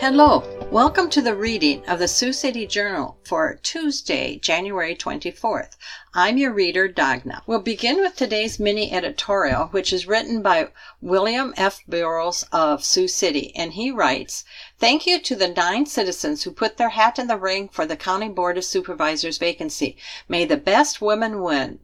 Hello, 0.00 0.42
welcome 0.70 1.10
to 1.10 1.20
the 1.20 1.34
reading 1.34 1.86
of 1.86 1.98
the 1.98 2.08
Sioux 2.08 2.32
City 2.32 2.66
Journal 2.66 3.18
for 3.22 3.60
Tuesday, 3.62 4.38
January 4.38 4.96
24th. 4.96 5.76
I'm 6.14 6.38
your 6.38 6.54
reader, 6.54 6.88
Dagna. 6.88 7.42
We'll 7.46 7.60
begin 7.60 7.98
with 7.98 8.16
today's 8.16 8.58
mini 8.58 8.90
editorial, 8.90 9.66
which 9.66 9.92
is 9.92 10.06
written 10.06 10.40
by 10.40 10.68
William 11.02 11.52
F. 11.58 11.82
Burrows 11.86 12.46
of 12.50 12.82
Sioux 12.82 13.08
City, 13.08 13.54
and 13.54 13.74
he 13.74 13.90
writes, 13.90 14.42
Thank 14.78 15.06
you 15.06 15.20
to 15.20 15.36
the 15.36 15.48
nine 15.48 15.84
citizens 15.84 16.44
who 16.44 16.50
put 16.50 16.78
their 16.78 16.88
hat 16.88 17.18
in 17.18 17.26
the 17.26 17.36
ring 17.36 17.68
for 17.68 17.84
the 17.84 17.94
County 17.94 18.30
Board 18.30 18.56
of 18.56 18.64
Supervisors 18.64 19.36
vacancy. 19.36 19.98
May 20.30 20.46
the 20.46 20.56
best 20.56 21.02
women 21.02 21.42
win. 21.42 21.78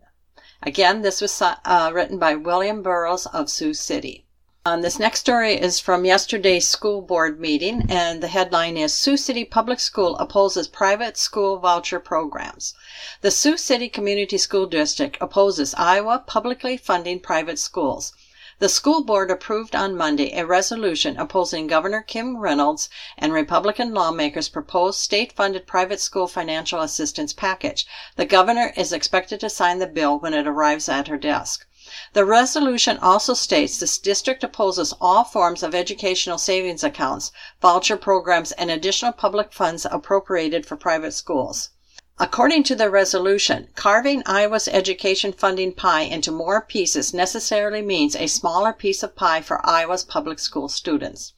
Again, 0.63 1.03
this 1.03 1.21
was 1.21 1.43
uh, 1.43 1.91
written 1.93 2.19
by 2.19 2.35
William 2.35 2.83
Burrows 2.83 3.27
of 3.27 3.51
Sioux 3.51 3.75
City. 3.75 4.26
Um, 4.67 4.83
this 4.83 4.99
next 4.99 5.21
story 5.21 5.55
is 5.55 5.79
from 5.79 6.05
yesterday's 6.05 6.69
school 6.69 7.01
board 7.01 7.39
meeting, 7.39 7.87
and 7.89 8.21
the 8.21 8.27
headline 8.27 8.77
is 8.77 8.93
Sioux 8.93 9.17
City 9.17 9.45
Public 9.45 9.79
School 9.79 10.17
opposes 10.17 10.67
private 10.67 11.17
school 11.17 11.59
voucher 11.59 12.01
programs. 12.01 12.75
The 13.21 13.31
Sioux 13.31 13.57
City 13.57 13.89
Community 13.89 14.37
School 14.37 14.67
District 14.67 15.17
opposes 15.21 15.73
Iowa 15.75 16.25
publicly 16.27 16.77
funding 16.77 17.21
private 17.21 17.61
schools. 17.61 18.13
The 18.59 18.69
school 18.69 19.05
board 19.05 19.31
approved 19.31 19.77
on 19.77 19.97
Monday 19.97 20.37
a 20.37 20.45
resolution 20.45 21.17
opposing 21.17 21.69
Governor 21.69 22.03
Kim 22.03 22.37
Reynolds 22.37 22.89
and 23.17 23.33
Republican 23.33 23.95
lawmakers' 23.95 24.49
proposed 24.49 24.99
state 24.99 25.33
funded 25.33 25.69
private 25.69 26.01
school 26.01 26.27
financial 26.27 26.81
assistance 26.81 27.33
package. 27.33 27.87
The 28.17 28.27
governor 28.27 28.73
is 28.77 28.93
expected 28.93 29.39
to 29.39 29.49
sign 29.49 29.79
the 29.79 29.87
bill 29.87 30.19
when 30.19 30.35
it 30.35 30.49
arrives 30.49 30.89
at 30.89 31.07
her 31.07 31.19
desk. 31.19 31.69
The 32.13 32.25
resolution 32.25 32.99
also 32.99 33.33
states 33.33 33.79
this 33.79 33.97
district 33.97 34.45
opposes 34.45 34.93
all 35.01 35.25
forms 35.25 35.63
of 35.63 35.75
educational 35.75 36.37
savings 36.37 36.85
accounts, 36.85 37.33
voucher 37.63 37.97
programs, 37.97 38.53
and 38.53 38.71
additional 38.71 39.13
public 39.13 39.53
funds 39.53 39.87
appropriated 39.91 40.67
for 40.67 40.77
private 40.77 41.13
schools. 41.13 41.71
According 42.19 42.63
to 42.65 42.75
the 42.75 42.89
resolution, 42.89 43.69
carving 43.75 44.23
Iowa's 44.25 44.69
education 44.69 45.33
funding 45.33 45.73
pie 45.73 46.03
into 46.03 46.33
more 46.33 46.63
pieces 46.63 47.13
necessarily 47.13 47.83
means 47.83 48.17
a 48.17 48.27
smaller 48.27 48.73
piece 48.73 49.03
of 49.03 49.15
pie 49.15 49.43
for 49.43 49.61
Iowa's 49.67 50.03
public 50.03 50.39
school 50.39 50.69
students. 50.69 51.35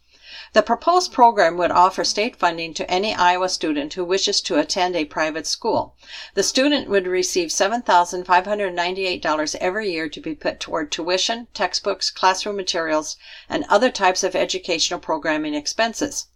The 0.55 0.63
proposed 0.63 1.13
program 1.13 1.59
would 1.59 1.71
offer 1.71 2.05
state 2.05 2.35
funding 2.35 2.73
to 2.73 2.91
any 2.91 3.15
Iowa 3.15 3.51
student 3.51 3.93
who 3.93 4.03
wishes 4.03 4.41
to 4.41 4.59
attend 4.59 4.97
a 4.97 5.05
private 5.05 5.47
school. 5.47 5.95
The 6.33 6.43
student 6.43 6.89
would 6.89 7.07
receive 7.07 7.51
$7,598 7.51 9.55
every 9.57 9.93
year 9.93 10.09
to 10.09 10.21
be 10.23 10.35
put 10.35 10.59
toward 10.59 10.91
tuition, 10.91 11.49
textbooks, 11.53 12.11
classroom 12.11 12.57
materials, 12.57 13.19
and 13.47 13.67
other 13.69 13.91
types 13.91 14.25
of 14.25 14.35
educational 14.35 15.01
programming 15.01 15.53
expenses. 15.53 16.29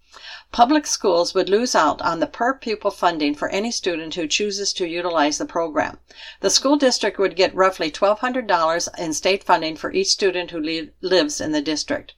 Public 0.53 0.87
schools 0.87 1.33
would 1.33 1.49
lose 1.49 1.75
out 1.75 2.03
on 2.03 2.21
the 2.21 2.27
per 2.27 2.53
pupil 2.53 2.91
funding 2.91 3.35
for 3.35 3.49
any 3.49 3.71
student 3.71 4.15
who 4.15 4.29
chooses 4.29 4.75
to 4.75 4.87
utilize 4.87 5.39
the 5.39 5.47
program. 5.47 6.01
The 6.41 6.51
school 6.51 6.77
district 6.77 7.19
would 7.19 7.35
get 7.35 7.55
roughly 7.55 7.91
$1,200 7.91 8.99
in 8.99 9.15
state 9.15 9.43
funding 9.43 9.75
for 9.75 9.91
each 9.91 10.09
student 10.09 10.51
who 10.51 10.91
lives 11.01 11.41
in 11.41 11.53
the 11.53 11.63
district. 11.63 12.13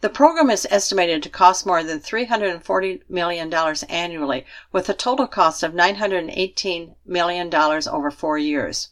The 0.00 0.08
program 0.08 0.50
is 0.50 0.66
estimated 0.70 1.22
to 1.22 1.28
cost 1.28 1.64
more 1.64 1.84
than 1.84 2.00
$340 2.00 3.02
million 3.08 3.54
annually, 3.88 4.44
with 4.72 4.88
a 4.88 4.94
total 4.94 5.28
cost 5.28 5.62
of 5.62 5.72
$918 5.72 6.96
million 7.06 7.54
over 7.54 8.10
four 8.10 8.36
years. 8.36 8.88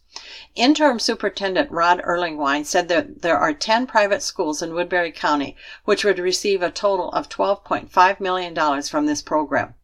Interim 0.54 1.00
Superintendent 1.00 1.70
Rod 1.72 2.00
Earleywine 2.02 2.64
said 2.64 2.88
that 2.88 3.22
there 3.22 3.36
are 3.36 3.52
10 3.52 3.86
private 3.86 4.22
schools 4.22 4.62
in 4.62 4.74
Woodbury 4.74 5.10
County 5.10 5.56
which 5.84 6.04
would 6.04 6.18
receive 6.20 6.62
a 6.62 6.70
total 6.70 7.10
of 7.10 7.28
$12.5 7.28 8.20
million 8.20 8.82
from 8.82 9.06
this 9.06 9.22
program. 9.22 9.74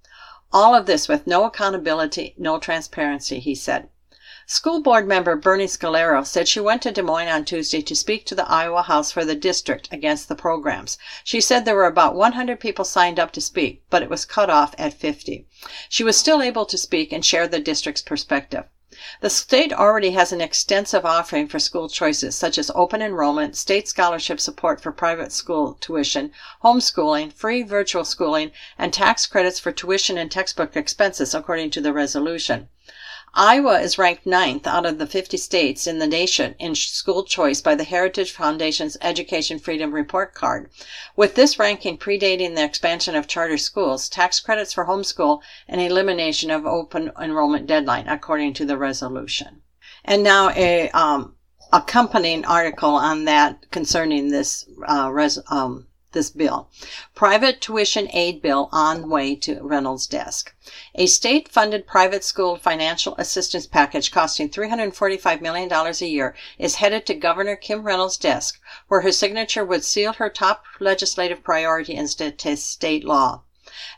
All 0.52 0.74
of 0.74 0.86
this 0.86 1.08
with 1.08 1.26
no 1.26 1.44
accountability, 1.44 2.34
no 2.38 2.58
transparency, 2.58 3.40
he 3.40 3.54
said. 3.54 3.88
School 4.50 4.80
board 4.80 5.06
member 5.06 5.36
Bernie 5.36 5.66
Scolaro 5.66 6.26
said 6.26 6.48
she 6.48 6.58
went 6.58 6.80
to 6.80 6.90
Des 6.90 7.02
Moines 7.02 7.28
on 7.28 7.44
Tuesday 7.44 7.82
to 7.82 7.94
speak 7.94 8.24
to 8.24 8.34
the 8.34 8.48
Iowa 8.48 8.80
House 8.80 9.12
for 9.12 9.22
the 9.22 9.34
district 9.34 9.90
against 9.92 10.26
the 10.26 10.34
programs. 10.34 10.96
She 11.22 11.38
said 11.38 11.66
there 11.66 11.74
were 11.74 11.84
about 11.84 12.14
100 12.14 12.58
people 12.58 12.86
signed 12.86 13.20
up 13.20 13.30
to 13.32 13.42
speak, 13.42 13.82
but 13.90 14.02
it 14.02 14.08
was 14.08 14.24
cut 14.24 14.48
off 14.48 14.74
at 14.78 14.94
50. 14.94 15.46
She 15.90 16.02
was 16.02 16.16
still 16.16 16.40
able 16.40 16.64
to 16.64 16.78
speak 16.78 17.12
and 17.12 17.22
share 17.22 17.46
the 17.46 17.60
district's 17.60 18.00
perspective. 18.00 18.64
The 19.20 19.28
state 19.28 19.70
already 19.70 20.12
has 20.12 20.32
an 20.32 20.40
extensive 20.40 21.04
offering 21.04 21.46
for 21.46 21.58
school 21.58 21.90
choices, 21.90 22.34
such 22.34 22.56
as 22.56 22.70
open 22.74 23.02
enrollment, 23.02 23.54
state 23.54 23.86
scholarship 23.86 24.40
support 24.40 24.80
for 24.80 24.92
private 24.92 25.30
school 25.30 25.76
tuition, 25.78 26.32
homeschooling, 26.64 27.34
free 27.34 27.62
virtual 27.62 28.06
schooling, 28.06 28.52
and 28.78 28.94
tax 28.94 29.26
credits 29.26 29.58
for 29.58 29.72
tuition 29.72 30.16
and 30.16 30.30
textbook 30.30 30.74
expenses, 30.74 31.34
according 31.34 31.68
to 31.72 31.82
the 31.82 31.92
resolution. 31.92 32.70
Iowa 33.34 33.80
is 33.80 33.98
ranked 33.98 34.24
ninth 34.26 34.66
out 34.66 34.86
of 34.86 34.98
the 34.98 35.06
50 35.06 35.36
states 35.36 35.86
in 35.86 35.98
the 35.98 36.06
nation 36.06 36.54
in 36.58 36.74
school 36.74 37.24
choice 37.24 37.60
by 37.60 37.74
the 37.74 37.84
Heritage 37.84 38.32
Foundation's 38.32 38.96
Education 39.02 39.58
Freedom 39.58 39.92
Report 39.92 40.32
Card. 40.34 40.70
With 41.16 41.34
this 41.34 41.58
ranking 41.58 41.98
predating 41.98 42.54
the 42.54 42.64
expansion 42.64 43.14
of 43.16 43.26
charter 43.26 43.58
schools, 43.58 44.08
tax 44.08 44.40
credits 44.40 44.72
for 44.72 44.86
homeschool, 44.86 45.42
and 45.66 45.80
elimination 45.80 46.50
of 46.50 46.64
open 46.64 47.10
enrollment 47.20 47.66
deadline, 47.66 48.08
according 48.08 48.54
to 48.54 48.64
the 48.64 48.78
resolution. 48.78 49.62
And 50.04 50.22
now 50.22 50.50
a 50.50 50.88
um, 50.90 51.34
accompanying 51.72 52.44
article 52.46 52.94
on 52.94 53.24
that 53.24 53.70
concerning 53.70 54.28
this 54.28 54.64
uh, 54.88 55.10
res, 55.12 55.38
um, 55.50 55.87
this 56.12 56.30
bill. 56.30 56.70
Private 57.14 57.60
tuition 57.60 58.08
aid 58.12 58.40
bill 58.40 58.68
on 58.72 59.08
way 59.10 59.34
to 59.36 59.62
Reynolds' 59.62 60.06
desk. 60.06 60.54
A 60.94 61.06
state 61.06 61.48
funded 61.48 61.86
private 61.86 62.24
school 62.24 62.56
financial 62.56 63.14
assistance 63.16 63.66
package 63.66 64.10
costing 64.10 64.48
$345 64.48 65.40
million 65.40 65.70
a 65.72 65.92
year 66.06 66.34
is 66.58 66.76
headed 66.76 67.06
to 67.06 67.14
Governor 67.14 67.56
Kim 67.56 67.82
Reynolds' 67.82 68.16
desk, 68.16 68.60
where 68.88 69.02
her 69.02 69.12
signature 69.12 69.64
would 69.64 69.84
seal 69.84 70.14
her 70.14 70.30
top 70.30 70.64
legislative 70.80 71.42
priority 71.44 71.94
in 71.94 72.08
state 72.08 73.04
law. 73.04 73.42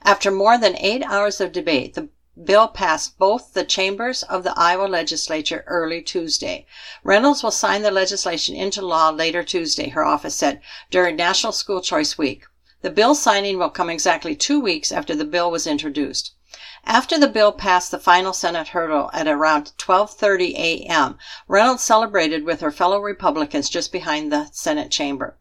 After 0.02 0.30
more 0.30 0.58
than 0.58 0.76
eight 0.76 1.02
hours 1.04 1.40
of 1.40 1.52
debate, 1.52 1.94
the 1.94 2.08
bill 2.44 2.68
passed 2.68 3.18
both 3.18 3.52
the 3.52 3.64
chambers 3.64 4.22
of 4.22 4.44
the 4.44 4.58
Iowa 4.58 4.86
legislature 4.86 5.62
early 5.66 6.00
Tuesday. 6.00 6.66
Reynolds 7.04 7.42
will 7.42 7.50
sign 7.50 7.82
the 7.82 7.90
legislation 7.90 8.56
into 8.56 8.80
law 8.80 9.10
later 9.10 9.42
Tuesday, 9.42 9.90
her 9.90 10.04
office 10.04 10.34
said, 10.34 10.60
during 10.90 11.16
National 11.16 11.52
School 11.52 11.80
Choice 11.80 12.16
Week. 12.16 12.44
The 12.82 12.90
bill 12.90 13.14
signing 13.14 13.58
will 13.58 13.68
come 13.68 13.90
exactly 13.90 14.34
two 14.34 14.58
weeks 14.58 14.90
after 14.90 15.14
the 15.14 15.24
bill 15.24 15.50
was 15.50 15.66
introduced. 15.66 16.32
After 16.86 17.18
the 17.18 17.28
bill 17.28 17.52
passed 17.52 17.90
the 17.90 17.98
final 17.98 18.32
Senate 18.32 18.68
hurdle 18.68 19.10
at 19.12 19.28
around 19.28 19.72
12:30 19.76 20.54
a.m., 20.54 21.18
Reynolds 21.46 21.82
celebrated 21.82 22.44
with 22.44 22.62
her 22.62 22.72
fellow 22.72 23.00
Republicans 23.00 23.68
just 23.68 23.92
behind 23.92 24.32
the 24.32 24.48
Senate 24.52 24.90
chamber. 24.90 25.36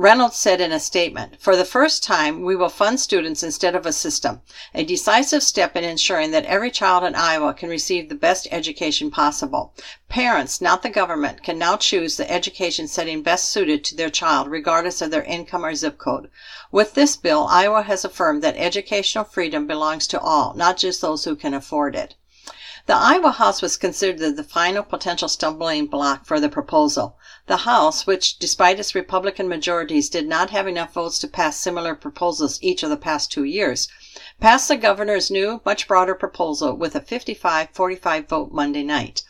Reynolds 0.00 0.36
said 0.36 0.60
in 0.60 0.70
a 0.70 0.78
statement, 0.78 1.40
For 1.40 1.56
the 1.56 1.64
first 1.64 2.04
time, 2.04 2.42
we 2.44 2.54
will 2.54 2.68
fund 2.68 3.00
students 3.00 3.42
instead 3.42 3.74
of 3.74 3.84
a 3.84 3.92
system, 3.92 4.42
a 4.72 4.84
decisive 4.84 5.42
step 5.42 5.74
in 5.74 5.82
ensuring 5.82 6.30
that 6.30 6.44
every 6.44 6.70
child 6.70 7.02
in 7.02 7.16
Iowa 7.16 7.52
can 7.52 7.68
receive 7.68 8.08
the 8.08 8.14
best 8.14 8.46
education 8.52 9.10
possible. 9.10 9.74
Parents, 10.08 10.60
not 10.60 10.84
the 10.84 10.88
government, 10.88 11.42
can 11.42 11.58
now 11.58 11.76
choose 11.76 12.16
the 12.16 12.30
education 12.30 12.86
setting 12.86 13.22
best 13.22 13.50
suited 13.50 13.82
to 13.86 13.96
their 13.96 14.08
child, 14.08 14.46
regardless 14.46 15.02
of 15.02 15.10
their 15.10 15.24
income 15.24 15.64
or 15.64 15.74
zip 15.74 15.98
code. 15.98 16.30
With 16.70 16.94
this 16.94 17.16
bill, 17.16 17.48
Iowa 17.50 17.82
has 17.82 18.04
affirmed 18.04 18.40
that 18.44 18.56
educational 18.56 19.24
freedom 19.24 19.66
belongs 19.66 20.06
to 20.06 20.20
all, 20.20 20.54
not 20.54 20.76
just 20.76 21.00
those 21.00 21.24
who 21.24 21.34
can 21.34 21.54
afford 21.54 21.96
it. 21.96 22.14
The 22.88 22.96
Iowa 22.96 23.32
House 23.32 23.60
was 23.60 23.76
considered 23.76 24.34
the 24.34 24.42
final 24.42 24.82
potential 24.82 25.28
stumbling 25.28 25.88
block 25.88 26.24
for 26.24 26.40
the 26.40 26.48
proposal. 26.48 27.18
The 27.46 27.58
House, 27.68 28.06
which 28.06 28.38
despite 28.38 28.80
its 28.80 28.94
Republican 28.94 29.46
majorities 29.46 30.08
did 30.08 30.26
not 30.26 30.48
have 30.48 30.66
enough 30.66 30.94
votes 30.94 31.18
to 31.18 31.28
pass 31.28 31.60
similar 31.60 31.94
proposals 31.94 32.58
each 32.62 32.82
of 32.82 32.88
the 32.88 32.96
past 32.96 33.30
two 33.30 33.44
years, 33.44 33.88
passed 34.40 34.68
the 34.68 34.76
governor's 34.78 35.30
new, 35.30 35.60
much 35.66 35.86
broader 35.86 36.14
proposal 36.14 36.72
with 36.72 36.96
a 36.96 37.02
55 37.02 37.68
45 37.74 38.26
vote 38.26 38.52
Monday 38.52 38.84
night. 38.84 39.22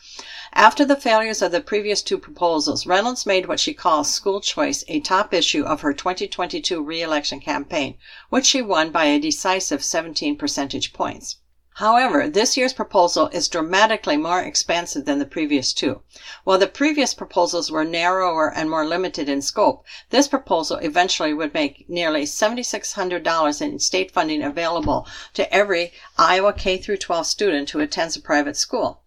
After 0.53 0.85
the 0.85 0.95
failures 0.95 1.41
of 1.41 1.51
the 1.51 1.59
previous 1.59 2.01
two 2.01 2.17
proposals, 2.17 2.85
Reynolds 2.85 3.25
made 3.25 3.47
what 3.47 3.59
she 3.59 3.73
calls 3.73 4.09
school 4.09 4.39
choice 4.39 4.85
a 4.87 5.01
top 5.01 5.33
issue 5.33 5.65
of 5.65 5.81
her 5.81 5.91
2022 5.91 6.81
reelection 6.81 7.41
campaign, 7.41 7.97
which 8.29 8.45
she 8.45 8.61
won 8.61 8.89
by 8.89 9.07
a 9.07 9.19
decisive 9.19 9.83
17 9.83 10.37
percentage 10.37 10.93
points. 10.93 11.35
However, 11.79 12.27
this 12.27 12.57
year's 12.57 12.73
proposal 12.73 13.29
is 13.31 13.47
dramatically 13.47 14.17
more 14.17 14.41
expansive 14.41 15.05
than 15.05 15.19
the 15.19 15.25
previous 15.25 15.71
two. 15.71 16.01
While 16.43 16.57
the 16.57 16.67
previous 16.67 17.13
proposals 17.13 17.71
were 17.71 17.85
narrower 17.85 18.51
and 18.53 18.69
more 18.69 18.85
limited 18.85 19.29
in 19.29 19.41
scope, 19.41 19.85
this 20.09 20.27
proposal 20.27 20.75
eventually 20.79 21.33
would 21.33 21.53
make 21.53 21.89
nearly 21.89 22.23
$7,600 22.23 23.61
in 23.61 23.79
state 23.79 24.11
funding 24.11 24.43
available 24.43 25.07
to 25.35 25.53
every 25.53 25.93
Iowa 26.17 26.51
K 26.51 26.79
12 26.79 27.25
student 27.25 27.69
who 27.69 27.79
attends 27.79 28.17
a 28.17 28.21
private 28.21 28.57
school. 28.57 29.01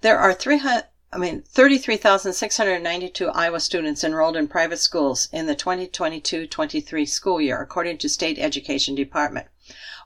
There 0.00 0.18
are 0.18 0.32
300 0.32 0.86
I 1.12 1.18
mean, 1.18 1.42
33,692 1.42 3.28
Iowa 3.28 3.60
students 3.60 4.02
enrolled 4.02 4.38
in 4.38 4.48
private 4.48 4.78
schools 4.78 5.28
in 5.30 5.44
the 5.44 5.54
2022-23 5.54 7.06
school 7.06 7.40
year, 7.42 7.60
according 7.60 7.98
to 7.98 8.08
State 8.08 8.38
Education 8.38 8.94
Department. 8.94 9.46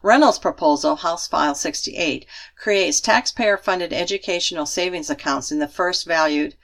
Reynolds' 0.02 0.38
proposal, 0.38 0.96
House 0.96 1.26
File 1.26 1.56
68, 1.56 2.24
creates 2.56 3.00
taxpayer-funded 3.00 3.92
educational 3.92 4.64
savings 4.64 5.10
accounts 5.10 5.50
in 5.50 5.58
the 5.58 5.66
first 5.66 6.06
valued 6.06 6.54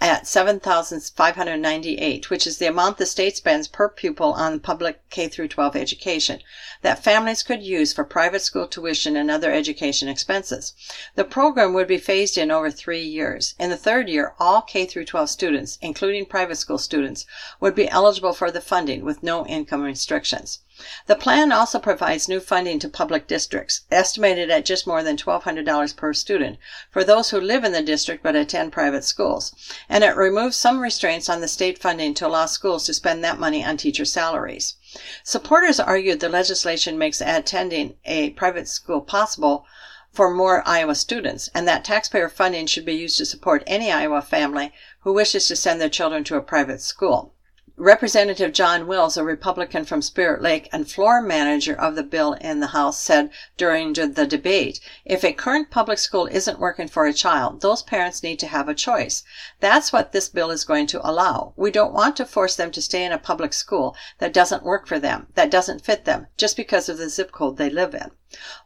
at 0.00 0.26
7598 0.26 2.28
which 2.28 2.44
is 2.44 2.58
the 2.58 2.66
amount 2.66 2.98
the 2.98 3.06
state 3.06 3.36
spends 3.36 3.68
per 3.68 3.88
pupil 3.88 4.32
on 4.32 4.58
public 4.58 5.08
K 5.10 5.28
through 5.28 5.46
12 5.46 5.76
education 5.76 6.40
that 6.82 7.04
families 7.04 7.44
could 7.44 7.62
use 7.62 7.92
for 7.92 8.04
private 8.04 8.42
school 8.42 8.66
tuition 8.66 9.16
and 9.16 9.30
other 9.30 9.52
education 9.52 10.08
expenses. 10.08 10.74
The 11.14 11.24
program 11.24 11.72
would 11.72 11.86
be 11.86 11.98
phased 11.98 12.36
in 12.36 12.50
over 12.50 12.70
3 12.70 13.00
years. 13.00 13.54
In 13.60 13.70
the 13.70 13.76
third 13.76 14.08
year, 14.08 14.34
all 14.40 14.60
K 14.60 14.86
through 14.86 15.04
12 15.04 15.30
students, 15.30 15.78
including 15.80 16.26
private 16.26 16.56
school 16.56 16.78
students, 16.78 17.24
would 17.60 17.76
be 17.76 17.88
eligible 17.88 18.32
for 18.32 18.50
the 18.50 18.60
funding 18.60 19.04
with 19.04 19.22
no 19.22 19.46
income 19.46 19.82
restrictions. 19.82 20.58
The 21.06 21.16
plan 21.16 21.52
also 21.52 21.78
provides 21.78 22.28
new 22.28 22.38
funding 22.38 22.78
to 22.80 22.88
public 22.88 23.26
districts, 23.26 23.82
estimated 23.90 24.50
at 24.50 24.66
just 24.66 24.86
more 24.86 25.02
than 25.02 25.16
$1,200 25.16 25.96
per 25.96 26.12
student, 26.12 26.58
for 26.90 27.02
those 27.02 27.30
who 27.30 27.40
live 27.40 27.64
in 27.64 27.72
the 27.72 27.80
district 27.80 28.22
but 28.22 28.36
attend 28.36 28.72
private 28.72 29.04
schools, 29.04 29.54
and 29.88 30.04
it 30.04 30.16
removes 30.16 30.54
some 30.54 30.80
restraints 30.80 31.30
on 31.30 31.40
the 31.40 31.48
state 31.48 31.78
funding 31.78 32.12
to 32.12 32.26
allow 32.26 32.44
schools 32.44 32.84
to 32.84 32.92
spend 32.92 33.24
that 33.24 33.38
money 33.38 33.64
on 33.64 33.78
teacher 33.78 34.04
salaries. 34.04 34.74
Supporters 35.22 35.80
argued 35.80 36.20
the 36.20 36.28
legislation 36.28 36.98
makes 36.98 37.22
attending 37.22 37.96
a 38.04 38.30
private 38.30 38.68
school 38.68 39.00
possible 39.00 39.64
for 40.12 40.30
more 40.30 40.62
Iowa 40.66 40.94
students, 40.94 41.48
and 41.54 41.66
that 41.66 41.84
taxpayer 41.84 42.28
funding 42.28 42.66
should 42.66 42.84
be 42.84 42.94
used 42.94 43.16
to 43.18 43.24
support 43.24 43.62
any 43.66 43.90
Iowa 43.90 44.20
family 44.20 44.72
who 45.00 45.14
wishes 45.14 45.48
to 45.48 45.56
send 45.56 45.80
their 45.80 45.88
children 45.88 46.22
to 46.24 46.36
a 46.36 46.42
private 46.42 46.82
school. 46.82 47.32
Representative 47.78 48.54
John 48.54 48.86
Wills, 48.86 49.18
a 49.18 49.22
Republican 49.22 49.84
from 49.84 50.00
Spirit 50.00 50.40
Lake 50.40 50.66
and 50.72 50.90
floor 50.90 51.20
manager 51.20 51.78
of 51.78 51.94
the 51.94 52.02
bill 52.02 52.32
in 52.32 52.60
the 52.60 52.68
House, 52.68 52.98
said 52.98 53.28
during 53.58 53.92
the 53.92 54.26
debate 54.26 54.80
if 55.04 55.22
a 55.22 55.34
current 55.34 55.70
public 55.70 55.98
school 55.98 56.26
isn't 56.28 56.58
working 56.58 56.88
for 56.88 57.04
a 57.04 57.12
child, 57.12 57.60
those 57.60 57.82
parents 57.82 58.22
need 58.22 58.38
to 58.38 58.46
have 58.46 58.66
a 58.66 58.74
choice. 58.74 59.24
That's 59.60 59.92
what 59.92 60.12
this 60.12 60.30
bill 60.30 60.50
is 60.50 60.64
going 60.64 60.86
to 60.86 61.06
allow. 61.06 61.52
We 61.54 61.70
don't 61.70 61.92
want 61.92 62.16
to 62.16 62.24
force 62.24 62.56
them 62.56 62.70
to 62.70 62.80
stay 62.80 63.04
in 63.04 63.12
a 63.12 63.18
public 63.18 63.52
school 63.52 63.94
that 64.20 64.32
doesn't 64.32 64.62
work 64.62 64.86
for 64.86 64.98
them, 64.98 65.26
that 65.34 65.50
doesn't 65.50 65.84
fit 65.84 66.06
them, 66.06 66.28
just 66.38 66.56
because 66.56 66.88
of 66.88 66.96
the 66.96 67.10
zip 67.10 67.30
code 67.30 67.58
they 67.58 67.68
live 67.68 67.94
in. 67.94 68.10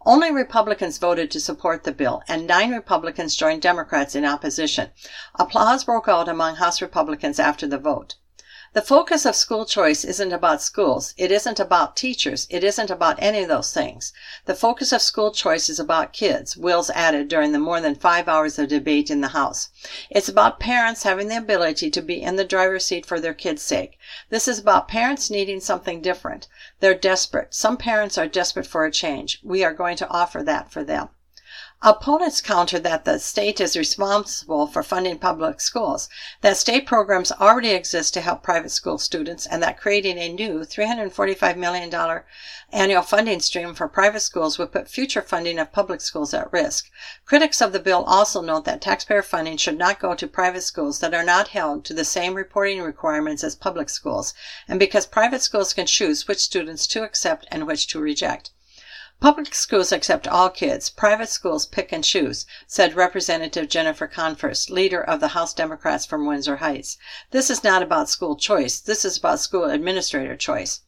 Only 0.07 0.31
Republicans 0.31 0.99
voted 0.99 1.33
to 1.33 1.41
support 1.41 1.83
the 1.83 1.91
bill, 1.91 2.23
and 2.29 2.47
nine 2.47 2.71
Republicans 2.71 3.35
joined 3.35 3.63
Democrats 3.63 4.15
in 4.15 4.25
opposition. 4.25 4.91
Applause 5.35 5.83
broke 5.83 6.07
out 6.07 6.29
among 6.29 6.55
House 6.55 6.81
Republicans 6.81 7.41
after 7.41 7.67
the 7.67 7.77
vote. 7.77 8.15
The 8.73 8.83
focus 8.83 9.27
of 9.27 9.35
school 9.35 9.65
choice 9.65 10.05
isn't 10.05 10.33
about 10.33 10.63
schools. 10.63 11.13
It 11.17 11.33
isn't 11.33 11.59
about 11.59 11.97
teachers. 11.97 12.47
It 12.51 12.63
isn't 12.63 12.89
about 12.89 13.21
any 13.21 13.43
of 13.43 13.49
those 13.49 13.73
things. 13.73 14.13
The 14.45 14.55
focus 14.55 14.93
of 14.93 15.03
school 15.03 15.33
choice 15.33 15.69
is 15.69 15.81
about 15.81 16.13
kids, 16.13 16.57
Wills 16.57 16.89
added 16.91 17.27
during 17.27 17.51
the 17.51 17.59
more 17.59 17.81
than 17.81 17.97
five 17.97 18.29
hours 18.29 18.61
of 18.61 18.69
debate 18.69 19.11
in 19.11 19.23
the 19.23 19.35
House. 19.35 19.71
It's 20.09 20.29
about 20.29 20.61
parents 20.61 21.03
having 21.03 21.27
the 21.27 21.37
ability 21.37 21.91
to 21.91 22.01
be 22.01 22.23
in 22.23 22.37
the 22.37 22.45
driver's 22.45 22.85
seat 22.85 23.05
for 23.05 23.19
their 23.19 23.35
kids' 23.35 23.63
sake. 23.63 23.99
This 24.29 24.47
is 24.47 24.61
about 24.61 24.87
parents 24.87 25.31
needing 25.31 25.59
something 25.59 26.01
different. 26.01 26.47
They're 26.79 26.95
desperate. 26.95 27.53
Some 27.53 27.77
parents 27.77 28.17
are 28.19 28.29
desperate 28.29 28.69
for 28.69 28.85
a 28.85 28.93
change. 28.93 29.41
We 29.43 29.65
are 29.65 29.75
going 29.75 29.97
to 29.97 30.09
offer 30.09 30.45
that 30.45 30.71
for 30.71 30.85
them. 30.85 31.09
Opponents 31.83 32.43
counter 32.43 32.79
that 32.79 33.07
the 33.07 33.19
state 33.19 33.59
is 33.59 33.75
responsible 33.75 34.67
for 34.67 34.83
funding 34.83 35.19
public 35.19 35.63
schools, 35.63 36.11
that 36.43 36.59
state 36.59 36.85
programs 36.85 37.33
already 37.33 37.71
exist 37.71 38.13
to 38.13 38.21
help 38.21 38.43
private 38.43 38.69
school 38.69 38.99
students, 38.99 39.47
and 39.47 39.63
that 39.63 39.81
creating 39.81 40.19
a 40.19 40.31
new 40.31 40.59
$345 40.59 41.57
million 41.57 41.91
annual 42.71 43.01
funding 43.01 43.41
stream 43.41 43.73
for 43.73 43.89
private 43.89 44.21
schools 44.21 44.59
would 44.59 44.73
put 44.73 44.91
future 44.91 45.23
funding 45.23 45.59
of 45.59 45.73
public 45.73 46.03
schools 46.03 46.35
at 46.35 46.53
risk. 46.53 46.91
Critics 47.25 47.63
of 47.63 47.73
the 47.73 47.81
bill 47.81 48.05
also 48.05 48.43
note 48.43 48.67
that 48.67 48.83
taxpayer 48.83 49.23
funding 49.23 49.57
should 49.57 49.79
not 49.79 49.99
go 49.99 50.15
to 50.15 50.27
private 50.27 50.65
schools 50.65 51.01
that 51.01 51.15
are 51.15 51.25
not 51.25 51.49
held 51.49 51.87
to 51.87 51.95
the 51.95 52.05
same 52.05 52.35
reporting 52.35 52.83
requirements 52.83 53.43
as 53.43 53.57
public 53.57 53.89
schools, 53.89 54.35
and 54.69 54.79
because 54.79 55.07
private 55.07 55.41
schools 55.41 55.73
can 55.73 55.87
choose 55.87 56.29
which 56.29 56.41
students 56.41 56.87
to 56.87 57.05
accept 57.05 57.47
and 57.51 57.67
which 57.67 57.87
to 57.87 57.99
reject. 57.99 58.51
Public 59.21 59.55
schools 59.55 59.93
accept 59.93 60.27
all 60.27 60.49
kids. 60.49 60.89
Private 60.89 61.29
schools 61.29 61.67
pick 61.67 61.93
and 61.93 62.03
choose, 62.03 62.47
said 62.67 62.95
Representative 62.95 63.69
Jennifer 63.69 64.09
Konfrst, 64.09 64.71
leader 64.71 65.03
of 65.03 65.21
the 65.21 65.29
House 65.29 65.53
Democrats 65.53 66.07
from 66.07 66.25
Windsor 66.25 66.57
Heights. 66.57 66.97
This 67.31 67.51
is 67.51 67.63
not 67.63 67.83
about 67.83 68.09
school 68.09 68.35
choice. 68.35 68.81
This 68.81 69.05
is 69.05 69.19
about 69.19 69.41
school 69.41 69.65
administrator 69.65 70.37
choice. 70.37 70.81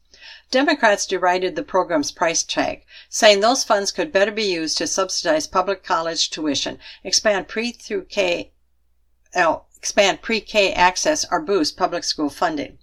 Democrats 0.50 1.04
derided 1.04 1.56
the 1.56 1.62
program's 1.62 2.10
price 2.10 2.42
tag, 2.42 2.86
saying 3.10 3.40
those 3.40 3.64
funds 3.64 3.92
could 3.92 4.10
better 4.10 4.32
be 4.32 4.44
used 4.44 4.78
to 4.78 4.86
subsidize 4.86 5.46
public 5.46 5.84
college 5.84 6.30
tuition, 6.30 6.78
expand 7.04 7.48
pre 7.48 7.70
through 7.70 8.06
K, 8.06 8.52
oh, 9.36 9.64
expand 9.76 10.22
pre-K 10.22 10.72
access, 10.72 11.26
or 11.30 11.40
boost 11.40 11.76
public 11.76 12.04
school 12.04 12.30
funding. 12.30 12.78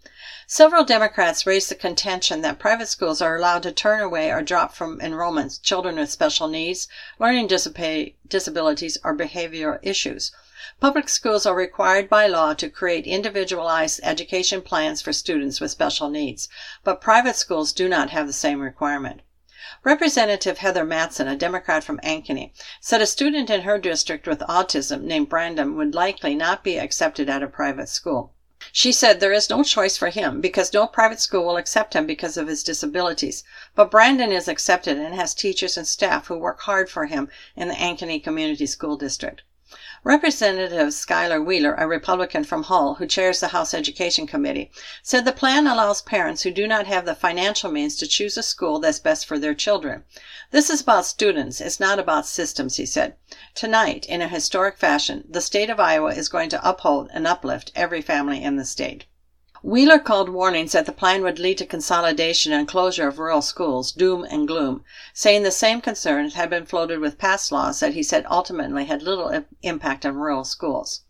Several 0.52 0.84
Democrats 0.84 1.46
raised 1.46 1.70
the 1.70 1.76
contention 1.76 2.42
that 2.42 2.58
private 2.58 2.88
schools 2.88 3.22
are 3.22 3.36
allowed 3.36 3.62
to 3.62 3.72
turn 3.72 4.02
away 4.02 4.32
or 4.32 4.42
drop 4.42 4.74
from 4.74 5.00
enrollments 5.00 5.62
children 5.62 5.98
with 5.98 6.10
special 6.10 6.48
needs, 6.48 6.88
learning 7.20 7.46
disabilities, 7.46 8.98
or 9.04 9.16
behavioral 9.16 9.78
issues. 9.84 10.32
Public 10.80 11.08
schools 11.08 11.46
are 11.46 11.54
required 11.54 12.10
by 12.10 12.26
law 12.26 12.56
to 12.56 12.68
create 12.68 13.06
individualized 13.06 14.00
education 14.02 14.64
plans 14.64 15.04
for 15.04 15.14
students 15.14 15.62
with 15.62 15.70
special 15.70 16.10
needs, 16.10 16.50
but 16.84 17.00
private 17.00 17.36
schools 17.36 17.72
do 17.72 17.88
not 17.88 18.10
have 18.10 18.26
the 18.26 18.34
same 18.34 18.60
requirement. 18.60 19.22
Representative 19.84 20.58
Heather 20.58 20.84
Matson, 20.84 21.28
a 21.28 21.36
Democrat 21.36 21.84
from 21.84 22.00
Ankeny, 22.00 22.54
said 22.82 23.04
a 23.04 23.06
student 23.06 23.52
in 23.52 23.62
her 23.62 23.78
district 23.78 24.26
with 24.26 24.40
autism 24.40 25.04
named 25.04 25.30
Brandon 25.30 25.76
would 25.76 25.94
likely 25.94 26.34
not 26.34 26.64
be 26.64 26.80
accepted 26.80 27.30
at 27.30 27.44
a 27.44 27.48
private 27.48 27.88
school. 27.88 28.34
She 28.72 28.92
said 28.92 29.20
there 29.20 29.34
is 29.34 29.50
no 29.50 29.64
choice 29.64 29.98
for 29.98 30.10
him 30.10 30.42
because 30.42 30.72
no 30.72 30.86
private 30.86 31.20
school 31.20 31.44
will 31.46 31.58
accept 31.58 31.96
him 31.96 32.06
because 32.06 32.38
of 32.38 32.48
his 32.48 32.64
disabilities. 32.64 33.44
But 33.74 33.90
Brandon 33.90 34.32
is 34.32 34.48
accepted 34.48 34.98
and 34.98 35.16
has 35.16 35.34
teachers 35.34 35.76
and 35.76 35.88
staff 35.88 36.28
who 36.28 36.38
work 36.38 36.62
hard 36.62 36.90
for 36.90 37.08
him 37.08 37.30
in 37.56 37.68
the 37.68 37.74
Ankeny 37.74 38.24
Community 38.24 38.68
School 38.68 38.96
District. 38.96 39.42
Representative 40.06 40.94
Skylar 40.94 41.44
Wheeler, 41.44 41.74
a 41.74 41.86
Republican 41.86 42.46
from 42.46 42.64
Hull 42.64 42.96
who 42.96 43.06
chairs 43.06 43.42
the 43.42 43.50
House 43.50 43.74
Education 43.74 44.26
Committee, 44.26 44.72
said 45.04 45.26
the 45.26 45.34
plan 45.34 45.68
allows 45.68 46.02
parents 46.02 46.44
who 46.44 46.52
do 46.52 46.68
not 46.68 46.88
have 46.88 47.06
the 47.06 47.14
financial 47.14 47.70
means 47.70 47.98
to 47.98 48.08
choose 48.08 48.38
a 48.38 48.44
school 48.44 48.80
that's 48.80 49.00
best 49.00 49.26
for 49.26 49.38
their 49.38 49.54
children. 49.54 50.06
This 50.52 50.70
is 50.70 50.80
about 50.80 51.06
students, 51.06 51.60
it's 51.60 51.82
not 51.82 52.00
about 52.00 52.26
systems, 52.26 52.78
he 52.78 52.86
said. 52.86 53.18
Tonight, 53.54 54.06
in 54.06 54.22
a 54.22 54.30
historic 54.30 54.78
fashion, 54.78 55.26
the 55.28 55.42
state 55.42 55.70
of 55.70 55.82
Iowa 55.82 56.14
is 56.14 56.30
going 56.30 56.48
to 56.52 56.70
uphold 56.70 57.10
and 57.14 57.28
uplift 57.28 57.74
every 57.76 58.02
family 58.02 58.42
in 58.42 58.56
the 58.56 58.64
state. 58.64 59.06
Wheeler 59.62 60.00
called 60.00 60.30
warnings 60.30 60.72
that 60.72 60.86
the 60.86 60.94
plan 60.94 61.22
would 61.22 61.38
lead 61.38 61.58
to 61.58 61.66
consolidation 61.66 62.54
and 62.54 62.66
closure 62.66 63.10
of 63.10 63.20
rural 63.20 63.42
schools 63.42 63.92
doom 63.92 64.24
and 64.24 64.48
gloom, 64.48 64.86
saying 65.14 65.44
the 65.44 65.52
same 65.52 65.82
concerns 65.82 66.36
had 66.36 66.50
been 66.50 66.66
floated 66.66 67.00
with 67.00 67.18
past 67.18 67.52
laws 67.52 67.82
that 67.82 67.94
he 67.94 68.02
said 68.02 68.26
ultimately 68.30 68.86
had 68.86 69.02
little 69.02 69.44
impact 69.62 70.06
on 70.06 70.16
rural 70.16 70.46
schools. 70.46 71.02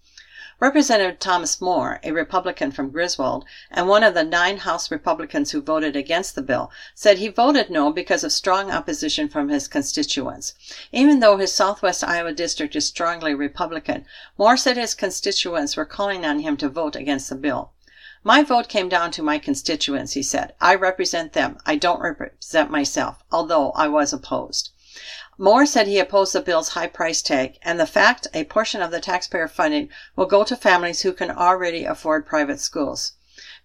Representative 0.59 1.19
Thomas 1.19 1.61
Moore, 1.61 1.99
a 2.03 2.11
Republican 2.11 2.71
from 2.71 2.89
Griswold, 2.89 3.45
and 3.69 3.87
one 3.87 4.03
of 4.03 4.15
the 4.15 4.23
nine 4.23 4.57
House 4.57 4.89
Republicans 4.89 5.51
who 5.51 5.61
voted 5.61 5.95
against 5.95 6.33
the 6.33 6.41
bill, 6.41 6.71
said 6.95 7.19
he 7.19 7.27
voted 7.27 7.69
no 7.69 7.93
because 7.93 8.23
of 8.23 8.31
strong 8.31 8.71
opposition 8.71 9.29
from 9.29 9.49
his 9.49 9.67
constituents. 9.67 10.55
Even 10.91 11.19
though 11.19 11.37
his 11.37 11.53
Southwest 11.53 12.03
Iowa 12.03 12.33
district 12.33 12.75
is 12.75 12.87
strongly 12.87 13.35
Republican, 13.35 14.05
Moore 14.39 14.57
said 14.57 14.75
his 14.75 14.95
constituents 14.95 15.77
were 15.77 15.85
calling 15.85 16.25
on 16.25 16.39
him 16.39 16.57
to 16.57 16.67
vote 16.67 16.95
against 16.95 17.29
the 17.29 17.35
bill. 17.35 17.71
My 18.23 18.43
vote 18.43 18.67
came 18.67 18.89
down 18.89 19.11
to 19.11 19.23
my 19.23 19.39
constituents, 19.39 20.11
he 20.11 20.23
said. 20.23 20.53
I 20.59 20.75
represent 20.75 21.31
them. 21.31 21.57
I 21.65 21.77
don't 21.77 22.01
represent 22.01 22.69
myself, 22.69 23.23
although 23.31 23.71
I 23.71 23.87
was 23.87 24.11
opposed. 24.11 24.71
Moore 25.37 25.65
said 25.65 25.87
he 25.87 25.99
opposed 25.99 26.33
the 26.33 26.41
bill's 26.41 26.69
high 26.69 26.87
price 26.87 27.21
tag 27.21 27.57
and 27.61 27.79
the 27.79 27.87
fact 27.87 28.27
a 28.33 28.43
portion 28.43 28.81
of 28.81 28.91
the 28.91 28.99
taxpayer 28.99 29.47
funding 29.47 29.87
will 30.17 30.25
go 30.25 30.43
to 30.43 30.57
families 30.57 31.03
who 31.03 31.13
can 31.13 31.31
already 31.31 31.85
afford 31.85 32.25
private 32.25 32.59
schools. 32.59 33.13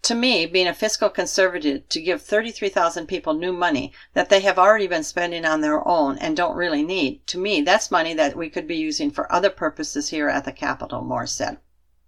To 0.02 0.14
me, 0.14 0.46
being 0.46 0.68
a 0.68 0.72
fiscal 0.72 1.10
conservative, 1.10 1.88
to 1.88 2.00
give 2.00 2.22
33,000 2.22 3.08
people 3.08 3.34
new 3.34 3.52
money 3.52 3.92
that 4.12 4.28
they 4.28 4.38
have 4.42 4.56
already 4.56 4.86
been 4.86 5.02
spending 5.02 5.44
on 5.44 5.62
their 5.62 5.84
own 5.88 6.16
and 6.18 6.36
don't 6.36 6.54
really 6.54 6.84
need, 6.84 7.26
to 7.26 7.38
me, 7.38 7.60
that's 7.60 7.90
money 7.90 8.14
that 8.14 8.36
we 8.36 8.48
could 8.48 8.68
be 8.68 8.76
using 8.76 9.10
for 9.10 9.32
other 9.32 9.50
purposes 9.50 10.10
here 10.10 10.28
at 10.28 10.44
the 10.44 10.52
Capitol, 10.52 11.02
Moore 11.02 11.26
said. 11.26 11.58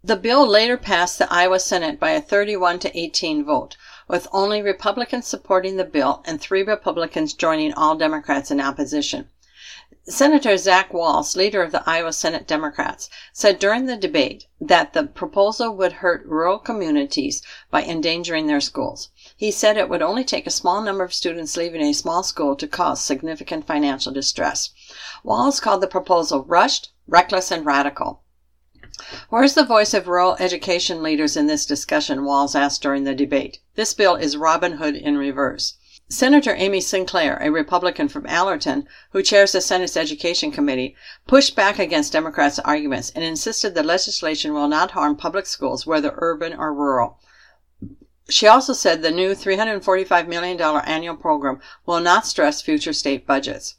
The 0.04 0.16
bill 0.16 0.46
later 0.46 0.76
passed 0.76 1.18
the 1.18 1.32
Iowa 1.32 1.58
Senate 1.58 1.98
by 1.98 2.10
a 2.10 2.20
31 2.20 2.80
to 2.80 2.98
18 2.98 3.44
vote, 3.44 3.78
with 4.06 4.28
only 4.30 4.60
Republicans 4.60 5.26
supporting 5.26 5.76
the 5.76 5.84
bill 5.84 6.22
and 6.26 6.40
three 6.40 6.62
Republicans 6.62 7.32
joining 7.32 7.72
all 7.72 7.96
Democrats 7.96 8.50
in 8.50 8.60
opposition. 8.60 9.30
Senator 10.08 10.56
Zach 10.56 10.92
Wahls, 10.92 11.34
leader 11.34 11.62
of 11.62 11.72
the 11.72 11.82
Iowa 11.84 12.12
Senate 12.12 12.46
Democrats, 12.46 13.10
said 13.32 13.58
during 13.58 13.86
the 13.86 13.96
debate 13.96 14.46
that 14.60 14.92
the 14.92 15.02
proposal 15.04 15.74
would 15.74 15.94
hurt 15.94 16.24
rural 16.26 16.60
communities 16.60 17.42
by 17.72 17.82
endangering 17.82 18.46
their 18.46 18.60
schools. 18.60 19.08
He 19.36 19.50
said 19.50 19.76
it 19.76 19.88
would 19.88 20.02
only 20.02 20.22
take 20.22 20.46
a 20.46 20.50
small 20.50 20.80
number 20.82 21.02
of 21.02 21.12
students 21.12 21.56
leaving 21.56 21.82
a 21.82 21.92
small 21.92 22.22
school 22.22 22.54
to 22.54 22.68
cause 22.68 23.00
significant 23.02 23.66
financial 23.66 24.12
distress. 24.12 24.70
Wahls 25.24 25.60
called 25.60 25.80
the 25.80 25.88
proposal 25.88 26.44
rushed, 26.44 26.92
reckless, 27.08 27.50
and 27.50 27.66
radical. 27.66 28.22
Where's 29.28 29.54
the 29.54 29.64
voice 29.64 29.94
of 29.94 30.08
rural 30.08 30.36
education 30.40 31.02
leaders 31.02 31.36
in 31.36 31.46
this 31.46 31.64
discussion? 31.64 32.24
Wahls 32.24 32.54
asked 32.54 32.82
during 32.82 33.04
the 33.04 33.14
debate. 33.14 33.60
This 33.74 33.94
bill 33.94 34.16
is 34.16 34.36
Robin 34.36 34.78
Hood 34.78 34.96
in 34.96 35.16
reverse. 35.16 35.74
Senator 36.08 36.54
Amy 36.56 36.80
Sinclair, 36.80 37.36
a 37.40 37.50
Republican 37.50 38.08
from 38.08 38.26
Allerton, 38.26 38.86
who 39.10 39.22
chairs 39.22 39.52
the 39.52 39.60
Senate's 39.60 39.96
Education 39.96 40.52
Committee, 40.52 40.94
pushed 41.26 41.56
back 41.56 41.78
against 41.78 42.12
Democrats' 42.12 42.60
arguments 42.60 43.10
and 43.14 43.24
insisted 43.24 43.74
the 43.74 43.82
legislation 43.82 44.52
will 44.52 44.68
not 44.68 44.92
harm 44.92 45.16
public 45.16 45.46
schools, 45.46 45.86
whether 45.86 46.14
urban 46.18 46.52
or 46.52 46.72
rural. 46.72 47.18
She 48.28 48.46
also 48.46 48.72
said 48.72 49.02
the 49.02 49.10
new 49.10 49.34
$345 49.34 50.28
million 50.28 50.60
annual 50.60 51.16
program 51.16 51.60
will 51.86 52.00
not 52.00 52.26
stress 52.26 52.62
future 52.62 52.92
state 52.92 53.26
budgets. 53.26 53.76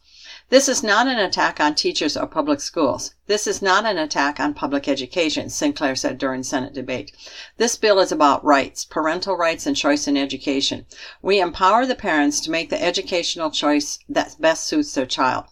This 0.49 0.69
is 0.69 0.81
not 0.81 1.07
an 1.07 1.19
attack 1.19 1.59
on 1.59 1.75
teachers 1.75 2.15
or 2.15 2.25
public 2.25 2.61
schools. 2.61 3.13
This 3.25 3.47
is 3.47 3.61
not 3.61 3.85
an 3.85 3.97
attack 3.97 4.39
on 4.39 4.53
public 4.53 4.87
education, 4.87 5.49
Sinclair 5.49 5.93
said 5.93 6.17
during 6.17 6.41
Senate 6.41 6.73
debate. 6.73 7.11
This 7.57 7.75
bill 7.75 7.99
is 7.99 8.13
about 8.13 8.45
rights, 8.45 8.85
parental 8.85 9.35
rights, 9.35 9.65
and 9.65 9.75
choice 9.75 10.07
in 10.07 10.15
education. 10.15 10.85
We 11.21 11.41
empower 11.41 11.85
the 11.85 11.95
parents 11.95 12.39
to 12.41 12.51
make 12.51 12.69
the 12.69 12.81
educational 12.81 13.51
choice 13.51 13.99
that 14.07 14.37
best 14.39 14.63
suits 14.63 14.93
their 14.93 15.05
child. 15.05 15.47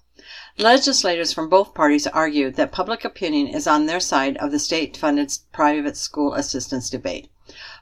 Legislators 0.57 1.33
from 1.33 1.49
both 1.49 1.73
parties 1.73 2.07
argued 2.07 2.55
that 2.55 2.71
public 2.71 3.03
opinion 3.03 3.47
is 3.47 3.67
on 3.67 3.87
their 3.87 3.99
side 3.99 4.37
of 4.37 4.51
the 4.51 4.59
state 4.59 4.95
funded 4.95 5.37
private 5.51 5.97
school 5.97 6.33
assistance 6.35 6.89
debate. 6.89 7.29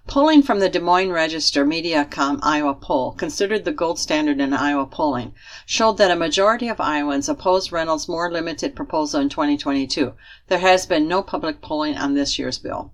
Polling 0.05 0.43
from 0.43 0.59
the 0.59 0.67
Des 0.67 0.81
Moines 0.81 1.13
Register 1.13 1.65
Mediacom 1.65 2.39
Iowa 2.43 2.75
poll, 2.75 3.13
considered 3.13 3.63
the 3.63 3.71
gold 3.71 3.97
standard 3.97 4.41
in 4.41 4.53
Iowa 4.53 4.85
polling, 4.85 5.33
showed 5.65 5.97
that 5.97 6.11
a 6.11 6.15
majority 6.15 6.67
of 6.67 6.81
Iowans 6.81 7.29
opposed 7.29 7.71
Reynolds' 7.71 8.09
more 8.09 8.29
limited 8.29 8.75
proposal 8.75 9.21
in 9.21 9.29
2022. 9.29 10.11
There 10.49 10.59
has 10.59 10.85
been 10.85 11.07
no 11.07 11.23
public 11.23 11.61
polling 11.61 11.95
on 11.95 12.15
this 12.15 12.37
year's 12.37 12.57
bill. 12.57 12.91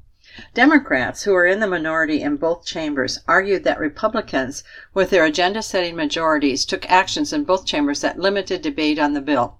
Democrats, 0.53 1.23
who 1.23 1.33
are 1.33 1.47
in 1.47 1.59
the 1.59 1.67
minority 1.67 2.21
in 2.21 2.35
both 2.35 2.63
chambers, 2.63 3.17
argued 3.27 3.63
that 3.63 3.79
Republicans, 3.79 4.63
with 4.93 5.09
their 5.09 5.25
agenda 5.25 5.63
setting 5.63 5.95
majorities, 5.95 6.63
took 6.63 6.87
actions 6.91 7.33
in 7.33 7.43
both 7.43 7.65
chambers 7.65 8.01
that 8.01 8.19
limited 8.19 8.61
debate 8.61 8.99
on 8.99 9.13
the 9.13 9.21
bill. 9.21 9.58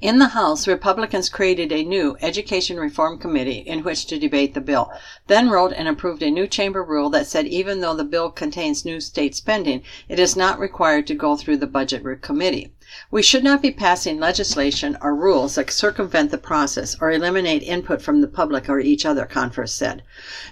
In 0.00 0.20
the 0.20 0.28
House, 0.28 0.68
Republicans 0.68 1.28
created 1.28 1.72
a 1.72 1.82
new 1.82 2.16
Education 2.20 2.78
Reform 2.78 3.18
Committee 3.18 3.64
in 3.66 3.82
which 3.82 4.06
to 4.06 4.16
debate 4.16 4.54
the 4.54 4.60
bill, 4.60 4.92
then 5.26 5.50
wrote 5.50 5.72
and 5.72 5.88
approved 5.88 6.22
a 6.22 6.30
new 6.30 6.46
chamber 6.46 6.80
rule 6.84 7.10
that 7.10 7.26
said 7.26 7.48
even 7.48 7.80
though 7.80 7.96
the 7.96 8.04
bill 8.04 8.30
contains 8.30 8.84
new 8.84 9.00
state 9.00 9.34
spending, 9.34 9.82
it 10.08 10.20
is 10.20 10.36
not 10.36 10.60
required 10.60 11.08
to 11.08 11.14
go 11.16 11.36
through 11.36 11.56
the 11.56 11.66
Budget 11.66 12.22
Committee. 12.22 12.70
We 13.10 13.22
should 13.22 13.44
not 13.44 13.60
be 13.60 13.70
passing 13.70 14.18
legislation 14.18 14.96
or 15.02 15.14
rules 15.14 15.56
that 15.56 15.70
circumvent 15.70 16.30
the 16.30 16.38
process 16.38 16.96
or 17.00 17.10
eliminate 17.10 17.62
input 17.62 18.00
from 18.00 18.22
the 18.22 18.26
public 18.26 18.68
or 18.68 18.80
each 18.80 19.04
other, 19.04 19.26
Konfrst 19.26 19.76
said. 19.76 20.02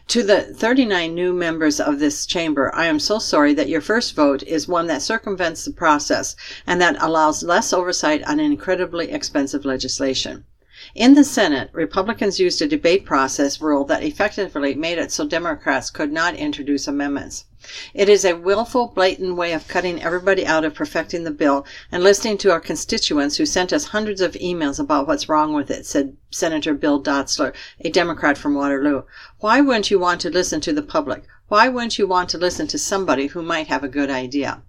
To 0.08 0.22
the 0.22 0.42
39 0.42 1.14
new 1.14 1.32
members 1.32 1.80
of 1.80 1.98
this 1.98 2.26
chamber, 2.26 2.70
I 2.74 2.86
am 2.86 3.00
so 3.00 3.18
sorry 3.18 3.54
that 3.54 3.70
your 3.70 3.80
first 3.80 4.14
vote 4.14 4.42
is 4.42 4.68
one 4.68 4.86
that 4.88 5.00
circumvents 5.00 5.64
the 5.64 5.70
process 5.70 6.36
and 6.66 6.78
that 6.80 6.96
allows 7.00 7.42
less 7.42 7.72
oversight 7.72 8.22
on 8.24 8.38
incredibly 8.38 9.10
expensive 9.10 9.64
legislation. 9.64 10.44
In 10.94 11.14
the 11.14 11.24
Senate, 11.24 11.70
Republicans 11.72 12.38
used 12.38 12.60
a 12.60 12.68
debate 12.68 13.06
process 13.06 13.62
rule 13.62 13.84
that 13.84 14.02
effectively 14.02 14.74
made 14.74 14.98
it 14.98 15.10
so 15.10 15.26
Democrats 15.26 15.88
could 15.88 16.12
not 16.12 16.36
introduce 16.36 16.86
amendments. 16.86 17.46
It 17.94 18.08
is 18.08 18.24
a 18.24 18.34
willful, 18.34 18.88
blatant 18.88 19.36
way 19.36 19.52
of 19.52 19.66
cutting 19.68 20.02
everybody 20.02 20.46
out 20.46 20.64
of 20.64 20.74
perfecting 20.74 21.24
the 21.24 21.30
bill 21.30 21.66
and 21.90 22.02
listening 22.02 22.38
to 22.38 22.50
our 22.50 22.60
constituents 22.60 23.36
who 23.36 23.46
sent 23.46 23.72
us 23.72 23.86
hundreds 23.86 24.20
of 24.20 24.32
emails 24.34 24.78
about 24.78 25.06
what's 25.06 25.28
wrong 25.28 25.52
with 25.52 25.70
it, 25.70 25.86
said 25.86 26.16
Senator 26.30 26.74
Bill 26.74 27.02
Dotzler, 27.02 27.52
a 27.80 27.90
Democrat 27.90 28.38
from 28.38 28.54
Waterloo. 28.54 29.02
Why 29.40 29.60
wouldn't 29.60 29.90
you 29.90 29.98
want 29.98 30.20
to 30.22 30.30
listen 30.30 30.60
to 30.60 30.72
the 30.72 30.82
public? 30.82 31.24
Why 31.48 31.68
wouldn't 31.68 31.98
you 31.98 32.06
want 32.06 32.28
to 32.30 32.38
listen 32.38 32.66
to 32.68 32.78
somebody 32.78 33.28
who 33.28 33.42
might 33.42 33.68
have 33.68 33.84
a 33.84 33.88
good 33.88 34.10
idea? 34.10 34.62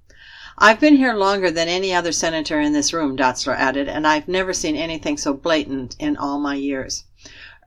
I've 0.59 0.79
been 0.79 0.95
here 0.95 1.13
longer 1.13 1.51
than 1.51 1.67
any 1.67 1.93
other 1.93 2.11
senator 2.11 2.59
in 2.59 2.73
this 2.73 2.91
room, 2.91 3.15
Dotzler 3.15 3.55
added, 3.55 3.87
and 3.87 4.07
I've 4.07 4.27
never 4.27 4.53
seen 4.53 4.75
anything 4.75 5.15
so 5.15 5.33
blatant 5.33 5.95
in 5.99 6.17
all 6.17 6.39
my 6.39 6.55
years. 6.55 7.03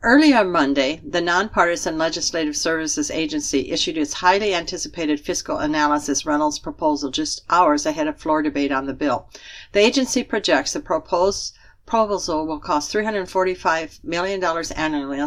Early 0.03 0.33
on 0.33 0.51
Monday, 0.51 1.03
the 1.05 1.21
Nonpartisan 1.21 1.99
Legislative 1.99 2.57
Services 2.57 3.11
Agency 3.11 3.71
issued 3.71 3.99
its 3.99 4.15
highly 4.15 4.55
anticipated 4.55 5.21
fiscal 5.21 5.59
analysis 5.59 6.25
Reynolds 6.25 6.59
proposal 6.59 7.11
just 7.11 7.45
hours 7.51 7.85
ahead 7.85 8.07
of 8.07 8.19
floor 8.19 8.41
debate 8.41 8.73
on 8.73 8.87
the 8.87 8.95
bill. 8.95 9.29
The 9.73 9.81
agency 9.81 10.25
projects 10.25 10.73
the 10.73 10.81
proposed 10.81 11.55
proposal 11.85 12.47
will 12.47 12.61
cost 12.61 12.91
$345 12.95 14.03
million 14.03 14.43
annually 14.75 15.23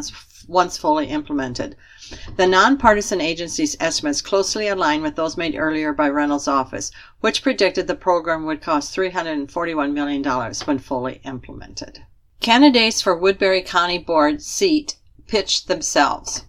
once 0.47 0.77
fully 0.77 1.05
implemented. 1.05 1.75
The 2.35 2.47
nonpartisan 2.47 3.21
agency's 3.21 3.77
estimates 3.79 4.23
closely 4.23 4.69
align 4.69 5.03
with 5.03 5.15
those 5.15 5.37
made 5.37 5.55
earlier 5.55 5.93
by 5.93 6.09
Reynolds' 6.09 6.47
office, 6.47 6.89
which 7.19 7.43
predicted 7.43 7.85
the 7.85 7.93
program 7.93 8.47
would 8.47 8.63
cost 8.63 8.95
$341 8.97 9.93
million 9.93 10.23
when 10.65 10.79
fully 10.79 11.21
implemented. 11.23 12.03
Candidates 12.43 13.01
for 13.01 13.15
Woodbury 13.15 13.61
County 13.61 13.97
Board 13.97 14.41
seat 14.41 14.97
pitched 15.27 15.69
themselves. 15.69 16.45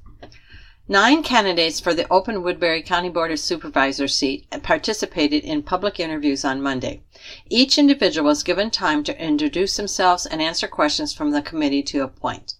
Nine 0.88 1.22
candidates 1.22 1.78
for 1.78 1.94
the 1.94 2.12
open 2.12 2.42
Woodbury 2.42 2.82
County 2.82 3.08
Board 3.08 3.30
of 3.30 3.38
Supervisors 3.38 4.12
seat 4.12 4.44
participated 4.64 5.44
in 5.44 5.62
public 5.62 6.00
interviews 6.00 6.44
on 6.44 6.60
Monday. 6.60 7.04
Each 7.48 7.78
individual 7.78 8.26
was 8.26 8.42
given 8.42 8.72
time 8.72 9.04
to 9.04 9.22
introduce 9.22 9.76
themselves 9.76 10.26
and 10.26 10.42
answer 10.42 10.66
questions 10.66 11.14
from 11.14 11.30
the 11.30 11.40
committee 11.40 11.84
to 11.84 12.02
appoint. 12.02 12.54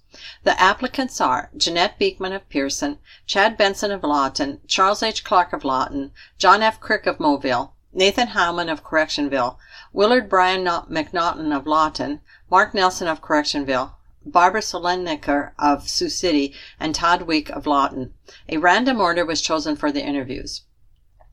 The 0.45 0.59
applicants 0.62 1.21
are 1.21 1.50
Jeanette 1.57 1.99
Beekman 1.99 2.35
of 2.35 2.49
Pierson, 2.49 3.00
Chad 3.26 3.57
Benson 3.57 3.91
of 3.91 4.05
Lawton, 4.05 4.61
Charles 4.69 5.03
H. 5.03 5.25
Clark 5.25 5.53
of 5.53 5.64
Lawton, 5.64 6.12
John 6.38 6.62
F. 6.62 6.79
Crick 6.79 7.05
of 7.05 7.19
Moville, 7.19 7.73
Nathan 7.93 8.29
Howman 8.29 8.71
of 8.71 8.85
Correctionville, 8.85 9.57
Willard 9.93 10.29
Bryan 10.29 10.64
McNaughton 10.64 11.57
of 11.57 11.67
Lawton, 11.67 12.21
Mark 12.54 12.73
Nelson 12.73 13.08
of 13.08 13.20
Correctionville, 13.20 13.94
Barbara 14.25 14.61
Sloniker 14.61 15.54
of 15.58 15.88
Sioux 15.88 16.08
City, 16.08 16.54
and 16.78 16.94
Todd 16.94 17.23
Week 17.23 17.50
of 17.50 17.66
Lawton. 17.66 18.14
A 18.49 18.58
random 18.58 19.00
order 19.00 19.26
was 19.26 19.42
chosen 19.42 19.75
for 19.75 19.90
the 19.90 20.04
interviews. 20.04 20.62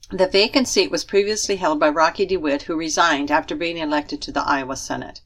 The 0.10 0.26
vacant 0.26 0.68
seat 0.68 0.90
was 0.90 1.04
previously 1.04 1.58
held 1.58 1.80
by 1.80 1.90
Rocky 1.90 2.26
DeWitt, 2.26 2.64
who 2.64 2.76
resigned 2.76 3.30
after 3.30 3.56
being 3.56 3.78
elected 3.78 4.20
to 4.24 4.32
the 4.32 4.42
Iowa 4.42 4.76
Senate. 4.76 5.22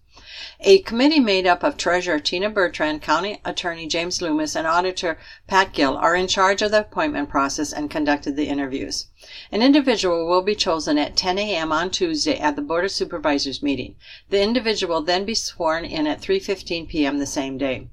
A 0.60 0.78
committee 0.84 1.20
made 1.20 1.48
up 1.48 1.64
of 1.64 1.76
Treasurer 1.76 2.20
Tina 2.20 2.52
Bertrand, 2.52 3.02
County 3.02 3.42
Attorney 3.44 3.88
James 3.88 4.22
Loomis, 4.22 4.56
and 4.56 4.68
Auditor 4.68 5.18
Pat 5.48 5.74
Gill 5.74 5.98
are 5.98 6.16
in 6.16 6.28
charge 6.28 6.62
of 6.62 6.70
the 6.70 6.82
appointment 6.82 7.30
process 7.30 7.74
and 7.74 7.90
conducted 7.90 8.36
the 8.36 8.48
interviews. 8.48 9.08
An 9.52 9.64
individual 9.64 10.28
will 10.28 10.44
be 10.44 10.54
chosen 10.54 11.00
at 11.00 11.16
10 11.16 11.40
a.m. 11.40 11.72
on 11.72 11.90
Tuesday 11.90 12.38
at 12.38 12.56
the 12.56 12.62
Board 12.62 12.86
of 12.86 12.92
Supervisors 12.92 13.64
meeting. 13.64 13.96
The 14.30 14.40
individual 14.40 14.98
will 14.98 15.02
then 15.02 15.26
be 15.26 15.34
sworn 15.34 15.84
in 15.84 16.06
at 16.06 16.22
3:15 16.22 16.88
p.m. 16.90 17.18
the 17.18 17.26
same 17.26 17.58
day. 17.58 17.88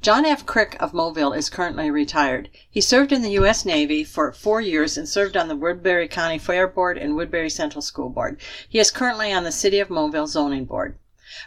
John 0.00 0.24
F. 0.24 0.46
Crick 0.46 0.76
of 0.78 0.92
Moville 0.92 1.36
is 1.36 1.50
currently 1.50 1.90
retired. 1.90 2.50
He 2.70 2.80
served 2.80 3.10
in 3.10 3.22
the 3.22 3.32
U.S. 3.32 3.64
Navy 3.64 4.04
for 4.04 4.30
four 4.30 4.60
years 4.60 4.96
and 4.96 5.08
served 5.08 5.36
on 5.36 5.48
the 5.48 5.56
Woodbury 5.56 6.06
County 6.06 6.38
Fair 6.38 6.68
Board 6.68 6.98
and 6.98 7.16
Woodbury 7.16 7.50
Central 7.50 7.82
School 7.82 8.10
Board. 8.10 8.40
He 8.68 8.78
is 8.78 8.92
currently 8.92 9.32
on 9.32 9.42
the 9.42 9.50
City 9.50 9.80
of 9.80 9.88
Moville 9.88 10.28
Zoning 10.28 10.66
Board. 10.66 10.98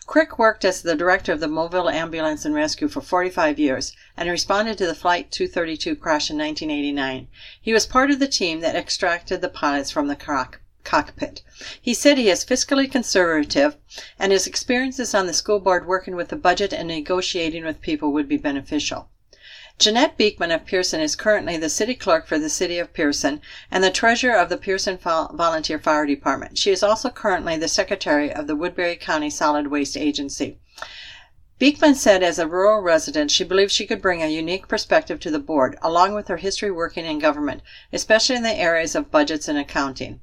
Crick 0.06 0.38
worked 0.38 0.64
as 0.64 0.84
the 0.84 0.96
director 0.96 1.32
of 1.32 1.40
the 1.40 1.48
Moville 1.48 1.92
Ambulance 1.92 2.46
and 2.46 2.54
Rescue 2.54 2.88
for 2.88 3.02
45 3.02 3.58
years 3.58 3.92
and 4.16 4.30
responded 4.30 4.78
to 4.78 4.86
the 4.86 4.94
Flight 4.94 5.32
232 5.32 5.96
crash 5.96 6.30
in 6.30 6.38
1989. 6.38 7.28
He 7.60 7.74
was 7.74 7.88
part 7.88 8.12
of 8.12 8.20
the 8.20 8.28
team 8.28 8.60
that 8.60 8.76
extracted 8.76 9.42
the 9.42 9.50
pilots 9.50 9.90
from 9.90 10.08
the 10.08 10.16
cock 10.16 10.62
cockpit. 10.84 11.42
He 11.82 11.94
said 11.94 12.18
he 12.18 12.30
is 12.30 12.46
fiscally 12.46 12.92
conservative 12.92 13.78
and 14.20 14.32
his 14.32 14.46
experiences 14.46 15.16
on 15.16 15.26
the 15.26 15.34
school 15.34 15.60
board 15.60 15.88
working 15.88 16.16
with 16.16 16.30
the 16.30 16.36
budget 16.36 16.72
and 16.72 16.88
negotiating 16.88 17.66
with 17.66 17.82
people 17.82 18.14
would 18.14 18.28
be 18.28 18.38
beneficial. 18.38 19.10
Jeanette 19.80 20.18
Beekman 20.18 20.52
of 20.52 20.66
Pierson 20.66 21.00
is 21.00 21.16
currently 21.16 21.56
the 21.56 21.70
city 21.70 21.96
clerk 21.96 22.28
for 22.28 22.38
the 22.38 22.50
city 22.50 22.80
of 22.80 22.92
Pierson 22.92 23.40
and 23.72 23.82
the 23.82 23.90
treasurer 23.90 24.36
of 24.36 24.50
the 24.50 24.58
Pierson 24.58 24.98
Volunteer 24.98 25.80
Fire 25.80 26.06
Department. 26.06 26.58
She 26.58 26.72
is 26.72 26.84
also 26.84 27.10
currently 27.10 27.56
the 27.56 27.70
secretary 27.70 28.30
of 28.30 28.46
the 28.46 28.58
Woodbury 28.58 28.98
County 28.98 29.30
Solid 29.30 29.68
Waste 29.68 29.96
Agency. 29.96 30.60
Beekman 31.60 31.96
said 31.96 32.24
as 32.24 32.40
a 32.40 32.48
rural 32.48 32.82
resident, 32.82 33.32
she 33.32 33.46
believes 33.46 33.72
she 33.72 33.88
could 33.88 34.02
bring 34.02 34.22
a 34.22 34.28
unique 34.28 34.68
perspective 34.68 35.18
to 35.22 35.32
the 35.32 35.40
board, 35.40 35.78
along 35.82 36.14
with 36.14 36.28
her 36.28 36.38
history 36.38 36.72
working 36.72 37.06
in 37.06 37.18
government, 37.18 37.62
especially 37.94 38.36
in 38.36 38.44
the 38.44 38.54
areas 38.54 38.96
of 38.96 39.12
budgets 39.12 39.48
and 39.48 39.58
accounting. 39.58 40.20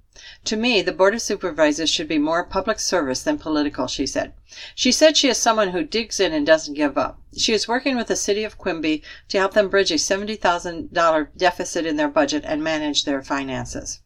To 0.46 0.56
me, 0.56 0.80
the 0.80 0.92
Board 0.92 1.14
of 1.14 1.20
Supervisors 1.20 1.90
should 1.90 2.08
be 2.08 2.16
more 2.16 2.42
public 2.42 2.78
service 2.78 3.22
than 3.22 3.36
political, 3.36 3.86
she 3.86 4.06
said. 4.06 4.32
She 4.74 4.90
said 4.90 5.16
she 5.16 5.28
is 5.28 5.36
someone 5.36 5.72
who 5.72 5.84
digs 5.84 6.20
in 6.20 6.32
and 6.32 6.46
doesn't 6.46 6.74
give 6.74 6.96
up. 6.96 7.20
She 7.36 7.52
is 7.52 7.68
working 7.68 7.96
with 7.96 8.06
the 8.06 8.16
city 8.16 8.42
of 8.42 8.56
Quimby 8.56 9.02
to 9.28 9.38
help 9.38 9.52
them 9.52 9.68
bridge 9.68 9.90
a 9.90 9.96
$70,000 9.96 11.28
deficit 11.36 11.84
in 11.84 11.96
their 11.96 12.08
budget 12.08 12.44
and 12.46 12.64
manage 12.64 13.04
their 13.04 13.22
finances. 13.22 14.00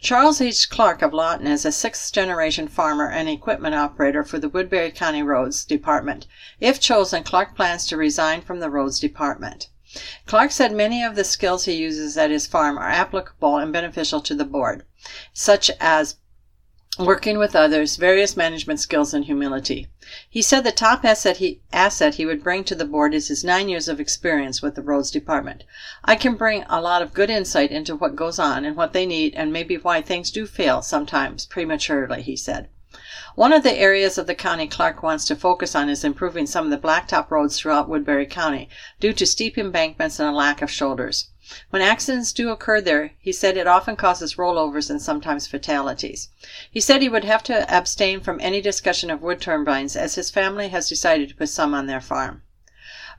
Charles 0.00 0.40
H. 0.40 0.70
Clark 0.70 1.02
of 1.02 1.12
Lawton 1.12 1.48
is 1.48 1.64
a 1.64 1.72
sixth 1.72 2.12
generation 2.12 2.68
farmer 2.68 3.10
and 3.10 3.28
equipment 3.28 3.74
operator 3.74 4.22
for 4.22 4.38
the 4.38 4.48
Woodbury 4.48 4.92
County 4.92 5.24
Roads 5.24 5.64
Department. 5.64 6.28
If 6.60 6.78
chosen, 6.78 7.24
Clark 7.24 7.56
plans 7.56 7.84
to 7.88 7.96
resign 7.96 8.42
from 8.42 8.60
the 8.60 8.70
Roads 8.70 9.00
Department. 9.00 9.70
Clark 10.26 10.50
said 10.50 10.72
many 10.72 11.02
of 11.02 11.16
the 11.16 11.24
skills 11.24 11.64
he 11.64 11.72
uses 11.72 12.18
at 12.18 12.30
his 12.30 12.46
farm 12.46 12.76
are 12.76 12.90
applicable 12.90 13.56
and 13.56 13.72
beneficial 13.72 14.20
to 14.20 14.34
the 14.34 14.44
board, 14.44 14.84
such 15.32 15.70
as 15.80 16.16
working 16.98 17.38
with 17.38 17.54
others, 17.54 17.96
various 17.96 18.36
management 18.36 18.80
skills, 18.80 19.14
and 19.14 19.24
humility. 19.24 19.86
He 20.28 20.42
said 20.42 20.64
the 20.64 20.72
top 20.72 21.04
asset 21.04 21.36
he, 21.36 21.60
asset 21.72 22.16
he 22.16 22.26
would 22.26 22.42
bring 22.42 22.64
to 22.64 22.74
the 22.74 22.84
board 22.84 23.14
is 23.14 23.28
his 23.28 23.44
nine 23.44 23.68
years 23.68 23.88
of 23.88 24.00
experience 24.00 24.60
with 24.60 24.74
the 24.74 24.82
roads 24.82 25.10
department. 25.10 25.64
I 26.04 26.16
can 26.16 26.34
bring 26.34 26.64
a 26.68 26.80
lot 26.80 27.00
of 27.00 27.14
good 27.14 27.30
insight 27.30 27.70
into 27.70 27.94
what 27.94 28.16
goes 28.16 28.38
on 28.38 28.64
and 28.64 28.76
what 28.76 28.92
they 28.92 29.06
need 29.06 29.34
and 29.34 29.52
maybe 29.52 29.76
why 29.76 30.02
things 30.02 30.30
do 30.30 30.46
fail 30.46 30.82
sometimes 30.82 31.46
prematurely, 31.46 32.20
he 32.20 32.36
said. 32.36 32.68
One 33.38 33.52
of 33.52 33.62
the 33.62 33.78
areas 33.78 34.18
of 34.18 34.26
the 34.26 34.34
county 34.34 34.66
Clark 34.66 35.00
wants 35.00 35.24
to 35.26 35.36
focus 35.36 35.76
on 35.76 35.88
is 35.88 36.02
improving 36.02 36.44
some 36.44 36.64
of 36.64 36.70
the 36.72 36.88
blacktop 36.88 37.30
roads 37.30 37.56
throughout 37.56 37.88
Woodbury 37.88 38.26
County 38.26 38.68
due 38.98 39.12
to 39.12 39.24
steep 39.24 39.56
embankments 39.56 40.18
and 40.18 40.28
a 40.28 40.32
lack 40.32 40.60
of 40.60 40.72
shoulders. 40.72 41.28
When 41.70 41.80
accidents 41.80 42.32
do 42.32 42.50
occur 42.50 42.80
there, 42.80 43.12
he 43.20 43.30
said 43.30 43.56
it 43.56 43.68
often 43.68 43.94
causes 43.94 44.38
rollovers 44.38 44.90
and 44.90 45.00
sometimes 45.00 45.46
fatalities. 45.46 46.30
He 46.68 46.80
said 46.80 47.00
he 47.00 47.08
would 47.08 47.22
have 47.22 47.44
to 47.44 47.72
abstain 47.72 48.18
from 48.22 48.40
any 48.40 48.60
discussion 48.60 49.08
of 49.08 49.22
wood 49.22 49.40
turbines 49.40 49.94
as 49.94 50.16
his 50.16 50.32
family 50.32 50.70
has 50.70 50.88
decided 50.88 51.28
to 51.28 51.36
put 51.36 51.48
some 51.48 51.74
on 51.74 51.86
their 51.86 52.00
farm. 52.00 52.42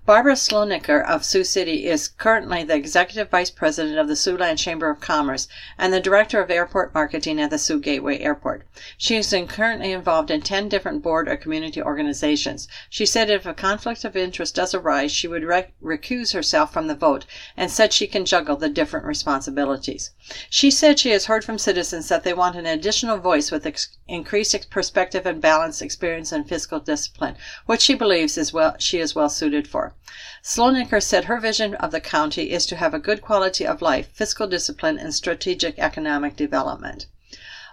Barbara 0.10 0.34
Sloniker 0.34 1.06
of 1.06 1.24
Sioux 1.24 1.44
City 1.44 1.86
is 1.86 2.08
currently 2.08 2.64
the 2.64 2.74
Executive 2.74 3.30
Vice 3.30 3.52
President 3.52 4.00
of 4.00 4.08
the 4.08 4.16
Siouxland 4.16 4.58
Chamber 4.58 4.90
of 4.90 5.00
Commerce 5.00 5.48
and 5.78 5.94
the 5.94 6.00
Director 6.00 6.42
of 6.42 6.50
Airport 6.50 6.96
Marketing 6.96 7.40
at 7.40 7.52
the 7.52 7.60
Sioux 7.60 7.80
Gateway 7.80 8.18
Airport. 8.18 8.66
She 8.98 9.18
is 9.18 9.36
currently 9.48 9.92
involved 9.92 10.32
in 10.32 10.42
10 10.42 10.68
different 10.68 11.04
board 11.04 11.28
or 11.28 11.38
community 11.38 11.80
organizations. 11.80 12.68
She 12.90 13.06
said 13.06 13.30
if 13.30 13.46
a 13.46 13.54
conflict 13.54 14.04
of 14.04 14.16
interest 14.16 14.56
does 14.56 14.74
arise, 14.74 15.12
she 15.12 15.28
would 15.28 15.44
rec- 15.44 15.74
recuse 15.80 16.34
herself 16.34 16.74
from 16.74 16.88
the 16.88 16.96
vote 16.96 17.28
and 17.56 17.70
said 17.70 17.94
she 17.94 18.08
can 18.08 18.26
juggle 18.26 18.56
the 18.56 18.68
different 18.68 19.06
responsibilities. 19.06 20.10
She 20.50 20.72
said 20.72 20.98
she 20.98 21.12
has 21.12 21.26
heard 21.26 21.46
from 21.46 21.60
citizens 21.60 22.10
that 22.10 22.24
they 22.24 22.34
want 22.34 22.56
an 22.56 22.66
additional 22.66 23.20
voice 23.20 23.52
with 23.52 23.68
ex- 23.68 23.96
increased 24.08 24.72
perspective 24.72 25.28
and 25.28 25.40
balance, 25.40 25.84
experience, 25.84 26.32
and 26.32 26.50
fiscal 26.50 26.80
discipline, 26.80 27.36
which 27.68 27.82
she 27.82 27.94
believes 27.94 28.40
is 28.40 28.52
well 28.52 28.76
she 28.80 28.98
is 28.98 29.14
well 29.14 29.30
suited 29.30 29.68
for. 29.68 29.94
Sloniker 30.42 31.04
said 31.04 31.26
her 31.26 31.42
vision 31.42 31.76
of 31.76 31.92
the 31.92 32.00
county 32.00 32.52
is 32.52 32.66
to 32.68 32.78
have 32.78 32.94
a 32.94 33.00
good 33.00 33.22
quality 33.22 33.68
of 33.68 33.82
life, 33.82 34.08
fiscal 34.14 34.48
discipline, 34.48 34.98
and 34.98 35.14
strategic 35.14 35.78
economic 35.78 36.38
development. 36.38 37.08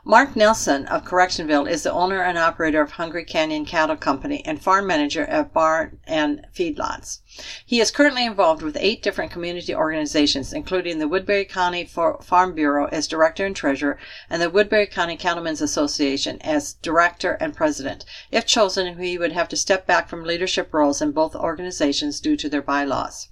Mark 0.08 0.36
Nelson 0.36 0.86
of 0.86 1.02
Correctionville 1.02 1.68
is 1.68 1.82
the 1.82 1.90
owner 1.90 2.22
and 2.22 2.38
operator 2.38 2.80
of 2.80 2.92
Hungry 2.92 3.24
Canyon 3.24 3.64
Cattle 3.64 3.96
Company 3.96 4.40
and 4.46 4.62
farm 4.62 4.86
manager 4.86 5.24
at 5.24 5.52
barn 5.52 5.98
and 6.06 6.46
feedlots. 6.54 7.22
He 7.66 7.80
is 7.80 7.90
currently 7.90 8.24
involved 8.24 8.62
with 8.62 8.76
eight 8.78 9.02
different 9.02 9.32
community 9.32 9.74
organizations, 9.74 10.52
including 10.52 11.00
the 11.00 11.08
Woodbury 11.08 11.44
County 11.44 11.84
Farm 11.84 12.54
Bureau 12.54 12.86
as 12.92 13.08
director 13.08 13.44
and 13.44 13.56
treasurer, 13.56 13.98
and 14.30 14.40
the 14.40 14.48
Woodbury 14.48 14.86
County 14.86 15.16
Cattlemen's 15.16 15.60
Association 15.60 16.38
as 16.40 16.74
director 16.74 17.32
and 17.40 17.56
president. 17.56 18.04
If 18.30 18.46
chosen, 18.46 19.02
he 19.02 19.18
would 19.18 19.32
have 19.32 19.48
to 19.48 19.56
step 19.56 19.88
back 19.88 20.08
from 20.08 20.22
leadership 20.22 20.72
roles 20.72 21.02
in 21.02 21.10
both 21.10 21.34
organizations 21.34 22.20
due 22.20 22.36
to 22.36 22.48
their 22.48 22.62
bylaws. 22.62 23.30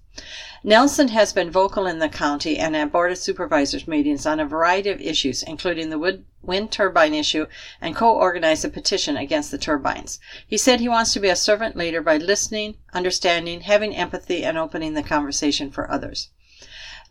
Nelson 0.63 1.09
has 1.09 1.33
been 1.33 1.51
vocal 1.51 1.87
in 1.87 1.99
the 1.99 2.09
county 2.09 2.57
and 2.57 2.75
at 2.75 2.91
Board 2.91 3.13
of 3.13 3.19
Supervisors 3.19 3.87
meetings 3.87 4.27
on 4.27 4.41
a 4.41 4.47
variety 4.47 4.91
of 4.91 5.01
issues, 5.01 5.43
including 5.43 5.91
the 5.91 5.99
wood, 5.99 6.25
wind 6.47 6.71
turbine 6.71 7.15
issue, 7.15 7.47
and 7.81 7.95
co 7.95 8.15
organized 8.15 8.65
a 8.65 8.69
petition 8.69 9.17
against 9.17 9.51
the 9.51 9.59
turbines. 9.59 10.19
He 10.47 10.57
said 10.57 10.81
he 10.81 10.89
wants 10.89 11.13
to 11.13 11.21
be 11.21 11.29
a 11.29 11.37
servant 11.37 11.77
leader 11.77 12.01
by 12.01 12.17
listening, 12.17 12.77
understanding, 12.93 13.63
having 13.63 13.97
empathy, 13.97 14.45
and 14.45 14.59
opening 14.59 14.95
the 14.95 15.03
conversation 15.03 15.71
for 15.71 15.91
others. 15.91 16.31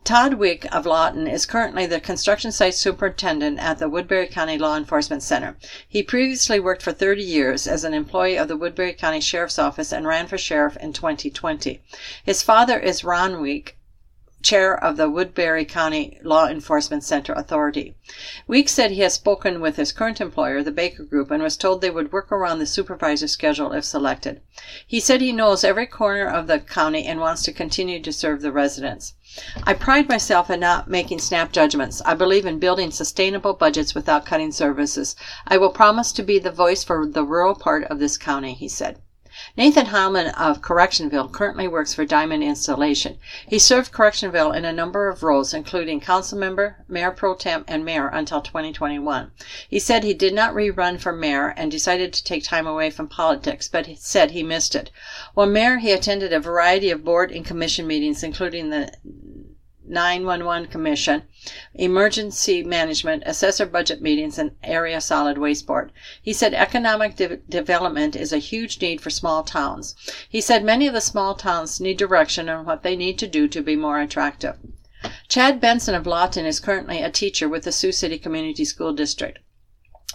Todd 0.04 0.34
Wick 0.34 0.66
of 0.70 0.84
Lawton 0.84 1.26
is 1.26 1.46
currently 1.46 1.86
the 1.86 1.98
construction 1.98 2.52
site 2.52 2.74
superintendent 2.74 3.58
at 3.58 3.78
the 3.78 3.88
Woodbury 3.88 4.26
County 4.26 4.58
Law 4.58 4.76
Enforcement 4.76 5.22
Center. 5.22 5.56
He 5.88 6.02
previously 6.02 6.60
worked 6.60 6.82
for 6.82 6.92
30 6.92 7.22
years 7.22 7.66
as 7.66 7.84
an 7.84 7.94
employee 7.94 8.36
of 8.36 8.48
the 8.48 8.56
Woodbury 8.56 8.92
County 8.92 9.22
Sheriff's 9.22 9.58
Office 9.58 9.94
and 9.94 10.06
ran 10.06 10.26
for 10.26 10.36
sheriff 10.36 10.76
in 10.76 10.92
2020. 10.92 11.80
His 12.22 12.42
father 12.42 12.78
is 12.78 13.02
Ron 13.02 13.40
Wick, 13.40 13.78
chair 14.44 14.76
of 14.84 14.98
the 14.98 15.08
Woodbury 15.08 15.64
County 15.64 16.18
Law 16.22 16.46
Enforcement 16.46 17.02
Center 17.02 17.32
Authority. 17.32 17.96
Weeks 18.46 18.72
said 18.72 18.90
he 18.90 19.00
has 19.00 19.14
spoken 19.14 19.58
with 19.58 19.76
his 19.76 19.90
current 19.90 20.20
employer, 20.20 20.62
the 20.62 20.70
Baker 20.70 21.02
Group, 21.02 21.30
and 21.30 21.42
was 21.42 21.56
told 21.56 21.80
they 21.80 21.90
would 21.90 22.12
work 22.12 22.30
around 22.30 22.58
the 22.58 22.66
supervisor's 22.66 23.32
schedule 23.32 23.72
if 23.72 23.84
selected. 23.84 24.42
He 24.86 25.00
said 25.00 25.22
he 25.22 25.32
knows 25.32 25.64
every 25.64 25.86
corner 25.86 26.26
of 26.26 26.46
the 26.46 26.60
county 26.60 27.06
and 27.06 27.20
wants 27.20 27.42
to 27.44 27.52
continue 27.52 28.02
to 28.02 28.12
serve 28.12 28.42
the 28.42 28.52
residents. 28.52 29.14
I 29.64 29.72
pride 29.72 30.08
myself 30.10 30.50
in 30.50 30.60
not 30.60 30.88
making 30.88 31.20
snap 31.20 31.50
judgments. 31.50 32.02
I 32.04 32.12
believe 32.12 32.44
in 32.44 32.58
building 32.58 32.90
sustainable 32.90 33.54
budgets 33.54 33.94
without 33.94 34.26
cutting 34.26 34.52
services. 34.52 35.16
I 35.46 35.56
will 35.56 35.70
promise 35.70 36.12
to 36.12 36.22
be 36.22 36.38
the 36.38 36.50
voice 36.50 36.84
for 36.84 37.06
the 37.06 37.24
rural 37.24 37.54
part 37.54 37.84
of 37.84 37.98
this 37.98 38.18
county, 38.18 38.52
he 38.52 38.68
said. 38.68 39.00
Nathan 39.56 39.86
Heilman 39.86 40.32
of 40.38 40.62
Correctionville 40.62 41.30
currently 41.30 41.68
works 41.68 41.92
for 41.92 42.04
Diamond 42.04 42.42
Installation. 42.42 43.18
He 43.46 43.58
served 43.58 43.92
Correctionville 43.92 44.56
in 44.56 44.64
a 44.64 44.72
number 44.72 45.08
of 45.08 45.22
roles, 45.22 45.52
including 45.52 46.00
council 46.00 46.38
member, 46.38 46.84
mayor 46.88 47.10
pro 47.10 47.34
tem, 47.34 47.64
and 47.68 47.84
mayor 47.84 48.08
until 48.08 48.40
2021. 48.40 49.32
He 49.68 49.78
said 49.78 50.02
he 50.02 50.14
did 50.14 50.32
not 50.32 50.54
rerun 50.54 50.98
for 50.98 51.12
mayor 51.12 51.52
and 51.56 51.70
decided 51.70 52.12
to 52.14 52.24
take 52.24 52.44
time 52.44 52.66
away 52.66 52.88
from 52.88 53.06
politics, 53.06 53.68
but 53.68 53.86
he 53.86 53.96
said 53.96 54.30
he 54.30 54.42
missed 54.42 54.74
it. 54.74 54.90
While 55.34 55.46
mayor, 55.46 55.76
he 55.76 55.92
attended 55.92 56.32
a 56.32 56.40
variety 56.40 56.90
of 56.90 57.04
board 57.04 57.30
and 57.30 57.44
commission 57.44 57.86
meetings, 57.86 58.22
including 58.22 58.70
the 58.70 58.92
911 59.86 60.68
Commission, 60.68 61.22
Emergency 61.74 62.62
Management, 62.62 63.22
Assessor 63.26 63.66
Budget 63.66 64.00
Meetings, 64.00 64.38
and 64.38 64.52
Area 64.62 65.00
Solid 65.00 65.38
Waste 65.38 65.66
Board. 65.66 65.92
He 66.22 66.32
said 66.32 66.54
economic 66.54 67.16
de- 67.16 67.36
development 67.36 68.16
is 68.16 68.32
a 68.32 68.38
huge 68.38 68.80
need 68.80 69.00
for 69.00 69.10
small 69.10 69.42
towns. 69.42 69.94
He 70.28 70.40
said 70.40 70.64
many 70.64 70.86
of 70.86 70.94
the 70.94 71.00
small 71.00 71.34
towns 71.34 71.80
need 71.80 71.98
direction 71.98 72.48
on 72.48 72.64
what 72.64 72.82
they 72.82 72.96
need 72.96 73.18
to 73.18 73.26
do 73.26 73.46
to 73.48 73.62
be 73.62 73.76
more 73.76 74.00
attractive. 74.00 74.56
Chad 75.28 75.60
Benson 75.60 75.94
of 75.94 76.06
Lawton 76.06 76.46
is 76.46 76.60
currently 76.60 77.02
a 77.02 77.10
teacher 77.10 77.48
with 77.48 77.64
the 77.64 77.72
Sioux 77.72 77.92
City 77.92 78.18
Community 78.18 78.64
School 78.64 78.92
District. 78.94 79.38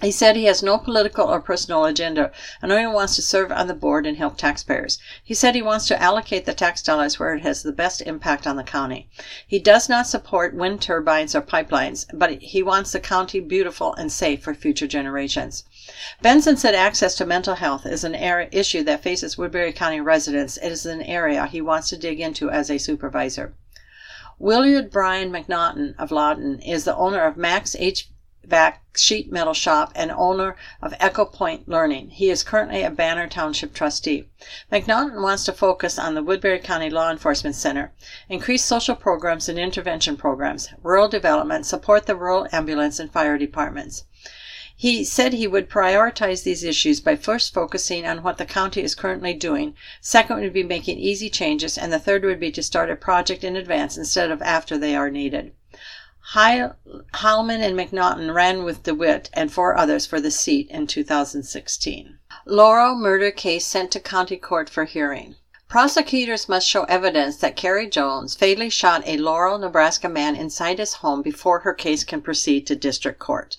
He 0.01 0.11
said 0.11 0.37
he 0.37 0.45
has 0.45 0.63
no 0.63 0.77
political 0.77 1.27
or 1.27 1.41
personal 1.41 1.83
agenda 1.83 2.31
and 2.61 2.71
only 2.71 2.87
wants 2.87 3.17
to 3.17 3.21
serve 3.21 3.51
on 3.51 3.67
the 3.67 3.73
board 3.73 4.05
and 4.05 4.15
help 4.15 4.37
taxpayers. 4.37 4.97
He 5.21 5.33
said 5.33 5.55
he 5.55 5.61
wants 5.61 5.87
to 5.87 6.01
allocate 6.01 6.45
the 6.45 6.53
tax 6.53 6.81
dollars 6.81 7.19
where 7.19 7.35
it 7.35 7.41
has 7.41 7.63
the 7.63 7.73
best 7.73 8.01
impact 8.03 8.47
on 8.47 8.55
the 8.55 8.63
county. 8.63 9.09
He 9.45 9.59
does 9.59 9.89
not 9.89 10.07
support 10.07 10.55
wind 10.55 10.81
turbines 10.81 11.35
or 11.35 11.41
pipelines, 11.41 12.05
but 12.13 12.41
he 12.41 12.63
wants 12.63 12.93
the 12.93 13.01
county 13.01 13.41
beautiful 13.41 13.93
and 13.95 14.09
safe 14.09 14.41
for 14.41 14.53
future 14.53 14.87
generations. 14.87 15.65
Benson 16.21 16.55
said 16.55 16.75
access 16.75 17.15
to 17.15 17.25
mental 17.25 17.55
health 17.55 17.85
is 17.85 18.05
an 18.05 18.15
issue 18.15 18.83
that 18.83 19.03
faces 19.03 19.37
Woodbury 19.37 19.73
County 19.73 19.99
residents. 19.99 20.55
It 20.55 20.71
is 20.71 20.85
an 20.85 21.01
area 21.01 21.45
he 21.45 21.59
wants 21.59 21.89
to 21.89 21.97
dig 21.97 22.21
into 22.21 22.49
as 22.49 22.71
a 22.71 22.77
supervisor. 22.77 23.53
Willard 24.37 24.91
Brian 24.91 25.29
McNaughton 25.29 25.93
of 25.99 26.09
Lawton 26.09 26.61
is 26.61 26.85
the 26.85 26.95
owner 26.95 27.25
of 27.25 27.35
Max 27.35 27.75
H. 27.77 28.07
Vac 28.49 28.81
sheet 28.97 29.31
metal 29.31 29.53
shop 29.53 29.91
and 29.95 30.09
owner 30.09 30.55
of 30.81 30.95
Echo 30.99 31.23
Point 31.23 31.69
Learning. 31.69 32.09
He 32.09 32.31
is 32.31 32.41
currently 32.41 32.81
a 32.81 32.89
Banner 32.89 33.27
Township 33.27 33.75
trustee. 33.75 34.27
McNaughton 34.71 35.21
wants 35.21 35.45
to 35.45 35.53
focus 35.53 35.99
on 35.99 36.15
the 36.15 36.23
Woodbury 36.23 36.57
County 36.57 36.89
Law 36.89 37.11
Enforcement 37.11 37.55
Center, 37.55 37.93
increase 38.27 38.63
social 38.63 38.95
programs 38.95 39.47
and 39.47 39.59
intervention 39.59 40.17
programs, 40.17 40.69
rural 40.81 41.07
development, 41.07 41.67
support 41.67 42.07
the 42.07 42.15
rural 42.15 42.47
ambulance 42.51 42.99
and 42.99 43.11
fire 43.11 43.37
departments. 43.37 44.05
He 44.75 45.03
said 45.03 45.33
he 45.33 45.45
would 45.45 45.69
prioritize 45.69 46.43
these 46.43 46.63
issues 46.63 47.01
by 47.01 47.17
first 47.17 47.53
focusing 47.53 48.07
on 48.07 48.23
what 48.23 48.37
the 48.37 48.45
county 48.45 48.81
is 48.81 48.95
currently 48.95 49.33
doing, 49.33 49.75
second 50.01 50.39
would 50.39 50.53
be 50.53 50.63
making 50.63 50.97
easy 50.97 51.29
changes, 51.29 51.77
and 51.77 51.93
the 51.93 51.99
third 51.99 52.23
would 52.23 52.39
be 52.39 52.49
to 52.51 52.63
start 52.63 52.89
a 52.89 52.95
project 52.95 53.43
in 53.43 53.55
advance 53.55 53.97
instead 53.97 54.31
of 54.31 54.41
after 54.41 54.77
they 54.77 54.95
are 54.95 55.11
needed. 55.11 55.51
Heilman 56.33 57.59
and 57.59 57.75
McNaughton 57.75 58.35
ran 58.35 58.63
with 58.63 58.83
DeWitt 58.83 59.31
and 59.33 59.51
four 59.51 59.75
others 59.75 60.05
for 60.05 60.21
the 60.21 60.29
seat 60.29 60.69
in 60.69 60.85
2016. 60.85 62.19
Laurel 62.45 62.95
murder 62.95 63.31
case 63.31 63.65
sent 63.65 63.91
to 63.91 63.99
county 63.99 64.37
court 64.37 64.69
for 64.69 64.85
hearing. 64.85 65.37
Prosecutors 65.69 66.49
must 66.49 66.67
show 66.67 66.85
evidence 66.85 67.37
that 67.37 67.55
Carrie 67.55 67.87
Jones 67.87 68.33
fatally 68.33 68.71
shot 68.71 69.03
a 69.05 69.17
Laurel, 69.17 69.59
Nebraska 69.59 70.09
man 70.09 70.35
inside 70.35 70.79
his 70.79 70.95
home 70.95 71.21
before 71.21 71.59
her 71.59 71.75
case 71.75 72.03
can 72.03 72.23
proceed 72.23 72.65
to 72.65 72.75
district 72.75 73.19
court. 73.19 73.55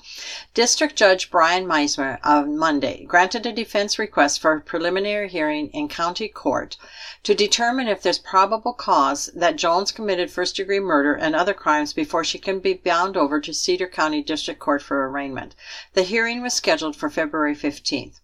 District 0.53 0.97
Judge 0.97 1.31
Brian 1.31 1.67
Meismer 1.67 2.19
on 2.25 2.59
Monday 2.59 3.05
granted 3.05 3.47
a 3.47 3.53
defense 3.53 3.97
request 3.97 4.41
for 4.41 4.55
a 4.55 4.61
preliminary 4.61 5.29
hearing 5.29 5.69
in 5.69 5.87
county 5.87 6.27
court 6.27 6.77
to 7.23 7.33
determine 7.33 7.87
if 7.87 8.03
there's 8.03 8.19
probable 8.19 8.73
cause 8.73 9.31
that 9.37 9.55
Jones 9.55 9.93
committed 9.93 10.33
first 10.33 10.57
degree 10.57 10.81
murder 10.81 11.15
and 11.15 11.37
other 11.37 11.55
crimes 11.55 11.93
before 11.93 12.25
she 12.25 12.41
can 12.41 12.59
be 12.59 12.75
bound 12.75 13.17
over 13.17 13.41
to 13.41 13.55
Cedar 13.55 13.87
County 13.87 14.21
District 14.21 14.59
Court 14.59 14.83
for 14.83 15.09
arraignment. 15.09 15.55
The 15.95 16.03
hearing 16.03 16.43
was 16.43 16.55
scheduled 16.55 16.97
for 16.97 17.09
February 17.09 17.55
15th. 17.55 18.19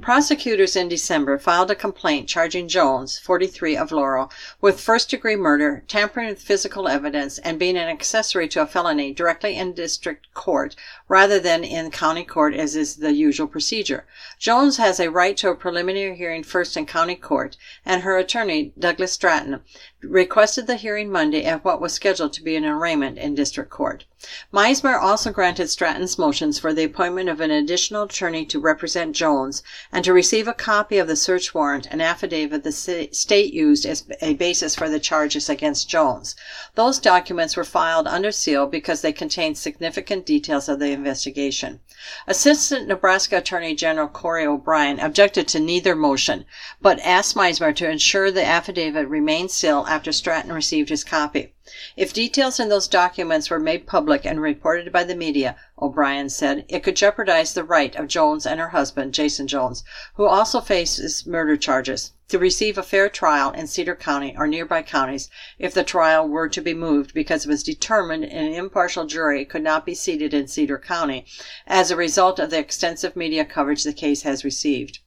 Prosecutors 0.00 0.76
in 0.76 0.88
December 0.88 1.36
filed 1.36 1.68
a 1.72 1.74
complaint 1.74 2.28
charging 2.28 2.68
Jones, 2.68 3.18
43, 3.18 3.76
of 3.76 3.90
Laurel, 3.90 4.30
with 4.60 4.80
first 4.80 5.10
degree 5.10 5.34
murder, 5.34 5.82
tampering 5.88 6.28
with 6.28 6.40
physical 6.40 6.86
evidence, 6.86 7.38
and 7.38 7.58
being 7.58 7.76
an 7.76 7.88
accessory 7.88 8.46
to 8.50 8.62
a 8.62 8.66
felony 8.66 9.12
directly 9.12 9.56
in 9.56 9.72
district 9.72 10.32
court 10.32 10.76
rather 11.08 11.40
than 11.40 11.64
in 11.64 11.90
county 11.90 12.22
court 12.22 12.54
as 12.54 12.76
is 12.76 12.98
the 12.98 13.12
usual 13.12 13.48
procedure. 13.48 14.06
Jones 14.38 14.76
has 14.76 15.00
a 15.00 15.10
right 15.10 15.36
to 15.38 15.50
a 15.50 15.56
preliminary 15.56 16.16
hearing 16.16 16.44
first 16.44 16.76
in 16.76 16.86
county 16.86 17.16
court, 17.16 17.56
and 17.84 18.02
her 18.02 18.16
attorney, 18.16 18.72
Douglas 18.78 19.12
Stratton, 19.12 19.60
requested 20.02 20.66
the 20.66 20.76
hearing 20.76 21.10
Monday 21.10 21.44
at 21.44 21.64
what 21.64 21.80
was 21.80 21.92
scheduled 21.92 22.32
to 22.32 22.42
be 22.42 22.54
an 22.54 22.64
arraignment 22.64 23.18
in 23.18 23.34
district 23.34 23.68
court. 23.68 24.04
Meismer 24.52 25.00
also 25.00 25.32
granted 25.32 25.68
Stratton's 25.68 26.18
motions 26.18 26.58
for 26.58 26.72
the 26.72 26.84
appointment 26.84 27.28
of 27.28 27.40
an 27.40 27.50
additional 27.50 28.02
attorney 28.04 28.44
to 28.46 28.60
represent 28.60 29.14
Jones 29.14 29.62
and 29.92 30.04
to 30.04 30.12
receive 30.12 30.46
a 30.46 30.52
copy 30.52 30.98
of 30.98 31.08
the 31.08 31.16
search 31.16 31.54
warrant 31.54 31.86
and 31.90 32.00
affidavit 32.02 32.64
the 32.64 32.72
state 32.72 33.52
used 33.52 33.86
as 33.86 34.04
a 34.20 34.34
basis 34.34 34.74
for 34.74 34.88
the 34.88 35.00
charges 35.00 35.48
against 35.48 35.88
Jones. 35.88 36.36
Those 36.74 36.98
documents 36.98 37.56
were 37.56 37.64
filed 37.64 38.06
under 38.06 38.32
seal 38.32 38.66
because 38.66 39.02
they 39.02 39.12
contained 39.12 39.58
significant 39.58 40.26
details 40.26 40.68
of 40.68 40.78
the 40.78 40.90
investigation. 40.90 41.80
Assistant 42.26 42.86
Nebraska 42.86 43.38
Attorney 43.38 43.74
General 43.74 44.08
Corey 44.08 44.46
O'Brien 44.46 45.00
objected 45.00 45.48
to 45.48 45.60
neither 45.60 45.96
motion, 45.96 46.44
but 46.80 47.00
asked 47.00 47.34
Meismer 47.34 47.74
to 47.74 47.90
ensure 47.90 48.30
the 48.30 48.44
affidavit 48.44 49.08
remained 49.08 49.50
sealed 49.50 49.87
after 49.88 50.12
Stratton 50.12 50.52
received 50.52 50.90
his 50.90 51.02
copy. 51.02 51.54
If 51.96 52.12
details 52.12 52.60
in 52.60 52.68
those 52.68 52.86
documents 52.86 53.50
were 53.50 53.58
made 53.58 53.86
public 53.86 54.24
and 54.24 54.40
reported 54.40 54.92
by 54.92 55.04
the 55.04 55.14
media, 55.14 55.56
O'Brien 55.80 56.28
said, 56.28 56.64
it 56.68 56.82
could 56.82 56.96
jeopardize 56.96 57.54
the 57.54 57.64
right 57.64 57.96
of 57.96 58.06
Jones 58.06 58.46
and 58.46 58.60
her 58.60 58.68
husband, 58.68 59.14
Jason 59.14 59.46
Jones, 59.46 59.82
who 60.14 60.26
also 60.26 60.60
faces 60.60 61.26
murder 61.26 61.56
charges, 61.56 62.12
to 62.28 62.38
receive 62.38 62.76
a 62.76 62.82
fair 62.82 63.08
trial 63.08 63.50
in 63.52 63.66
Cedar 63.66 63.96
County 63.96 64.34
or 64.36 64.46
nearby 64.46 64.82
counties 64.82 65.30
if 65.58 65.72
the 65.72 65.84
trial 65.84 66.28
were 66.28 66.48
to 66.48 66.60
be 66.60 66.74
moved 66.74 67.14
because 67.14 67.44
it 67.44 67.48
was 67.48 67.62
determined 67.62 68.24
an 68.24 68.52
impartial 68.52 69.06
jury 69.06 69.44
could 69.44 69.62
not 69.62 69.86
be 69.86 69.94
seated 69.94 70.34
in 70.34 70.46
Cedar 70.46 70.78
County 70.78 71.24
as 71.66 71.90
a 71.90 71.96
result 71.96 72.38
of 72.38 72.50
the 72.50 72.58
extensive 72.58 73.16
media 73.16 73.44
coverage 73.44 73.84
the 73.84 73.92
case 73.92 74.22
has 74.22 74.44
received. 74.44 74.98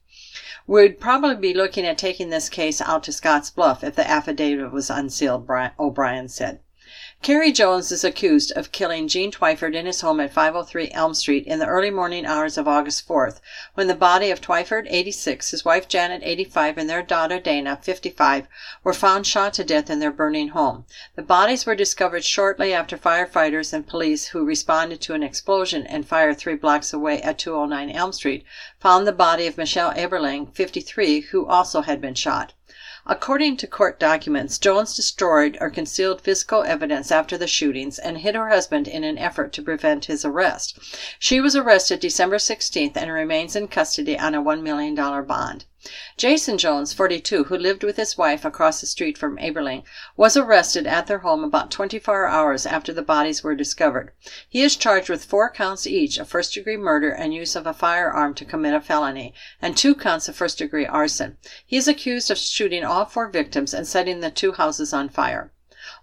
We'd 0.66 1.00
probably 1.00 1.34
be 1.36 1.54
looking 1.54 1.84
at 1.84 1.98
taking 1.98 2.30
this 2.30 2.48
case 2.48 2.80
out 2.80 3.02
to 3.04 3.12
Scotts 3.12 3.50
Bluff 3.50 3.82
if 3.82 3.96
the 3.96 4.08
affidavit 4.08 4.72
was 4.72 4.90
unsealed, 4.90 5.48
O'Brien 5.78 6.28
said. 6.28 6.60
Carrie 7.22 7.52
Jones 7.52 7.92
is 7.92 8.02
accused 8.02 8.50
of 8.56 8.72
killing 8.72 9.06
Gene 9.06 9.30
Twiford 9.30 9.76
in 9.76 9.86
his 9.86 10.00
home 10.00 10.18
at 10.18 10.32
503 10.32 10.90
Elm 10.90 11.14
Street 11.14 11.46
in 11.46 11.60
the 11.60 11.66
early 11.66 11.88
morning 11.88 12.26
hours 12.26 12.58
of 12.58 12.66
August 12.66 13.06
4th, 13.06 13.38
when 13.74 13.86
the 13.86 13.94
body 13.94 14.32
of 14.32 14.40
Twiford, 14.40 14.88
86, 14.90 15.52
his 15.52 15.64
wife 15.64 15.86
Janet, 15.86 16.22
85, 16.24 16.78
and 16.78 16.90
their 16.90 17.00
daughter 17.00 17.38
Dana, 17.38 17.78
55, 17.80 18.48
were 18.82 18.92
found 18.92 19.24
shot 19.24 19.54
to 19.54 19.62
death 19.62 19.88
in 19.88 20.00
their 20.00 20.10
burning 20.10 20.48
home. 20.48 20.84
The 21.14 21.22
bodies 21.22 21.64
were 21.64 21.76
discovered 21.76 22.24
shortly 22.24 22.74
after 22.74 22.98
firefighters 22.98 23.72
and 23.72 23.86
police 23.86 24.26
who 24.26 24.44
responded 24.44 25.00
to 25.02 25.14
an 25.14 25.22
explosion 25.22 25.86
and 25.86 26.04
fire 26.04 26.34
three 26.34 26.56
blocks 26.56 26.92
away 26.92 27.22
at 27.22 27.38
209 27.38 27.88
Elm 27.90 28.12
Street 28.12 28.44
found 28.80 29.06
the 29.06 29.12
body 29.12 29.46
of 29.46 29.56
Michelle 29.56 29.92
Ebeling, 29.92 30.52
53, 30.52 31.20
who 31.20 31.46
also 31.46 31.82
had 31.82 32.00
been 32.00 32.14
shot. 32.14 32.52
According 33.04 33.56
to 33.56 33.66
court 33.66 33.98
documents, 33.98 34.58
Jones 34.58 34.94
destroyed 34.94 35.58
or 35.60 35.70
concealed 35.70 36.20
physical 36.20 36.62
evidence 36.62 37.10
after 37.10 37.36
the 37.36 37.48
shootings 37.48 37.98
and 37.98 38.18
hid 38.18 38.36
her 38.36 38.48
husband 38.48 38.86
in 38.86 39.02
an 39.02 39.18
effort 39.18 39.52
to 39.54 39.62
prevent 39.62 40.04
his 40.04 40.24
arrest. 40.24 40.78
She 41.18 41.40
was 41.40 41.56
arrested 41.56 41.98
December 41.98 42.36
16th 42.36 42.96
and 42.96 43.12
remains 43.12 43.56
in 43.56 43.66
custody 43.66 44.16
on 44.16 44.36
a 44.36 44.42
$1 44.42 44.62
million 44.62 44.94
bond. 44.94 45.64
Jason 46.16 46.58
Jones, 46.58 46.92
42, 46.92 47.42
who 47.44 47.56
lived 47.56 47.82
with 47.82 47.96
his 47.96 48.16
wife 48.16 48.44
across 48.44 48.80
the 48.80 48.86
street 48.86 49.18
from 49.18 49.36
Ebeling, 49.38 49.82
was 50.16 50.36
arrested 50.36 50.86
at 50.86 51.08
their 51.08 51.18
home 51.18 51.42
about 51.42 51.72
24 51.72 52.28
hours 52.28 52.66
after 52.66 52.92
the 52.92 53.02
bodies 53.02 53.42
were 53.42 53.56
discovered. 53.56 54.12
He 54.48 54.62
is 54.62 54.76
charged 54.76 55.08
with 55.08 55.24
four 55.24 55.50
counts 55.50 55.84
each 55.84 56.18
of 56.18 56.28
first 56.28 56.54
degree 56.54 56.76
murder 56.76 57.10
and 57.10 57.34
use 57.34 57.56
of 57.56 57.66
a 57.66 57.74
firearm 57.74 58.34
to 58.34 58.44
commit 58.44 58.74
a 58.74 58.80
felony, 58.80 59.34
and 59.60 59.76
two 59.76 59.96
counts 59.96 60.28
of 60.28 60.36
first 60.36 60.58
degree 60.58 60.86
arson. 60.86 61.36
He 61.66 61.76
is 61.76 61.88
accused 61.88 62.30
of 62.30 62.38
shooting 62.38 62.84
all 62.84 63.04
four 63.04 63.28
victims 63.28 63.74
and 63.74 63.84
setting 63.84 64.20
the 64.20 64.30
two 64.30 64.52
houses 64.52 64.92
on 64.92 65.08
fire. 65.08 65.50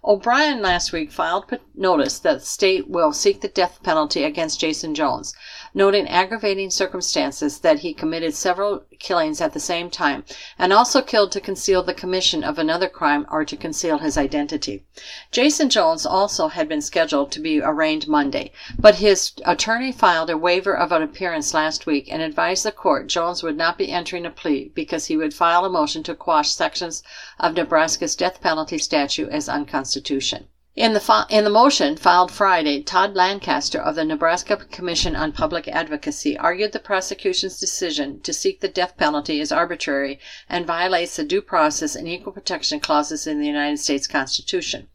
O'Brien 0.04 0.60
last 0.60 0.92
week 0.92 1.10
filed 1.10 1.58
notice 1.74 2.18
that 2.18 2.40
the 2.40 2.44
state 2.44 2.90
will 2.90 3.14
seek 3.14 3.40
the 3.40 3.48
death 3.48 3.82
penalty 3.82 4.24
against 4.24 4.60
Jason 4.60 4.94
Jones 4.94 5.34
noting 5.72 6.08
aggravating 6.08 6.70
circumstances 6.70 7.60
that 7.60 7.78
he 7.78 7.94
committed 7.94 8.34
several 8.34 8.84
killings 8.98 9.40
at 9.40 9.52
the 9.52 9.60
same 9.60 9.88
time 9.88 10.24
and 10.58 10.72
also 10.72 11.00
killed 11.00 11.30
to 11.32 11.40
conceal 11.40 11.82
the 11.82 11.94
commission 11.94 12.42
of 12.42 12.58
another 12.58 12.88
crime 12.88 13.26
or 13.30 13.44
to 13.44 13.56
conceal 13.56 13.98
his 13.98 14.18
identity. 14.18 14.84
Jason 15.30 15.68
Jones 15.68 16.04
also 16.04 16.48
had 16.48 16.68
been 16.68 16.80
scheduled 16.80 17.30
to 17.30 17.40
be 17.40 17.60
arraigned 17.60 18.08
Monday, 18.08 18.52
but 18.78 18.96
his 18.96 19.32
attorney 19.44 19.92
filed 19.92 20.30
a 20.30 20.36
waiver 20.36 20.76
of 20.76 20.92
an 20.92 21.02
appearance 21.02 21.54
last 21.54 21.86
week 21.86 22.08
and 22.10 22.20
advised 22.20 22.64
the 22.64 22.72
court 22.72 23.06
Jones 23.06 23.42
would 23.42 23.56
not 23.56 23.78
be 23.78 23.92
entering 23.92 24.26
a 24.26 24.30
plea 24.30 24.70
because 24.74 25.06
he 25.06 25.16
would 25.16 25.32
file 25.32 25.64
a 25.64 25.70
motion 25.70 26.02
to 26.02 26.14
quash 26.14 26.50
sections 26.50 27.02
of 27.38 27.54
Nebraska's 27.54 28.16
death 28.16 28.40
penalty 28.40 28.78
statute 28.78 29.28
as 29.30 29.48
unconstitutional. 29.48 30.46
In 30.76 30.92
the, 30.92 31.26
in 31.28 31.42
the 31.42 31.50
motion 31.50 31.96
filed 31.96 32.30
Friday, 32.30 32.80
Todd 32.80 33.16
Lancaster 33.16 33.80
of 33.80 33.96
the 33.96 34.04
Nebraska 34.04 34.56
Commission 34.56 35.16
on 35.16 35.32
Public 35.32 35.66
Advocacy 35.66 36.38
argued 36.38 36.70
the 36.70 36.78
prosecution's 36.78 37.58
decision 37.58 38.20
to 38.20 38.32
seek 38.32 38.60
the 38.60 38.68
death 38.68 38.96
penalty 38.96 39.40
is 39.40 39.50
arbitrary 39.50 40.20
and 40.48 40.64
violates 40.64 41.16
the 41.16 41.24
due 41.24 41.42
process 41.42 41.96
and 41.96 42.06
equal 42.06 42.32
protection 42.32 42.78
clauses 42.78 43.26
in 43.26 43.40
the 43.40 43.48
United 43.48 43.78
States 43.78 44.06
Constitution. 44.06 44.86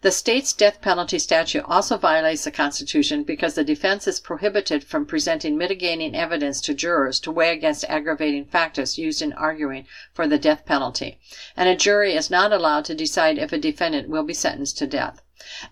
The 0.00 0.10
state's 0.10 0.54
death 0.54 0.80
penalty 0.80 1.18
statute 1.18 1.64
also 1.66 1.98
violates 1.98 2.44
the 2.44 2.50
Constitution 2.50 3.24
because 3.24 3.56
the 3.56 3.62
defense 3.62 4.08
is 4.08 4.18
prohibited 4.18 4.82
from 4.82 5.04
presenting 5.04 5.58
mitigating 5.58 6.16
evidence 6.16 6.62
to 6.62 6.72
jurors 6.72 7.20
to 7.20 7.30
weigh 7.30 7.52
against 7.52 7.84
aggravating 7.84 8.46
factors 8.46 8.96
used 8.96 9.20
in 9.20 9.34
arguing 9.34 9.86
for 10.14 10.26
the 10.26 10.38
death 10.38 10.64
penalty, 10.64 11.18
and 11.58 11.68
a 11.68 11.76
jury 11.76 12.14
is 12.14 12.30
not 12.30 12.54
allowed 12.54 12.86
to 12.86 12.94
decide 12.94 13.36
if 13.36 13.52
a 13.52 13.58
defendant 13.58 14.08
will 14.08 14.24
be 14.24 14.32
sentenced 14.32 14.78
to 14.78 14.86
death. 14.86 15.20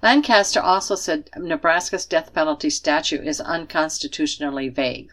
Lancaster 0.03 0.61
also 0.61 0.94
said 0.94 1.31
Nebraska's 1.35 2.05
death 2.05 2.35
penalty 2.35 2.68
statute 2.68 3.27
is 3.27 3.40
unconstitutionally 3.40 4.68
vague. 4.68 5.12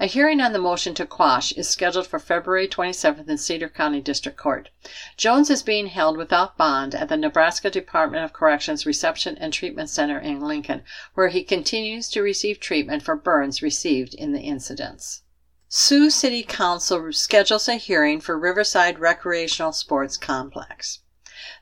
A 0.00 0.06
hearing 0.06 0.40
on 0.40 0.52
the 0.52 0.58
motion 0.58 0.94
to 0.94 1.06
quash 1.06 1.52
is 1.52 1.68
scheduled 1.68 2.06
for 2.06 2.18
February 2.18 2.66
27th 2.66 3.28
in 3.28 3.38
Cedar 3.38 3.68
County 3.68 4.00
District 4.00 4.36
Court. 4.36 4.68
Jones 5.16 5.48
is 5.48 5.62
being 5.62 5.86
held 5.86 6.16
without 6.16 6.56
bond 6.56 6.94
at 6.94 7.08
the 7.08 7.16
Nebraska 7.16 7.70
Department 7.70 8.24
of 8.24 8.32
Corrections 8.32 8.84
Reception 8.84 9.38
and 9.38 9.52
Treatment 9.52 9.88
Center 9.88 10.18
in 10.18 10.40
Lincoln, 10.40 10.82
where 11.14 11.28
he 11.28 11.44
continues 11.44 12.08
to 12.08 12.20
receive 12.20 12.58
treatment 12.58 13.02
for 13.02 13.14
burns 13.14 13.62
received 13.62 14.14
in 14.14 14.32
the 14.32 14.40
incidents. 14.40 15.22
Sioux 15.68 16.10
City 16.10 16.42
Council 16.42 17.12
schedules 17.12 17.68
a 17.68 17.76
hearing 17.76 18.20
for 18.20 18.36
Riverside 18.36 18.98
Recreational 18.98 19.72
Sports 19.72 20.16
Complex. 20.16 20.98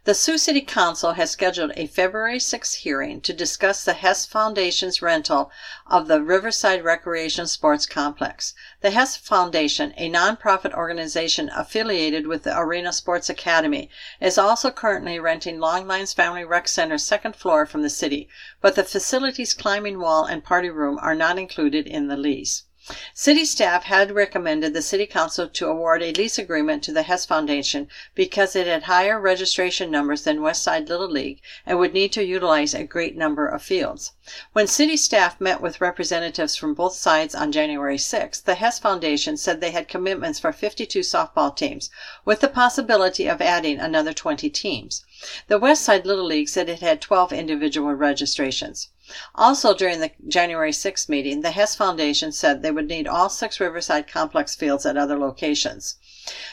The 0.05 0.15
Sioux 0.15 0.39
City 0.39 0.61
Council 0.61 1.13
has 1.13 1.31
scheduled 1.31 1.73
a 1.77 1.87
February 1.87 2.41
6 2.41 2.75
hearing 2.75 3.21
to 3.21 3.33
discuss 3.33 3.85
the 3.85 3.93
Hess 3.93 4.27
Foundation's 4.27 5.01
rental 5.03 5.53
of 5.87 6.09
the 6.09 6.23
Riverside 6.23 6.83
Recreation 6.83 7.47
Sports 7.47 7.87
Complex. 7.87 8.55
The 8.81 8.91
Hess 8.91 9.17
Foundation, 9.17 9.95
a 9.97 10.11
nonprofit 10.11 10.73
organization 10.73 11.51
affiliated 11.55 12.27
with 12.27 12.43
the 12.43 12.59
Arena 12.59 12.93
Sports 12.93 13.29
Academy, 13.29 13.89
is 14.21 14.37
also 14.37 14.71
currently 14.71 15.21
renting 15.21 15.61
Longlines 15.61 16.13
Family 16.13 16.45
Rec 16.45 16.67
Center's 16.69 17.05
second 17.05 17.37
floor 17.37 17.67
from 17.67 17.83
the 17.83 17.91
city, 17.91 18.29
but 18.61 18.75
the 18.75 18.83
facility's 18.85 19.55
climbing 19.55 20.01
wall 20.01 20.25
and 20.25 20.43
party 20.43 20.71
room 20.71 20.99
are 21.01 21.15
not 21.15 21.39
included 21.39 21.87
in 21.87 22.09
the 22.09 22.17
lease. 22.17 22.65
City 23.13 23.45
staff 23.45 23.85
had 23.85 24.13
recommended 24.13 24.73
the 24.73 24.81
City 24.81 25.05
Council 25.05 25.47
to 25.47 25.67
award 25.67 26.03
a 26.03 26.13
lease 26.13 26.39
agreement 26.39 26.83
to 26.83 26.91
the 26.91 27.03
Hess 27.03 27.27
Foundation 27.27 27.87
because 28.15 28.57
it 28.57 28.67
had 28.67 28.85
higher 28.85 29.21
registration 29.21 29.91
numbers 29.91 30.23
than 30.23 30.39
Westside 30.39 30.89
Little 30.89 31.11
League 31.11 31.43
and 31.67 31.79
would 31.79 31.93
need 31.93 32.13
to 32.13 32.25
utilize 32.25 32.73
a 32.73 32.85
great 32.85 33.15
number 33.15 33.47
of 33.47 33.63
fields. 33.63 34.13
When 34.55 34.67
City 34.67 34.97
staff 34.97 35.39
met 35.39 35.61
with 35.61 35.83
representatives 35.83 36.57
from 36.57 36.73
both 36.73 36.95
sides 36.95 37.35
on 37.35 37.53
January 37.53 37.99
6, 37.99 38.41
the 38.41 38.55
Hess 38.55 38.79
Foundation 38.79 39.37
said 39.37 39.61
they 39.61 39.73
had 39.73 39.87
commitments 39.87 40.39
for 40.39 40.51
52 40.51 41.01
softball 41.01 41.55
teams, 41.55 41.91
with 42.25 42.41
the 42.41 42.49
possibility 42.49 43.27
of 43.27 43.43
adding 43.43 43.79
another 43.79 44.15
20 44.15 44.49
teams. 44.49 45.05
The 45.49 45.61
Westside 45.61 46.07
Little 46.07 46.25
League 46.25 46.49
said 46.49 46.71
it 46.71 46.81
had 46.81 47.03
12 47.03 47.35
individual 47.35 47.93
registrations. 47.93 48.89
Also, 49.35 49.73
during 49.73 50.01
the 50.01 50.11
January 50.29 50.73
6 50.73 51.09
meeting, 51.09 51.41
the 51.41 51.53
Hess 51.53 51.75
Foundation 51.75 52.31
said 52.31 52.61
they 52.63 52.71
would 52.71 52.89
need 52.89 53.09
all 53.09 53.29
six 53.29 53.59
Riverside 53.59 54.07
Complex 54.07 54.55
fields 54.55 54.85
at 54.85 54.99
other 54.99 55.19
locations. 55.19 55.97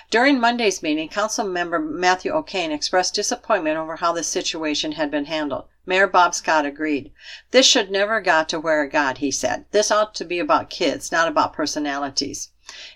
During 0.10 0.40
Monday's 0.40 0.82
meeting, 0.82 1.10
Council 1.10 1.46
member 1.46 1.80
Matthew 1.80 2.32
O'Kane 2.32 2.72
expressed 2.72 3.14
disappointment 3.14 3.78
over 3.78 3.98
how 3.98 4.14
the 4.14 4.24
situation 4.24 4.94
had 4.94 5.12
been 5.12 5.26
handled. 5.26 5.66
Mayor 5.86 6.08
Bob 6.08 6.34
Scott 6.34 6.66
agreed. 6.66 7.12
This 7.52 7.66
should 7.66 7.92
never 7.92 8.22
got 8.22 8.48
to 8.50 8.60
where 8.60 8.86
it 8.86 8.92
got, 8.92 9.18
he 9.18 9.32
said. 9.32 9.66
This 9.72 9.92
ought 9.92 10.16
to 10.16 10.24
be 10.24 10.40
about 10.40 10.70
kids, 10.70 11.12
not 11.12 11.28
about 11.28 11.52
personalities. 11.52 12.52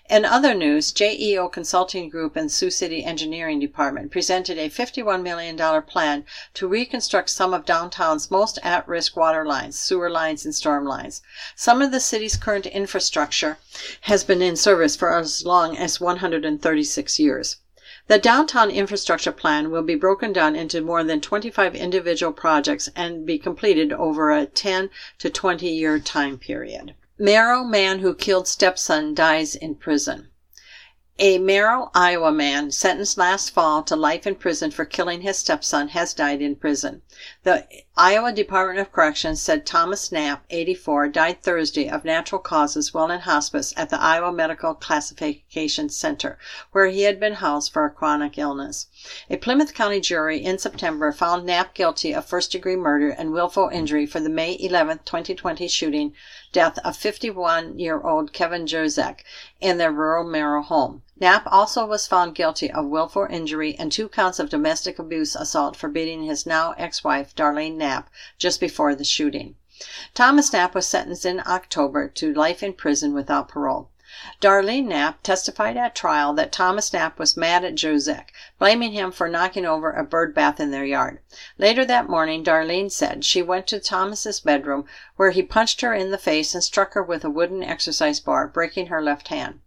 In 0.08 0.24
other 0.24 0.52
news, 0.52 0.90
JEO 0.90 1.48
Consulting 1.48 2.08
Group 2.08 2.34
and 2.34 2.50
Sioux 2.50 2.70
City 2.72 3.04
Engineering 3.04 3.60
Department 3.60 4.10
presented 4.10 4.58
a 4.58 4.68
$51 4.68 5.22
million 5.22 5.56
plan 5.82 6.26
to 6.54 6.66
reconstruct 6.66 7.30
some 7.30 7.54
of 7.54 7.64
downtown's 7.64 8.32
most 8.32 8.58
at 8.64 8.88
risk 8.88 9.16
water 9.16 9.46
lines, 9.46 9.78
sewer 9.78 10.10
lines, 10.10 10.44
and 10.44 10.56
storm 10.56 10.84
lines. 10.84 11.22
Some 11.54 11.80
of 11.80 11.92
the 11.92 12.00
city's 12.00 12.36
current 12.36 12.66
infrastructure 12.66 13.58
has 14.00 14.24
been 14.24 14.42
in 14.42 14.56
service 14.56 14.96
for 14.96 15.14
as 15.16 15.46
long 15.46 15.76
as 15.76 16.00
136 16.00 17.20
years. 17.20 17.58
The 18.08 18.18
downtown 18.18 18.72
infrastructure 18.72 19.30
plan 19.30 19.70
will 19.70 19.84
be 19.84 19.94
broken 19.94 20.32
down 20.32 20.56
into 20.56 20.80
more 20.80 21.04
than 21.04 21.20
25 21.20 21.76
individual 21.76 22.32
projects 22.32 22.88
and 22.96 23.24
be 23.24 23.38
completed 23.38 23.92
over 23.92 24.32
a 24.32 24.46
10 24.46 24.90
to 25.20 25.30
20 25.30 25.68
year 25.68 26.00
time 26.00 26.38
period. 26.38 26.96
Merrill 27.22 27.64
man 27.64 27.98
who 27.98 28.14
killed 28.14 28.48
stepson 28.48 29.12
dies 29.12 29.54
in 29.54 29.74
prison. 29.74 30.30
A 31.18 31.36
Merrill, 31.36 31.90
Iowa 31.94 32.32
man 32.32 32.70
sentenced 32.70 33.18
last 33.18 33.50
fall 33.50 33.82
to 33.82 33.94
life 33.94 34.26
in 34.26 34.36
prison 34.36 34.70
for 34.70 34.86
killing 34.86 35.20
his 35.20 35.36
stepson 35.36 35.88
has 35.88 36.14
died 36.14 36.40
in 36.40 36.56
prison. 36.56 37.02
The 37.42 37.66
Iowa 37.96 38.32
Department 38.32 38.78
of 38.78 38.92
Corrections 38.92 39.42
said 39.42 39.66
Thomas 39.66 40.10
Knapp, 40.10 40.44
84, 40.48 41.08
died 41.08 41.42
Thursday 41.42 41.86
of 41.86 42.02
natural 42.02 42.40
causes 42.40 42.94
while 42.94 43.10
in 43.10 43.20
hospice 43.20 43.74
at 43.76 43.90
the 43.90 44.00
Iowa 44.00 44.32
Medical 44.32 44.72
Classification 44.72 45.90
Center, 45.90 46.38
where 46.72 46.86
he 46.86 47.02
had 47.02 47.20
been 47.20 47.34
housed 47.34 47.74
for 47.74 47.84
a 47.84 47.90
chronic 47.90 48.38
illness. 48.38 48.86
A 49.28 49.36
Plymouth 49.36 49.74
County 49.74 50.00
jury 50.00 50.42
in 50.42 50.56
September 50.56 51.12
found 51.12 51.44
Knapp 51.44 51.74
guilty 51.74 52.14
of 52.14 52.24
first 52.24 52.52
degree 52.52 52.76
murder 52.76 53.10
and 53.10 53.32
willful 53.32 53.68
injury 53.68 54.06
for 54.06 54.20
the 54.20 54.30
May 54.30 54.56
11, 54.58 55.00
2020 55.04 55.68
shooting 55.68 56.14
death 56.52 56.78
of 56.78 56.96
51 56.96 57.78
year 57.78 58.00
old 58.00 58.32
Kevin 58.32 58.64
Jurczak 58.64 59.24
in 59.60 59.76
their 59.76 59.92
rural 59.92 60.24
Merrill 60.24 60.62
home. 60.62 61.02
Knapp 61.20 61.42
also 61.52 61.84
was 61.84 62.06
found 62.06 62.34
guilty 62.34 62.70
of 62.70 62.86
willful 62.86 63.26
injury 63.28 63.76
and 63.78 63.92
two 63.92 64.08
counts 64.08 64.38
of 64.38 64.48
domestic 64.48 64.98
abuse 64.98 65.36
assault 65.36 65.76
for 65.76 65.90
beating 65.90 66.22
his 66.22 66.46
now 66.46 66.72
ex 66.78 67.04
wife, 67.04 67.36
Darlene 67.36 67.76
Knapp, 67.76 68.08
just 68.38 68.58
before 68.58 68.94
the 68.94 69.04
shooting. 69.04 69.56
Thomas 70.14 70.50
Knapp 70.50 70.74
was 70.74 70.88
sentenced 70.88 71.26
in 71.26 71.42
October 71.46 72.08
to 72.08 72.32
life 72.32 72.62
in 72.62 72.72
prison 72.72 73.12
without 73.12 73.48
parole. 73.48 73.90
Darlene 74.40 74.86
Knapp 74.86 75.22
testified 75.22 75.76
at 75.76 75.94
trial 75.94 76.32
that 76.32 76.52
Thomas 76.52 76.90
Knapp 76.90 77.18
was 77.18 77.36
mad 77.36 77.64
at 77.66 77.74
Jurczak, 77.74 78.32
blaming 78.58 78.92
him 78.92 79.12
for 79.12 79.28
knocking 79.28 79.66
over 79.66 79.90
a 79.90 80.02
bird 80.02 80.34
bath 80.34 80.58
in 80.58 80.70
their 80.70 80.86
yard. 80.86 81.18
Later 81.58 81.84
that 81.84 82.08
morning, 82.08 82.42
Darlene 82.42 82.90
said 82.90 83.26
she 83.26 83.42
went 83.42 83.66
to 83.66 83.78
Thomas's 83.78 84.40
bedroom 84.40 84.86
where 85.16 85.32
he 85.32 85.42
punched 85.42 85.82
her 85.82 85.92
in 85.92 86.12
the 86.12 86.16
face 86.16 86.54
and 86.54 86.64
struck 86.64 86.94
her 86.94 87.02
with 87.02 87.26
a 87.26 87.30
wooden 87.30 87.62
exercise 87.62 88.20
bar, 88.20 88.48
breaking 88.48 88.86
her 88.86 89.02
left 89.02 89.28
hand. 89.28 89.60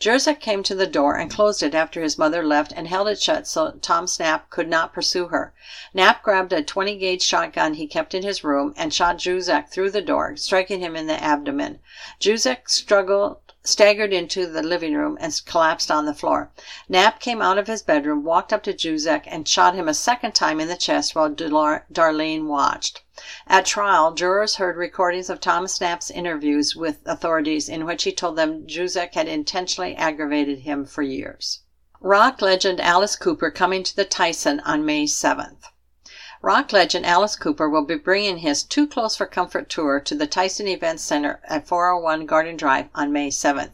Jurczak 0.00 0.38
came 0.38 0.62
to 0.62 0.76
the 0.76 0.86
door 0.86 1.16
and 1.16 1.28
closed 1.28 1.60
it 1.60 1.74
after 1.74 2.00
his 2.00 2.16
mother 2.16 2.44
left 2.44 2.72
and 2.76 2.86
held 2.86 3.08
it 3.08 3.20
shut 3.20 3.48
so 3.48 3.72
Thomas 3.82 4.20
Knapp 4.20 4.48
could 4.48 4.68
not 4.68 4.92
pursue 4.92 5.26
her. 5.26 5.52
Knapp 5.92 6.22
grabbed 6.22 6.52
a 6.52 6.62
20 6.62 6.96
gauge 6.98 7.22
shotgun 7.22 7.74
he 7.74 7.88
kept 7.88 8.14
in 8.14 8.22
his 8.22 8.44
room 8.44 8.74
and 8.76 8.94
shot 8.94 9.18
Jurczak 9.18 9.70
through 9.70 9.90
the 9.90 10.00
door, 10.00 10.36
striking 10.36 10.78
him 10.78 10.94
in 10.94 11.08
the 11.08 11.20
abdomen. 11.20 11.80
Jurczak 12.20 12.68
struggled 12.68 13.38
staggered 13.68 14.12
into 14.12 14.46
the 14.46 14.62
living 14.62 14.94
room 14.94 15.18
and 15.20 15.40
collapsed 15.44 15.90
on 15.90 16.06
the 16.06 16.14
floor. 16.14 16.50
Knapp 16.88 17.20
came 17.20 17.42
out 17.42 17.58
of 17.58 17.66
his 17.66 17.82
bedroom, 17.82 18.24
walked 18.24 18.52
up 18.52 18.62
to 18.62 18.72
Jurczak, 18.72 19.24
and 19.26 19.46
shot 19.46 19.74
him 19.74 19.88
a 19.88 19.94
second 19.94 20.34
time 20.34 20.58
in 20.58 20.68
the 20.68 20.76
chest 20.76 21.14
while 21.14 21.30
Darlene 21.30 22.46
watched. 22.46 23.02
At 23.46 23.66
trial, 23.66 24.14
jurors 24.14 24.56
heard 24.56 24.76
recordings 24.76 25.28
of 25.28 25.40
Thomas 25.40 25.80
Knapp's 25.80 26.10
interviews 26.10 26.74
with 26.74 27.00
authorities 27.04 27.68
in 27.68 27.84
which 27.84 28.04
he 28.04 28.12
told 28.12 28.36
them 28.36 28.66
Jurczak 28.66 29.14
had 29.14 29.28
intentionally 29.28 29.94
aggravated 29.94 30.60
him 30.60 30.86
for 30.86 31.02
years. 31.02 31.60
Rock 32.00 32.40
legend 32.40 32.80
Alice 32.80 33.16
Cooper 33.16 33.50
coming 33.50 33.82
to 33.82 33.94
the 33.94 34.04
Tyson 34.04 34.60
on 34.60 34.86
May 34.86 35.04
7th. 35.04 35.64
Rock 36.40 36.72
legend 36.72 37.04
Alice 37.04 37.34
Cooper 37.34 37.68
will 37.68 37.84
be 37.84 37.96
bringing 37.96 38.38
his 38.38 38.62
Too 38.62 38.86
Close 38.86 39.16
for 39.16 39.26
Comfort 39.26 39.68
tour 39.68 39.98
to 39.98 40.14
the 40.14 40.28
Tyson 40.28 40.68
Events 40.68 41.02
Center 41.02 41.40
at 41.42 41.66
401 41.66 42.26
Garden 42.26 42.56
Drive 42.56 42.88
on 42.94 43.12
May 43.12 43.28
7th. 43.28 43.72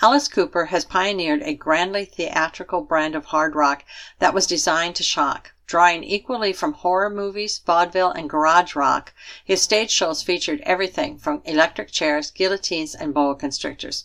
Alice 0.00 0.26
Cooper 0.26 0.64
has 0.66 0.86
pioneered 0.86 1.42
a 1.42 1.52
grandly 1.52 2.06
theatrical 2.06 2.80
brand 2.80 3.14
of 3.14 3.26
hard 3.26 3.54
rock 3.54 3.84
that 4.18 4.32
was 4.32 4.46
designed 4.46 4.96
to 4.96 5.02
shock. 5.02 5.52
Drawing 5.66 6.04
equally 6.04 6.54
from 6.54 6.72
horror 6.72 7.10
movies, 7.10 7.60
vaudeville, 7.66 8.12
and 8.12 8.30
garage 8.30 8.74
rock, 8.74 9.12
his 9.44 9.60
stage 9.60 9.90
shows 9.90 10.22
featured 10.22 10.62
everything 10.62 11.18
from 11.18 11.42
electric 11.44 11.90
chairs, 11.90 12.30
guillotines, 12.30 12.94
and 12.94 13.12
boa 13.12 13.34
constrictors. 13.34 14.04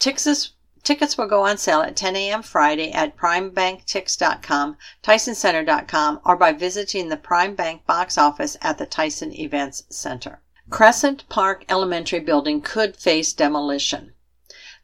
Texas 0.00 0.54
Tickets 0.84 1.16
will 1.16 1.26
go 1.26 1.46
on 1.46 1.56
sale 1.56 1.80
at 1.80 1.96
10 1.96 2.14
a.m. 2.14 2.42
Friday 2.42 2.92
at 2.92 3.16
primebanktix.com, 3.16 4.76
tysoncenter.com, 5.02 6.20
or 6.26 6.36
by 6.36 6.52
visiting 6.52 7.08
the 7.08 7.16
Prime 7.16 7.54
Bank 7.54 7.86
box 7.86 8.18
office 8.18 8.58
at 8.60 8.76
the 8.76 8.84
Tyson 8.84 9.32
Events 9.32 9.84
Center. 9.88 10.42
Crescent 10.68 11.26
Park 11.30 11.64
Elementary 11.70 12.20
Building 12.20 12.60
could 12.60 12.96
face 12.96 13.32
demolition. 13.32 14.12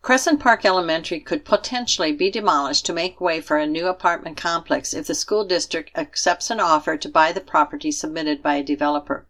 Crescent 0.01 0.41
Park 0.41 0.65
Elementary 0.65 1.21
could 1.21 1.45
potentially 1.45 2.13
be 2.13 2.31
demolished 2.31 2.87
to 2.87 2.95
make 2.95 3.21
way 3.21 3.43
for 3.43 3.59
a 3.59 3.67
new 3.67 3.87
apartment 3.87 4.39
complex 4.39 4.95
if 4.95 5.07
the 5.07 5.15
school 5.15 5.45
district 5.45 5.91
accepts 5.95 6.49
an 6.51 6.61
offer 6.61 6.97
to 6.97 7.11
buy 7.11 7.31
the 7.31 7.43
property 7.43 7.93
submitted 7.93 8.43
by 8.43 8.55
a 8.55 8.63
developer. 8.63 9.27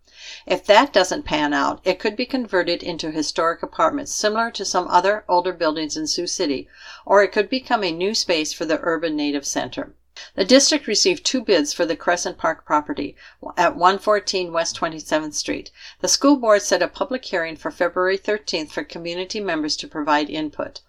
If 0.46 0.64
that 0.66 0.92
doesn't 0.92 1.24
pan 1.24 1.52
out, 1.52 1.80
it 1.82 1.98
could 1.98 2.14
be 2.14 2.24
converted 2.24 2.82
into 2.82 3.10
historic 3.10 3.62
apartments 3.62 4.14
similar 4.14 4.50
to 4.52 4.64
some 4.64 4.86
other 4.86 5.24
older 5.28 5.52
buildings 5.52 5.96
in 5.96 6.06
Sioux 6.06 6.26
City, 6.28 6.68
or 7.04 7.22
it 7.22 7.32
could 7.32 7.48
become 7.48 7.82
a 7.82 7.90
new 7.90 8.14
space 8.14 8.52
for 8.52 8.64
the 8.64 8.78
urban 8.82 9.16
native 9.16 9.44
center. 9.44 9.94
The 10.34 10.44
district 10.44 10.86
received 10.86 11.24
two 11.24 11.40
bids 11.40 11.72
for 11.72 11.86
the 11.86 11.96
Crescent 11.96 12.36
Park 12.36 12.64
property 12.64 13.16
at 13.56 13.74
114 13.74 14.52
West 14.52 14.78
27th 14.78 15.34
Street. 15.34 15.70
The 16.00 16.08
school 16.08 16.36
board 16.36 16.62
set 16.62 16.82
a 16.82 16.88
public 16.88 17.24
hearing 17.24 17.56
for 17.56 17.70
February 17.70 18.18
13th 18.18 18.70
for 18.70 18.84
community 18.84 19.40
members 19.40 19.76
to 19.78 19.88
provide 19.88 20.28
input. 20.28 20.82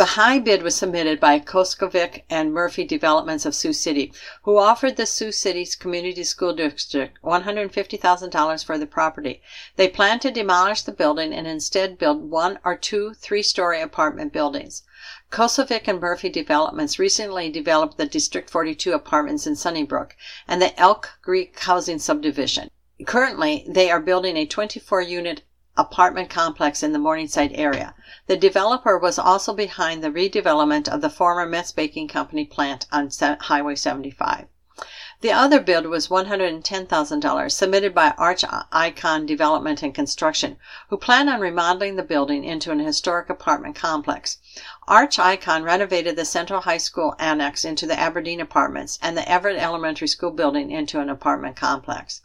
The 0.00 0.16
high 0.16 0.38
bid 0.38 0.62
was 0.62 0.76
submitted 0.76 1.20
by 1.20 1.38
Koskovic 1.40 2.22
and 2.30 2.54
Murphy 2.54 2.84
Developments 2.84 3.44
of 3.44 3.54
Sioux 3.54 3.74
City, 3.74 4.14
who 4.44 4.56
offered 4.56 4.96
the 4.96 5.04
Sioux 5.04 5.30
City's 5.30 5.76
Community 5.76 6.24
School 6.24 6.54
District 6.54 7.18
$150,000 7.22 8.64
for 8.64 8.78
the 8.78 8.86
property. 8.86 9.42
They 9.76 9.88
plan 9.88 10.18
to 10.20 10.30
demolish 10.30 10.80
the 10.80 10.92
building 10.92 11.34
and 11.34 11.46
instead 11.46 11.98
build 11.98 12.30
one 12.30 12.58
or 12.64 12.76
two 12.76 13.12
three 13.12 13.42
story 13.42 13.82
apartment 13.82 14.32
buildings. 14.32 14.84
Kosovic 15.30 15.86
and 15.86 16.00
Murphy 16.00 16.30
Developments 16.30 16.98
recently 16.98 17.50
developed 17.50 17.98
the 17.98 18.06
District 18.06 18.48
42 18.48 18.94
apartments 18.94 19.46
in 19.46 19.54
Sunnybrook 19.54 20.16
and 20.48 20.62
the 20.62 20.80
Elk 20.80 21.18
Creek 21.20 21.58
housing 21.58 21.98
subdivision. 21.98 22.70
Currently, 23.04 23.66
they 23.68 23.90
are 23.90 24.00
building 24.00 24.38
a 24.38 24.46
24 24.46 25.02
unit 25.02 25.42
apartment 25.80 26.28
complex 26.28 26.82
in 26.82 26.92
the 26.92 26.98
Morningside 26.98 27.52
area. 27.54 27.94
The 28.26 28.36
developer 28.36 28.98
was 28.98 29.18
also 29.18 29.54
behind 29.54 30.04
the 30.04 30.10
redevelopment 30.10 30.86
of 30.86 31.00
the 31.00 31.08
former 31.08 31.46
Metz 31.46 31.72
Baking 31.72 32.06
Company 32.06 32.44
plant 32.44 32.86
on 32.92 33.10
Highway 33.18 33.74
75. 33.74 34.46
The 35.22 35.32
other 35.32 35.60
bid 35.60 35.86
was 35.86 36.08
$110,000 36.08 37.52
submitted 37.52 37.94
by 37.94 38.14
Arch 38.16 38.44
Icon 38.72 39.26
Development 39.26 39.82
and 39.82 39.94
Construction, 39.94 40.56
who 40.88 40.96
plan 40.96 41.28
on 41.28 41.40
remodeling 41.40 41.96
the 41.96 42.02
building 42.02 42.44
into 42.44 42.70
an 42.70 42.78
historic 42.78 43.28
apartment 43.28 43.76
complex. 43.76 44.38
Arch 44.88 45.18
Icon 45.18 45.62
renovated 45.62 46.16
the 46.16 46.24
Central 46.24 46.62
High 46.62 46.78
School 46.78 47.14
annex 47.18 47.64
into 47.64 47.86
the 47.86 47.98
Aberdeen 47.98 48.40
Apartments 48.40 48.98
and 49.02 49.16
the 49.16 49.26
Everett 49.26 49.56
Elementary 49.56 50.08
School 50.08 50.30
building 50.30 50.70
into 50.70 51.00
an 51.00 51.10
apartment 51.10 51.56
complex. 51.56 52.22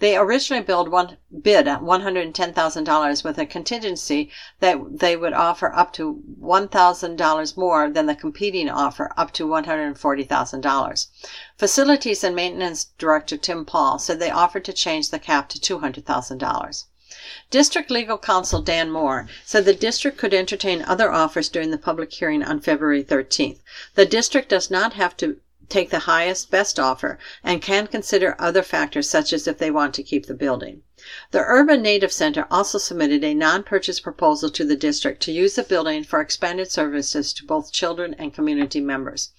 They 0.00 0.16
originally 0.16 0.62
billed 0.62 0.88
one, 0.88 1.18
bid 1.42 1.68
at 1.68 1.80
$110,000 1.80 3.24
with 3.24 3.38
a 3.38 3.46
contingency 3.46 4.30
that 4.58 4.98
they 4.98 5.16
would 5.16 5.32
offer 5.32 5.72
up 5.72 5.92
to 5.94 6.20
$1,000 6.40 7.56
more 7.56 7.88
than 7.88 8.06
the 8.06 8.14
competing 8.14 8.68
offer, 8.68 9.12
up 9.16 9.32
to 9.34 9.46
$140,000. 9.46 11.06
Facilities 11.56 12.24
and 12.24 12.34
Maintenance 12.34 12.86
Director 12.98 13.36
Tim 13.36 13.64
Paul 13.64 13.98
said 13.98 14.18
they 14.18 14.30
offered 14.30 14.64
to 14.64 14.72
change 14.72 15.10
the 15.10 15.18
cap 15.18 15.48
to 15.50 15.58
$200,000. 15.60 16.84
District 17.50 17.90
Legal 17.90 18.18
Counsel 18.18 18.60
Dan 18.60 18.90
Moore 18.90 19.28
said 19.44 19.64
the 19.64 19.74
district 19.74 20.18
could 20.18 20.34
entertain 20.34 20.82
other 20.82 21.12
offers 21.12 21.48
during 21.48 21.70
the 21.70 21.78
public 21.78 22.12
hearing 22.12 22.42
on 22.42 22.60
February 22.60 23.04
13th. 23.04 23.60
The 23.94 24.04
district 24.04 24.48
does 24.48 24.70
not 24.70 24.94
have 24.94 25.16
to 25.18 25.38
take 25.68 25.90
the 25.90 26.00
highest, 26.00 26.50
best 26.50 26.78
offer 26.78 27.18
and 27.42 27.62
can 27.62 27.86
consider 27.86 28.36
other 28.38 28.62
factors 28.62 29.08
such 29.08 29.32
as 29.32 29.46
if 29.46 29.58
they 29.58 29.70
want 29.70 29.94
to 29.94 30.02
keep 30.02 30.26
the 30.26 30.34
building. 30.34 30.82
The 31.32 31.44
Urban 31.44 31.82
Native 31.82 32.12
Center 32.12 32.46
also 32.50 32.78
submitted 32.78 33.22
a 33.22 33.34
non-purchase 33.34 34.00
proposal 34.00 34.48
to 34.48 34.64
the 34.64 34.74
district 34.74 35.20
to 35.24 35.32
use 35.32 35.54
the 35.54 35.62
building 35.62 36.02
for 36.02 36.18
expanded 36.18 36.70
services 36.70 37.34
to 37.34 37.44
both 37.44 37.72
children 37.72 38.14
and 38.14 38.32
community 38.32 38.80
members. 38.80 39.30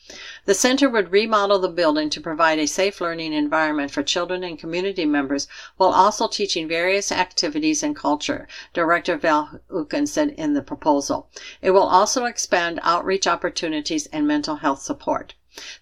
The 0.45 0.53
center 0.53 0.87
would 0.87 1.11
remodel 1.11 1.57
the 1.57 1.67
building 1.67 2.11
to 2.11 2.21
provide 2.21 2.59
a 2.59 2.67
safe 2.67 3.01
learning 3.01 3.33
environment 3.33 3.89
for 3.89 4.03
children 4.03 4.43
and 4.43 4.59
community 4.59 5.05
members 5.05 5.47
while 5.77 5.89
also 5.89 6.27
teaching 6.27 6.67
various 6.67 7.11
activities 7.11 7.81
and 7.81 7.95
culture, 7.95 8.47
Director 8.75 9.17
Val 9.17 9.59
Uken 9.71 10.07
said 10.07 10.35
in 10.37 10.53
the 10.53 10.61
proposal. 10.61 11.29
It 11.63 11.71
will 11.71 11.87
also 11.87 12.25
expand 12.25 12.79
outreach 12.83 13.25
opportunities 13.25 14.05
and 14.13 14.27
mental 14.27 14.57
health 14.57 14.83
support. 14.83 15.33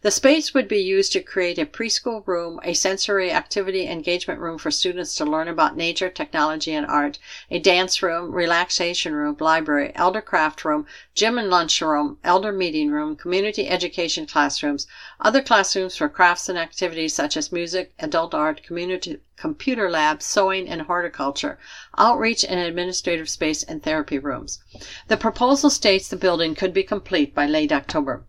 The 0.03 0.11
space 0.11 0.53
would 0.53 0.67
be 0.67 0.83
used 0.83 1.13
to 1.13 1.19
create 1.19 1.57
a 1.57 1.65
preschool 1.65 2.21
room, 2.27 2.59
a 2.61 2.75
sensory 2.75 3.31
activity 3.31 3.87
engagement 3.87 4.39
room 4.39 4.59
for 4.59 4.69
students 4.69 5.15
to 5.15 5.25
learn 5.25 5.47
about 5.47 5.75
nature, 5.75 6.09
technology, 6.09 6.73
and 6.73 6.85
art, 6.85 7.17
a 7.49 7.57
dance 7.57 8.03
room, 8.03 8.31
relaxation 8.31 9.15
room, 9.15 9.35
library, 9.39 9.91
elder 9.95 10.21
craft 10.21 10.63
room, 10.63 10.85
gym 11.15 11.39
and 11.39 11.49
lunch 11.49 11.81
room, 11.81 12.19
elder 12.23 12.51
meeting 12.51 12.91
room, 12.91 13.15
community 13.15 13.67
education 13.67 14.27
classrooms, 14.27 14.85
other 15.19 15.41
classrooms 15.41 15.95
for 15.95 16.07
crafts 16.07 16.47
and 16.47 16.59
activities 16.59 17.15
such 17.15 17.35
as 17.35 17.51
music, 17.51 17.93
adult 17.97 18.35
art, 18.35 18.61
community 18.61 19.21
computer 19.37 19.89
labs, 19.89 20.23
sewing 20.23 20.69
and 20.69 20.83
horticulture, 20.83 21.57
outreach 21.97 22.45
and 22.45 22.59
administrative 22.59 23.27
space, 23.27 23.63
and 23.63 23.81
therapy 23.81 24.19
rooms. 24.19 24.59
The 25.07 25.17
proposal 25.17 25.71
states 25.71 26.07
the 26.07 26.15
building 26.15 26.53
could 26.53 26.75
be 26.75 26.83
complete 26.83 27.33
by 27.33 27.47
late 27.47 27.71
October. 27.71 28.23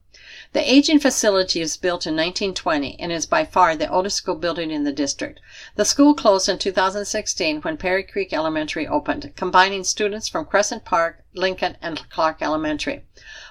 The 0.55 0.73
aging 0.73 1.01
facility 1.01 1.59
was 1.59 1.77
built 1.77 2.07
in 2.07 2.14
1920 2.14 3.01
and 3.01 3.11
is 3.11 3.27
by 3.27 3.45
far 3.45 3.75
the 3.75 3.90
oldest 3.90 4.19
school 4.19 4.37
building 4.37 4.71
in 4.71 4.85
the 4.85 4.93
district. 4.93 5.40
The 5.75 5.85
school 5.85 6.14
closed 6.14 6.49
in 6.49 6.59
2016 6.59 7.62
when 7.62 7.77
Perry 7.77 8.05
Creek 8.05 8.33
Elementary 8.33 8.87
opened, 8.87 9.33
combining 9.35 9.83
students 9.83 10.29
from 10.29 10.45
Crescent 10.45 10.85
Park, 10.85 11.25
Lincoln, 11.35 11.77
and 11.83 12.09
Clark 12.09 12.40
Elementary. 12.40 13.03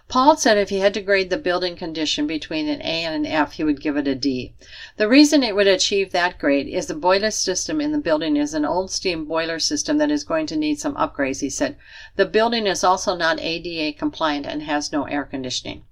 Paul 0.08 0.38
said 0.38 0.58
if 0.58 0.70
he 0.70 0.80
had 0.80 0.94
to 0.94 1.02
grade 1.02 1.30
the 1.30 1.36
building 1.36 1.76
condition 1.76 2.26
between 2.26 2.70
an 2.70 2.82
A 2.82 3.04
and 3.04 3.14
an 3.14 3.26
F, 3.26 3.52
he 3.52 3.66
would 3.66 3.82
give 3.82 3.98
it 3.98 4.08
a 4.08 4.16
D. 4.16 4.54
The 4.96 5.10
reason 5.10 5.44
it 5.44 5.58
would 5.58 5.68
achieve 5.68 6.14
that 6.14 6.40
grade 6.40 6.70
is 6.70 6.88
the 6.88 6.96
boiler 6.96 7.32
system 7.32 7.82
in 7.82 7.92
the 7.92 7.98
building 7.98 8.38
is 8.38 8.54
an 8.54 8.64
old 8.64 8.92
steam 8.92 9.26
boiler 9.26 9.60
system 9.60 9.98
that 9.98 10.10
is 10.10 10.24
going 10.24 10.46
to 10.48 10.56
need 10.56 10.80
some 10.80 10.96
upgrades, 10.96 11.42
he 11.42 11.50
said. 11.50 11.76
The 12.16 12.26
building 12.26 12.66
is 12.66 12.82
also 12.82 13.14
not 13.14 13.42
ADA 13.42 13.98
compliant 14.00 14.46
and 14.46 14.62
has 14.62 14.94
no 14.94 15.04
air 15.04 15.26
conditioning. 15.26 15.84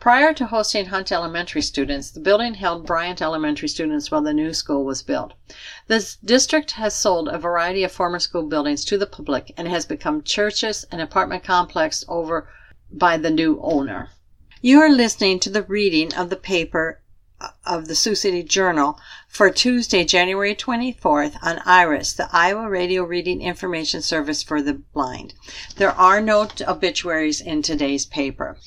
Prior 0.00 0.34
to 0.34 0.46
hosting 0.46 0.86
Hunt 0.86 1.12
Elementary 1.12 1.62
students, 1.62 2.10
the 2.10 2.20
building 2.20 2.54
held 2.54 2.84
Bryant 2.84 3.22
Elementary 3.22 3.68
students 3.68 4.10
while 4.10 4.22
the 4.22 4.34
new 4.34 4.52
school 4.52 4.84
was 4.84 5.02
built. 5.02 5.34
The 5.86 6.16
district 6.24 6.72
has 6.72 6.94
sold 6.94 7.28
a 7.28 7.38
variety 7.38 7.84
of 7.84 7.92
former 7.92 8.18
school 8.18 8.42
buildings 8.42 8.84
to 8.86 8.98
the 8.98 9.06
public 9.06 9.54
and 9.56 9.68
has 9.68 9.86
become 9.86 10.22
churches 10.22 10.84
and 10.90 11.00
apartment 11.00 11.44
complex 11.44 12.04
over 12.08 12.48
by 12.90 13.16
the 13.16 13.30
new 13.30 13.60
owner. 13.62 14.10
You 14.60 14.80
are 14.80 14.90
listening 14.90 15.40
to 15.40 15.50
the 15.50 15.62
reading 15.62 16.12
of 16.14 16.28
the 16.28 16.36
paper 16.36 17.00
uh, 17.40 17.48
of 17.64 17.86
the 17.86 17.94
Sioux 17.94 18.14
City 18.14 18.42
Journal 18.42 18.98
for 19.28 19.50
Tuesday, 19.50 20.04
January 20.04 20.54
24th 20.54 21.36
on 21.42 21.60
IRIS, 21.66 22.14
the 22.14 22.28
Iowa 22.32 22.68
Radio 22.68 23.04
Reading 23.04 23.42
Information 23.42 24.02
Service 24.02 24.42
for 24.42 24.60
the 24.60 24.74
Blind. 24.74 25.34
There 25.76 25.92
are 25.92 26.20
no 26.20 26.48
obituaries 26.66 27.40
in 27.40 27.62
today's 27.62 28.06
paper. 28.06 28.58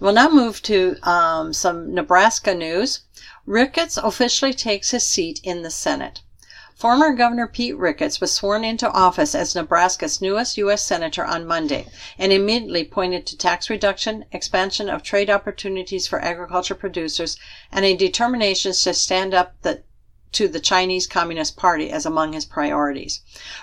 We'll 0.00 0.12
now 0.12 0.28
move 0.28 0.62
to 0.62 0.96
um, 1.02 1.52
some 1.52 1.92
Nebraska 1.92 2.54
news. 2.54 3.00
Ricketts 3.46 3.96
officially 3.96 4.54
takes 4.54 4.92
his 4.92 5.02
seat 5.02 5.40
in 5.42 5.62
the 5.62 5.70
Senate. 5.70 6.20
Former 6.76 7.12
Governor 7.12 7.48
Pete 7.48 7.76
Ricketts 7.76 8.20
was 8.20 8.30
sworn 8.30 8.62
into 8.62 8.88
office 8.92 9.34
as 9.34 9.56
Nebraska's 9.56 10.20
newest 10.20 10.56
U.S. 10.58 10.84
Senator 10.84 11.24
on 11.24 11.44
Monday 11.44 11.88
and 12.16 12.32
immediately 12.32 12.84
pointed 12.84 13.26
to 13.26 13.36
tax 13.36 13.68
reduction, 13.68 14.24
expansion 14.30 14.88
of 14.88 15.02
trade 15.02 15.28
opportunities 15.28 16.06
for 16.06 16.20
agriculture 16.20 16.76
producers, 16.76 17.36
and 17.72 17.84
a 17.84 17.96
determination 17.96 18.70
to 18.72 18.94
stand 18.94 19.34
up 19.34 19.60
the 19.62 19.82
to 20.32 20.48
the 20.48 20.60
Chinese 20.60 21.06
Communist 21.06 21.56
Party 21.56 21.90
as 21.90 22.04
among 22.04 22.32
his 22.32 22.44
priorities. 22.44 23.20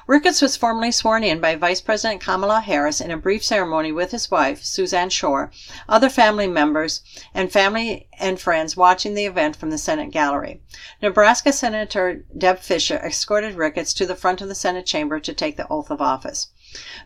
Ricketts 0.08 0.42
was 0.42 0.58
formally 0.58 0.92
sworn 0.92 1.24
in 1.24 1.40
by 1.40 1.56
Vice 1.56 1.82
President 1.82 2.22
Kamala 2.22 2.62
Harris 2.62 3.00
in 3.00 3.12
a 3.12 3.18
brief 3.18 3.44
ceremony 3.44 3.92
with 3.92 4.12
his 4.12 4.32
wife, 4.32 4.64
Susanne 4.64 5.10
Shore, 5.10 5.52
other 5.88 6.10
family 6.10 6.48
members, 6.48 7.02
and 7.34 7.52
family 7.52 8.08
and 8.20 8.40
friends 8.40 8.76
watching 8.76 9.14
the 9.14 9.26
event 9.26 9.56
from 9.56 9.70
the 9.70 9.78
Senate 9.78 10.12
gallery. 10.12 10.62
Nebraska 11.02 11.54
Senator 11.54 12.24
Deb 12.38 12.60
Fischer 12.60 12.98
escorted 12.98 13.56
Ricketts 13.56 13.94
to 13.94 14.06
the 14.06 14.16
front 14.16 14.42
of 14.42 14.48
the 14.48 14.56
Senate 14.56 14.86
chamber 14.86 15.20
to 15.20 15.34
take 15.34 15.58
the 15.58 15.68
oath 15.70 15.92
of 15.92 16.02
office. 16.02 16.48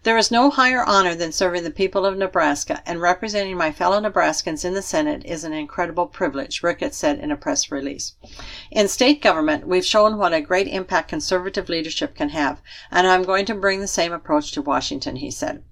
There 0.03 0.17
is 0.17 0.31
no 0.31 0.49
higher 0.49 0.83
honor 0.83 1.15
than 1.15 1.31
serving 1.31 1.63
the 1.63 1.71
people 1.71 2.05
of 2.05 2.17
Nebraska, 2.17 2.81
and 2.85 3.01
representing 3.01 3.57
my 3.57 3.71
fellow 3.71 3.99
Nebraskans 3.99 4.65
in 4.65 4.73
the 4.73 4.81
Senate 4.81 5.23
is 5.25 5.43
an 5.43 5.53
incredible 5.53 6.07
privilege, 6.07 6.63
Ricketts 6.63 6.97
said 6.97 7.19
in 7.19 7.31
a 7.31 7.37
press 7.37 7.71
release. 7.71 8.13
In 8.71 8.87
state 8.87 9.21
government, 9.21 9.67
we've 9.67 9.85
shown 9.85 10.17
what 10.17 10.33
a 10.33 10.41
great 10.41 10.67
impact 10.67 11.09
conservative 11.09 11.69
leadership 11.69 12.15
can 12.15 12.29
have, 12.29 12.61
and 12.91 13.05
I'm 13.05 13.23
going 13.23 13.45
to 13.45 13.55
bring 13.55 13.79
the 13.79 13.87
same 13.87 14.13
approach 14.13 14.51
to 14.53 14.61
Washington, 14.61 15.17
he 15.17 15.29
said. 15.31 15.63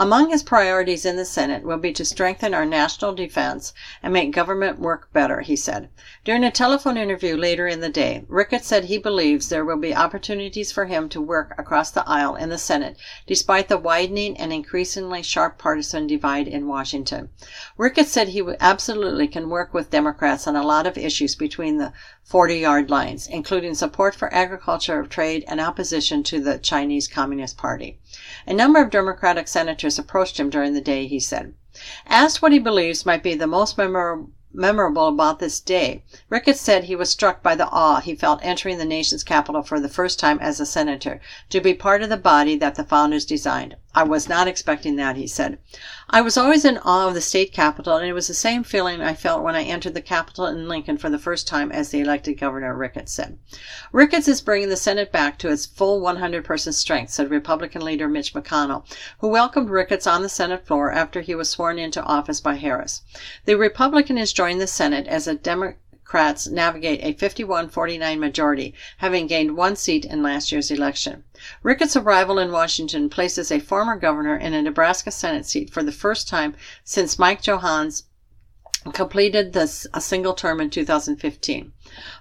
Among 0.00 0.30
his 0.30 0.44
priorities 0.44 1.04
in 1.04 1.16
the 1.16 1.24
Senate 1.24 1.64
will 1.64 1.76
be 1.76 1.92
to 1.94 2.04
strengthen 2.04 2.54
our 2.54 2.64
national 2.64 3.16
defense 3.16 3.72
and 4.00 4.12
make 4.12 4.30
government 4.30 4.78
work 4.78 5.12
better, 5.12 5.40
he 5.40 5.56
said. 5.56 5.88
During 6.24 6.44
a 6.44 6.52
telephone 6.52 6.96
interview 6.96 7.36
later 7.36 7.66
in 7.66 7.80
the 7.80 7.88
day, 7.88 8.24
Ricketts 8.28 8.68
said 8.68 8.84
he 8.84 8.98
believes 8.98 9.48
there 9.48 9.64
will 9.64 9.76
be 9.76 9.96
opportunities 9.96 10.70
for 10.70 10.84
him 10.84 11.08
to 11.08 11.20
work 11.20 11.52
across 11.58 11.90
the 11.90 12.08
aisle 12.08 12.36
in 12.36 12.48
the 12.48 12.58
Senate, 12.58 12.96
despite 13.26 13.66
the 13.66 13.76
widening 13.76 14.36
and 14.36 14.52
increasingly 14.52 15.20
sharp 15.20 15.58
partisan 15.58 16.06
divide 16.06 16.46
in 16.46 16.68
Washington. 16.68 17.30
Ricketts 17.76 18.12
said 18.12 18.28
he 18.28 18.48
absolutely 18.60 19.26
can 19.26 19.50
work 19.50 19.74
with 19.74 19.90
Democrats 19.90 20.46
on 20.46 20.54
a 20.54 20.62
lot 20.62 20.86
of 20.86 20.96
issues 20.96 21.34
between 21.34 21.78
the 21.78 21.92
40 22.22 22.58
yard 22.58 22.88
lines, 22.88 23.26
including 23.26 23.74
support 23.74 24.14
for 24.14 24.32
agriculture, 24.32 25.02
trade, 25.02 25.44
and 25.48 25.60
opposition 25.60 26.22
to 26.22 26.38
the 26.38 26.56
Chinese 26.58 27.08
Communist 27.08 27.56
Party. 27.56 27.98
A 28.46 28.54
number 28.54 28.80
of 28.80 28.90
Democratic 28.90 29.48
senators 29.48 29.98
approached 29.98 30.40
him 30.40 30.48
during 30.48 30.72
the 30.72 30.80
day, 30.80 31.06
he 31.06 31.20
said. 31.20 31.52
Asked 32.06 32.40
what 32.40 32.52
he 32.52 32.58
believes 32.58 33.04
might 33.04 33.22
be 33.22 33.34
the 33.34 33.46
most 33.46 33.76
memorable 33.76 35.08
about 35.08 35.40
this 35.40 35.60
day. 35.60 36.02
Ricketts 36.30 36.60
said 36.60 36.84
he 36.84 36.96
was 36.96 37.10
struck 37.10 37.42
by 37.42 37.54
the 37.54 37.68
awe 37.68 38.00
he 38.00 38.14
felt 38.14 38.40
entering 38.42 38.78
the 38.78 38.86
nation's 38.86 39.22
capital 39.22 39.62
for 39.62 39.78
the 39.78 39.90
first 39.90 40.18
time 40.18 40.38
as 40.40 40.58
a 40.58 40.64
senator, 40.64 41.20
to 41.50 41.60
be 41.60 41.74
part 41.74 42.02
of 42.02 42.08
the 42.08 42.16
body 42.16 42.56
that 42.56 42.76
the 42.76 42.84
founders 42.84 43.26
designed. 43.26 43.76
I 43.98 44.04
was 44.04 44.28
not 44.28 44.46
expecting 44.46 44.94
that, 44.94 45.16
he 45.16 45.26
said. 45.26 45.58
I 46.08 46.20
was 46.20 46.36
always 46.36 46.64
in 46.64 46.78
awe 46.78 47.08
of 47.08 47.14
the 47.14 47.20
state 47.20 47.52
capitol, 47.52 47.96
and 47.96 48.06
it 48.06 48.12
was 48.12 48.28
the 48.28 48.32
same 48.32 48.62
feeling 48.62 49.00
I 49.00 49.12
felt 49.12 49.42
when 49.42 49.56
I 49.56 49.64
entered 49.64 49.94
the 49.94 50.00
capitol 50.00 50.46
in 50.46 50.68
Lincoln 50.68 50.98
for 50.98 51.10
the 51.10 51.18
first 51.18 51.48
time 51.48 51.72
as 51.72 51.88
the 51.88 51.98
elected 51.98 52.38
governor, 52.38 52.76
Ricketts 52.76 53.12
said. 53.12 53.40
Ricketts 53.90 54.28
is 54.28 54.40
bringing 54.40 54.68
the 54.68 54.76
Senate 54.76 55.10
back 55.10 55.36
to 55.38 55.48
its 55.48 55.66
full 55.66 56.00
100 56.00 56.44
person 56.44 56.72
strength, 56.72 57.10
said 57.10 57.28
Republican 57.28 57.84
leader 57.84 58.06
Mitch 58.06 58.34
McConnell, 58.34 58.84
who 59.18 59.26
welcomed 59.26 59.68
Ricketts 59.68 60.06
on 60.06 60.22
the 60.22 60.28
Senate 60.28 60.64
floor 60.64 60.92
after 60.92 61.20
he 61.20 61.34
was 61.34 61.48
sworn 61.48 61.76
into 61.76 62.00
office 62.04 62.40
by 62.40 62.54
Harris. 62.54 63.02
The 63.46 63.56
Republican 63.56 64.16
is 64.16 64.32
joining 64.32 64.58
the 64.58 64.68
Senate 64.68 65.08
as 65.08 65.26
a 65.26 65.34
Democrat 65.34 65.80
Democrats 66.10 66.46
navigate 66.46 67.00
a 67.02 67.12
51 67.12 67.68
49 67.68 68.18
majority, 68.18 68.74
having 68.96 69.26
gained 69.26 69.54
one 69.54 69.76
seat 69.76 70.06
in 70.06 70.22
last 70.22 70.50
year's 70.50 70.70
election. 70.70 71.22
Ricketts' 71.62 71.96
arrival 71.96 72.38
in 72.38 72.50
Washington 72.50 73.10
places 73.10 73.52
a 73.52 73.58
former 73.58 73.94
governor 73.94 74.34
in 74.34 74.54
a 74.54 74.62
Nebraska 74.62 75.10
Senate 75.10 75.44
seat 75.44 75.68
for 75.68 75.82
the 75.82 75.92
first 75.92 76.26
time 76.26 76.56
since 76.82 77.18
Mike 77.18 77.42
Johanns 77.42 78.04
completed 78.94 79.52
this, 79.52 79.86
a 79.92 80.00
single 80.00 80.32
term 80.32 80.62
in 80.62 80.70
2015. 80.70 81.74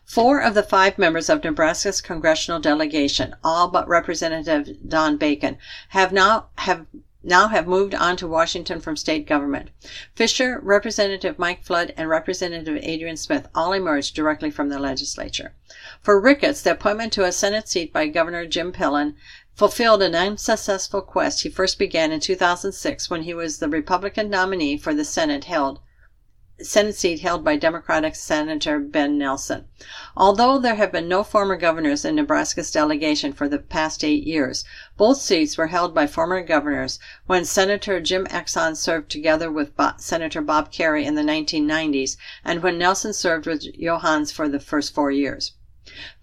Four 0.03 0.41
of 0.41 0.53
the 0.53 0.63
five 0.63 0.97
members 0.97 1.29
of 1.29 1.41
Nebraska's 1.41 2.01
congressional 2.01 2.59
delegation, 2.59 3.37
all 3.41 3.69
but 3.69 3.87
Representative 3.87 4.67
Don 4.85 5.15
Bacon, 5.15 5.57
have 5.89 6.11
now 6.11 6.47
have 6.57 6.87
now 7.27 7.49
have 7.49 7.67
moved 7.67 7.93
on 7.93 8.15
to 8.15 8.25
Washington 8.25 8.79
from 8.79 8.95
state 8.95 9.27
government. 9.27 9.69
Fischer, 10.15 10.61
Representative 10.63 11.37
Mike 11.37 11.63
Flood, 11.63 11.93
and 11.97 12.07
Representative 12.07 12.79
Adrian 12.81 13.17
Smith 13.17 13.49
all 13.53 13.73
emerged 13.73 14.15
directly 14.15 14.49
from 14.49 14.69
the 14.69 14.79
legislature. 14.79 15.53
For 16.01 16.21
Ricketts, 16.21 16.61
the 16.61 16.71
appointment 16.71 17.11
to 17.13 17.25
a 17.25 17.33
Senate 17.33 17.67
seat 17.67 17.91
by 17.91 18.07
Governor 18.07 18.45
Jim 18.45 18.71
Pillen 18.71 19.15
fulfilled 19.53 20.01
an 20.01 20.15
unsuccessful 20.15 21.01
quest 21.01 21.43
he 21.43 21.49
first 21.49 21.77
began 21.77 22.13
in 22.13 22.21
2006 22.21 23.09
when 23.09 23.23
he 23.23 23.33
was 23.33 23.57
the 23.57 23.67
Republican 23.67 24.29
nominee 24.29 24.77
for 24.77 24.93
the 24.93 25.03
Senate 25.03 25.43
held 25.43 25.81
Senate 26.59 26.95
seat 26.95 27.19
held 27.19 27.43
by 27.43 27.55
Democratic 27.55 28.15
Senator 28.15 28.79
Ben 28.79 29.15
Nelson. 29.15 29.65
Although 30.15 30.57
there 30.57 30.73
have 30.73 30.91
been 30.91 31.07
no 31.07 31.23
former 31.23 31.55
governors 31.55 32.03
in 32.03 32.15
Nebraska's 32.15 32.71
delegation 32.71 33.31
for 33.31 33.47
the 33.47 33.59
past 33.59 34.03
eight 34.03 34.23
years, 34.23 34.65
both 34.97 35.21
seats 35.21 35.55
were 35.55 35.67
held 35.67 35.93
by 35.93 36.07
former 36.07 36.41
governors 36.41 36.97
when 37.27 37.45
Senator 37.45 38.01
Jim 38.01 38.25
Exon 38.31 38.75
served 38.75 39.11
together 39.11 39.51
with 39.51 39.73
Senator 39.97 40.41
Bob 40.41 40.71
Kerrey 40.71 41.05
in 41.05 41.13
the 41.13 41.21
1990s 41.21 42.17
and 42.43 42.63
when 42.63 42.79
Nelson 42.79 43.13
served 43.13 43.45
with 43.45 43.61
Johanns 43.77 44.31
for 44.31 44.49
the 44.49 44.59
first 44.59 44.95
four 44.95 45.11
years. 45.11 45.51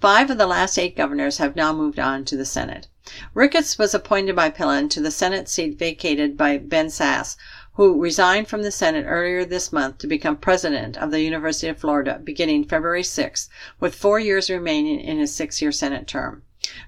Five 0.01 0.31
of 0.31 0.39
the 0.39 0.49
last 0.49 0.79
eight 0.79 0.97
governors 0.97 1.39
have 1.39 1.55
now 1.55 1.73
moved 1.73 2.01
on 2.01 2.25
to 2.25 2.37
the 2.37 2.45
Senate. 2.45 2.89
Ricketts 3.35 3.79
was 3.79 3.95
appointed 3.95 4.35
by 4.35 4.51
Pillen 4.51 4.91
to 4.91 5.01
the 5.01 5.11
Senate 5.11 5.49
seat 5.49 5.79
vacated 5.79 6.37
by 6.37 6.59
Ben 6.59 6.89
Sasse, 6.89 7.37
who 7.75 8.01
resigned 8.01 8.47
from 8.47 8.63
the 8.63 8.71
Senate 8.71 9.05
earlier 9.07 9.45
this 9.45 9.73
month 9.73 9.99
to 9.99 10.07
become 10.07 10.37
president 10.37 10.97
of 10.97 11.11
the 11.11 11.23
University 11.23 11.67
of 11.67 11.77
Florida 11.77 12.21
beginning 12.23 12.65
February 12.65 13.03
6, 13.03 13.49
with 13.81 13.95
four 13.95 14.21
years 14.21 14.49
remaining 14.49 15.01
in 15.01 15.19
his 15.19 15.35
six 15.35 15.61
year 15.61 15.73
Senate 15.73 16.07
term. 16.07 16.43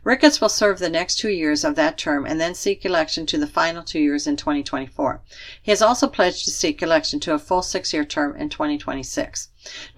Ricketts 0.05 0.41
will 0.41 0.49
serve 0.49 0.79
the 0.79 0.89
next 0.89 1.16
two 1.16 1.29
years 1.29 1.64
of 1.64 1.74
that 1.74 1.99
term 1.99 2.24
and 2.24 2.41
then 2.41 2.55
seek 2.55 2.85
election 2.85 3.27
to 3.27 3.37
the 3.37 3.47
final 3.47 3.83
two 3.83 4.01
years 4.01 4.27
in 4.27 4.37
2024. 4.37 5.20
He 5.61 5.70
has 5.70 5.83
also 5.83 6.07
pledged 6.07 6.45
to 6.45 6.51
seek 6.51 6.83
election 6.83 7.20
to 7.20 7.35
a 7.35 7.39
full 7.39 7.62
six 7.62 7.93
year 7.93 8.05
term 8.05 8.37
in 8.37 8.49
2026. 8.49 9.49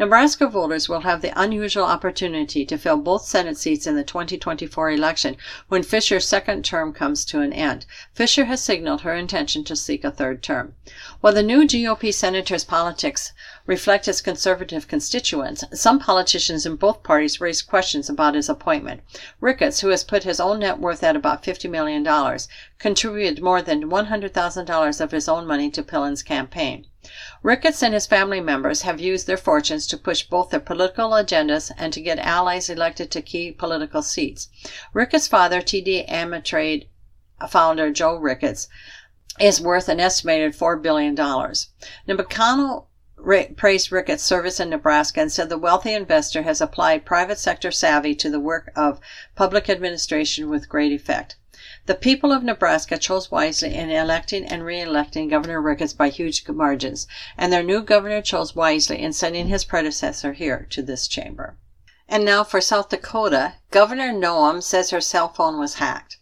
Nebraska 0.00 0.46
voters 0.46 0.88
will 0.88 1.02
have 1.02 1.20
the 1.20 1.38
unusual 1.38 1.84
opportunity 1.84 2.64
to 2.64 2.78
fill 2.78 2.96
both 2.96 3.26
Senate 3.26 3.58
seats 3.58 3.86
in 3.86 3.96
the 3.96 4.02
2024 4.02 4.90
election 4.90 5.36
when 5.68 5.82
Fischer's 5.82 6.26
second 6.26 6.64
term 6.64 6.90
comes 6.90 7.22
to 7.26 7.40
an 7.42 7.52
end. 7.52 7.84
Fisher 8.14 8.46
has 8.46 8.62
signaled 8.62 9.02
her 9.02 9.12
intention 9.12 9.62
to 9.64 9.76
seek 9.76 10.04
a 10.04 10.10
third 10.10 10.42
term. 10.42 10.74
While 11.20 11.34
the 11.34 11.42
new 11.42 11.64
GOP 11.64 12.14
senator's 12.14 12.64
politics 12.64 13.32
reflect 13.68 14.06
his 14.06 14.22
conservative 14.22 14.88
constituents, 14.88 15.62
some 15.74 15.98
politicians 15.98 16.64
in 16.64 16.74
both 16.74 17.02
parties 17.02 17.38
raised 17.38 17.68
questions 17.68 18.08
about 18.08 18.34
his 18.34 18.48
appointment. 18.48 19.02
Ricketts, 19.42 19.80
who 19.80 19.88
has 19.88 20.02
put 20.02 20.24
his 20.24 20.40
own 20.40 20.60
net 20.60 20.78
worth 20.78 21.02
at 21.02 21.14
about 21.14 21.42
$50 21.42 21.68
million, 21.68 22.02
contributed 22.78 23.42
more 23.42 23.60
than 23.60 23.90
$100,000 23.90 25.00
of 25.02 25.10
his 25.10 25.28
own 25.28 25.46
money 25.46 25.70
to 25.70 25.82
Pillen's 25.82 26.22
campaign. 26.22 26.86
Ricketts 27.42 27.82
and 27.82 27.92
his 27.92 28.06
family 28.06 28.40
members 28.40 28.82
have 28.82 29.00
used 29.00 29.26
their 29.26 29.36
fortunes 29.36 29.86
to 29.88 29.98
push 29.98 30.22
both 30.22 30.48
their 30.48 30.60
political 30.60 31.10
agendas 31.10 31.70
and 31.76 31.92
to 31.92 32.00
get 32.00 32.18
allies 32.18 32.70
elected 32.70 33.10
to 33.10 33.20
key 33.20 33.52
political 33.52 34.00
seats. 34.00 34.48
Ricketts' 34.94 35.28
father, 35.28 35.60
TD 35.60 36.08
Ameritrade 36.08 36.88
founder 37.50 37.92
Joe 37.92 38.16
Ricketts, 38.16 38.66
is 39.38 39.60
worth 39.60 39.88
an 39.88 40.00
estimated 40.00 40.54
$4 40.54 40.82
billion. 40.82 41.14
Now, 41.14 41.54
McConnell 42.08 42.87
praised 43.56 43.90
Ricketts' 43.90 44.22
service 44.22 44.60
in 44.60 44.70
Nebraska 44.70 45.20
and 45.20 45.32
said 45.32 45.48
the 45.48 45.58
wealthy 45.58 45.92
investor 45.92 46.42
has 46.42 46.60
applied 46.60 47.04
private 47.04 47.38
sector 47.38 47.70
savvy 47.70 48.14
to 48.14 48.30
the 48.30 48.38
work 48.38 48.70
of 48.76 49.00
public 49.34 49.68
administration 49.68 50.48
with 50.48 50.68
great 50.68 50.92
effect. 50.92 51.36
The 51.86 51.94
people 51.94 52.32
of 52.32 52.44
Nebraska 52.44 52.98
chose 52.98 53.30
wisely 53.30 53.74
in 53.74 53.90
electing 53.90 54.44
and 54.44 54.64
re-electing 54.64 55.28
Governor 55.28 55.60
Ricketts 55.60 55.94
by 55.94 56.10
huge 56.10 56.46
margins, 56.48 57.08
and 57.36 57.52
their 57.52 57.62
new 57.62 57.82
governor 57.82 58.22
chose 58.22 58.54
wisely 58.54 59.00
in 59.00 59.12
sending 59.12 59.48
his 59.48 59.64
predecessor 59.64 60.34
here 60.34 60.66
to 60.70 60.82
this 60.82 61.08
chamber. 61.08 61.56
And 62.06 62.24
now 62.24 62.44
for 62.44 62.60
South 62.60 62.90
Dakota, 62.90 63.54
Governor 63.70 64.12
Noem 64.12 64.62
says 64.62 64.90
her 64.90 65.00
cell 65.00 65.28
phone 65.28 65.58
was 65.58 65.74
hacked. 65.74 66.17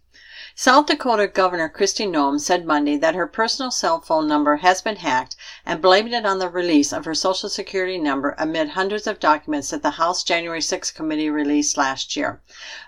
South 0.59 0.87
Dakota 0.87 1.27
Governor 1.27 1.69
Kristi 1.69 2.09
Noem 2.09 2.41
said 2.41 2.65
Monday 2.65 2.97
that 2.97 3.15
her 3.15 3.27
personal 3.27 3.71
cell 3.71 4.01
phone 4.01 4.27
number 4.27 4.57
has 4.57 4.81
been 4.81 4.97
hacked 4.97 5.37
and 5.67 5.83
blamed 5.83 6.15
it 6.15 6.25
on 6.25 6.39
the 6.39 6.49
release 6.49 6.95
of 6.95 7.05
her 7.05 7.15
Social 7.15 7.51
Security 7.51 7.99
number 7.99 8.35
amid 8.39 8.71
hundreds 8.71 9.07
of 9.07 9.21
documents 9.21 9.69
that 9.69 9.83
the 9.83 9.91
House 9.91 10.25
January 10.25 10.63
6 10.63 10.93
committee 10.93 11.29
released 11.29 11.77
last 11.77 12.17
year. 12.17 12.41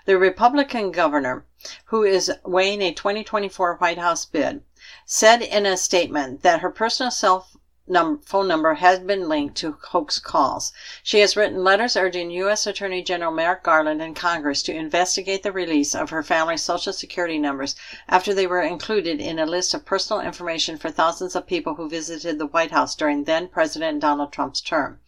The 0.05 0.17
Republican 0.17 0.91
governor, 0.91 1.45
who 1.85 2.01
is 2.01 2.31
weighing 2.43 2.81
a 2.81 2.91
2024 2.91 3.75
White 3.75 3.99
House 3.99 4.25
bid, 4.25 4.63
said 5.05 5.43
in 5.43 5.67
a 5.67 5.77
statement 5.77 6.41
that 6.41 6.61
her 6.61 6.71
personal 6.71 7.11
cell 7.11 7.47
num- 7.89 8.19
phone 8.19 8.47
number 8.47 8.75
has 8.75 8.99
been 8.99 9.27
linked 9.27 9.55
to 9.57 9.77
hoax 9.89 10.19
calls. 10.19 10.71
She 11.01 11.19
has 11.21 11.35
written 11.35 11.63
letters 11.63 11.97
urging 11.97 12.29
U.S. 12.31 12.67
Attorney 12.67 13.01
General 13.01 13.31
Merrick 13.31 13.63
Garland 13.63 14.01
and 14.01 14.15
Congress 14.15 14.61
to 14.63 14.73
investigate 14.73 15.43
the 15.43 15.51
release 15.51 15.95
of 15.95 16.11
her 16.11 16.21
family's 16.21 16.61
Social 16.61 16.93
Security 16.93 17.39
numbers 17.39 17.75
after 18.07 18.33
they 18.33 18.45
were 18.45 18.61
included 18.61 19.19
in 19.19 19.39
a 19.39 19.45
list 19.45 19.73
of 19.73 19.85
personal 19.85 20.21
information 20.21 20.77
for 20.77 20.91
thousands 20.91 21.35
of 21.35 21.47
people 21.47 21.75
who 21.75 21.89
visited 21.89 22.37
the 22.37 22.45
White 22.45 22.71
House 22.71 22.95
during 22.95 23.23
then 23.23 23.47
President 23.47 23.99
Donald 23.99 24.31
Trump's 24.31 24.61
term. 24.61 24.99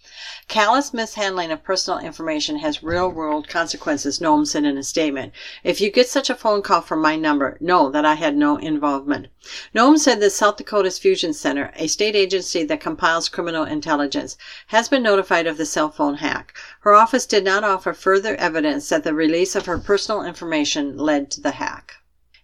Callous 0.47 0.93
mishandling 0.93 1.52
of 1.52 1.64
personal 1.64 1.99
information 1.99 2.58
has 2.58 2.84
real 2.84 3.08
world 3.08 3.47
consequences, 3.47 4.20
Noem 4.20 4.45
said 4.45 4.66
in 4.66 4.78
a 4.78 4.84
statement. 4.84 5.32
If 5.64 5.80
you 5.80 5.89
get 5.89 6.10
such 6.10 6.30
a 6.30 6.36
phone 6.36 6.62
call 6.62 6.82
from 6.82 7.02
my 7.02 7.16
number, 7.16 7.58
know 7.62 7.89
that 7.89 8.04
I 8.04 8.16
had 8.16 8.36
no 8.36 8.58
involvement. 8.58 9.28
Noem 9.74 9.97
said 9.97 10.20
that 10.20 10.32
South 10.32 10.58
Dakota's 10.58 10.99
Fusion 10.99 11.34
Center, 11.34 11.72
a 11.76 11.88
state 11.88 12.16
agency 12.16 12.64
that 12.64 12.82
compiles 12.82 13.30
criminal 13.30 13.64
intelligence, 13.64 14.36
has 14.68 14.89
been 14.89 15.04
notified 15.04 15.47
of 15.47 15.56
the 15.56 15.66
cell 15.66 15.89
phone 15.89 16.16
hack. 16.16 16.54
Her 16.82 16.95
office 16.95 17.26
did 17.26 17.45
not 17.45 17.64
offer 17.64 17.93
further 17.93 18.36
evidence 18.36 18.89
that 18.89 19.04
the 19.04 19.14
release 19.14 19.56
of 19.56 19.68
her 19.68 19.78
personal 19.78 20.24
information 20.24 20.97
led 20.97 21.32
to 21.32 21.41
the 21.41 21.52
hack. 21.52 22.01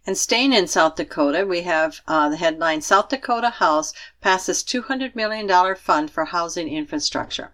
And 0.07 0.17
staying 0.17 0.53
in 0.53 0.67
South 0.67 0.95
Dakota, 0.95 1.45
we 1.45 1.63
have 1.63 1.99
uh, 2.07 2.29
the 2.29 2.37
headline 2.37 2.79
South 2.79 3.09
Dakota 3.09 3.49
House 3.49 3.91
passes 4.21 4.63
$200 4.63 5.15
million 5.15 5.75
fund 5.75 6.09
for 6.09 6.23
housing 6.23 6.69
infrastructure. 6.69 7.51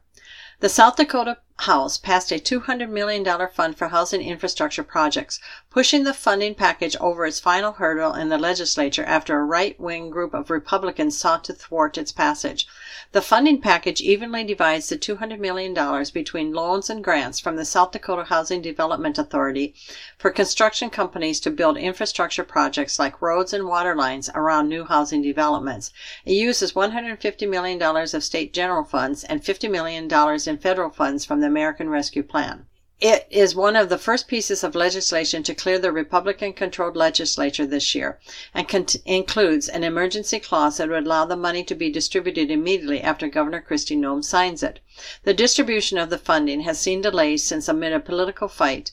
The 0.60 0.70
South 0.70 0.96
Dakota 0.96 1.40
House 1.64 1.98
passed 1.98 2.30
a 2.34 2.36
$200 2.36 2.90
million 2.90 3.24
fund 3.54 3.78
for 3.78 3.88
housing 3.88 4.22
infrastructure 4.22 4.84
projects, 4.84 5.40
pushing 5.70 6.04
the 6.04 6.14
funding 6.14 6.54
package 6.54 6.98
over 7.00 7.26
its 7.26 7.40
final 7.40 7.72
hurdle 7.72 8.14
in 8.14 8.28
the 8.28 8.38
legislature 8.38 9.06
after 9.06 9.40
a 9.40 9.46
right 9.46 9.80
wing 9.80 10.10
group 10.10 10.34
of 10.34 10.50
Republicans 10.50 11.18
sought 11.18 11.46
to 11.46 11.54
thwart 11.54 11.98
its 11.98 12.12
passage. 12.12 12.68
The 13.14 13.22
funding 13.22 13.62
package 13.62 14.02
evenly 14.02 14.44
divides 14.44 14.90
the 14.90 14.98
$200 14.98 15.40
million 15.40 15.74
between 16.14 16.52
loans 16.52 16.90
and 16.90 17.04
grants 17.04 17.40
from 17.40 17.56
the 17.56 17.64
South 17.64 17.92
Dakota 17.92 18.26
Housing 18.26 18.62
Development 18.62 19.18
Authority 19.18 19.74
for 20.18 20.32
construction 20.32 20.90
companies 20.90 21.40
to 21.40 21.50
build 21.50 21.78
infrastructure 21.78 22.44
projects 22.44 23.00
like 23.00 23.22
roads 23.22 23.54
and 23.54 23.68
water 23.68 23.96
lines 23.96 24.30
around 24.36 24.68
new 24.68 24.84
housing 24.84 25.22
developments. 25.22 25.94
It 26.26 26.34
uses 26.34 26.74
$150 26.74 27.50
million 27.50 27.82
of 27.82 28.24
state 28.24 28.52
general 28.52 28.84
funds 28.84 29.24
and 29.24 29.42
$50 29.42 29.72
million 29.72 30.04
in 30.46 30.58
federal 30.58 30.90
funds 30.90 31.24
from 31.24 31.40
the 31.40 31.53
American 31.54 31.88
Rescue 31.88 32.24
Plan. 32.24 32.66
It 33.00 33.28
is 33.30 33.54
one 33.54 33.76
of 33.76 33.90
the 33.90 34.00
first 34.00 34.28
pieces 34.28 34.64
of 34.64 34.74
legislation 34.74 35.44
to 35.44 35.54
clear 35.54 35.78
the 35.78 35.92
Republican 35.92 36.54
controlled 36.54 36.96
legislature 36.96 37.68
this 37.68 37.94
year 37.94 38.18
and 38.56 38.68
cont- 38.68 38.96
includes 39.06 39.70
an 39.70 39.84
emergency 39.84 40.40
clause 40.40 40.78
that 40.78 40.90
would 40.90 41.06
allow 41.06 41.26
the 41.26 41.36
money 41.36 41.64
to 41.66 41.76
be 41.76 41.92
distributed 41.92 42.50
immediately 42.50 43.02
after 43.02 43.28
Governor 43.28 43.62
Kristi 43.62 43.96
Noem 43.96 44.24
signs 44.24 44.64
it. 44.64 44.80
The 45.26 45.34
distribution 45.36 46.00
of 46.00 46.10
the 46.10 46.18
funding 46.18 46.62
has 46.62 46.80
seen 46.80 47.02
delays 47.02 47.44
since 47.44 47.68
amid 47.68 47.94
a 47.94 48.00
political 48.00 48.48
fight 48.48 48.93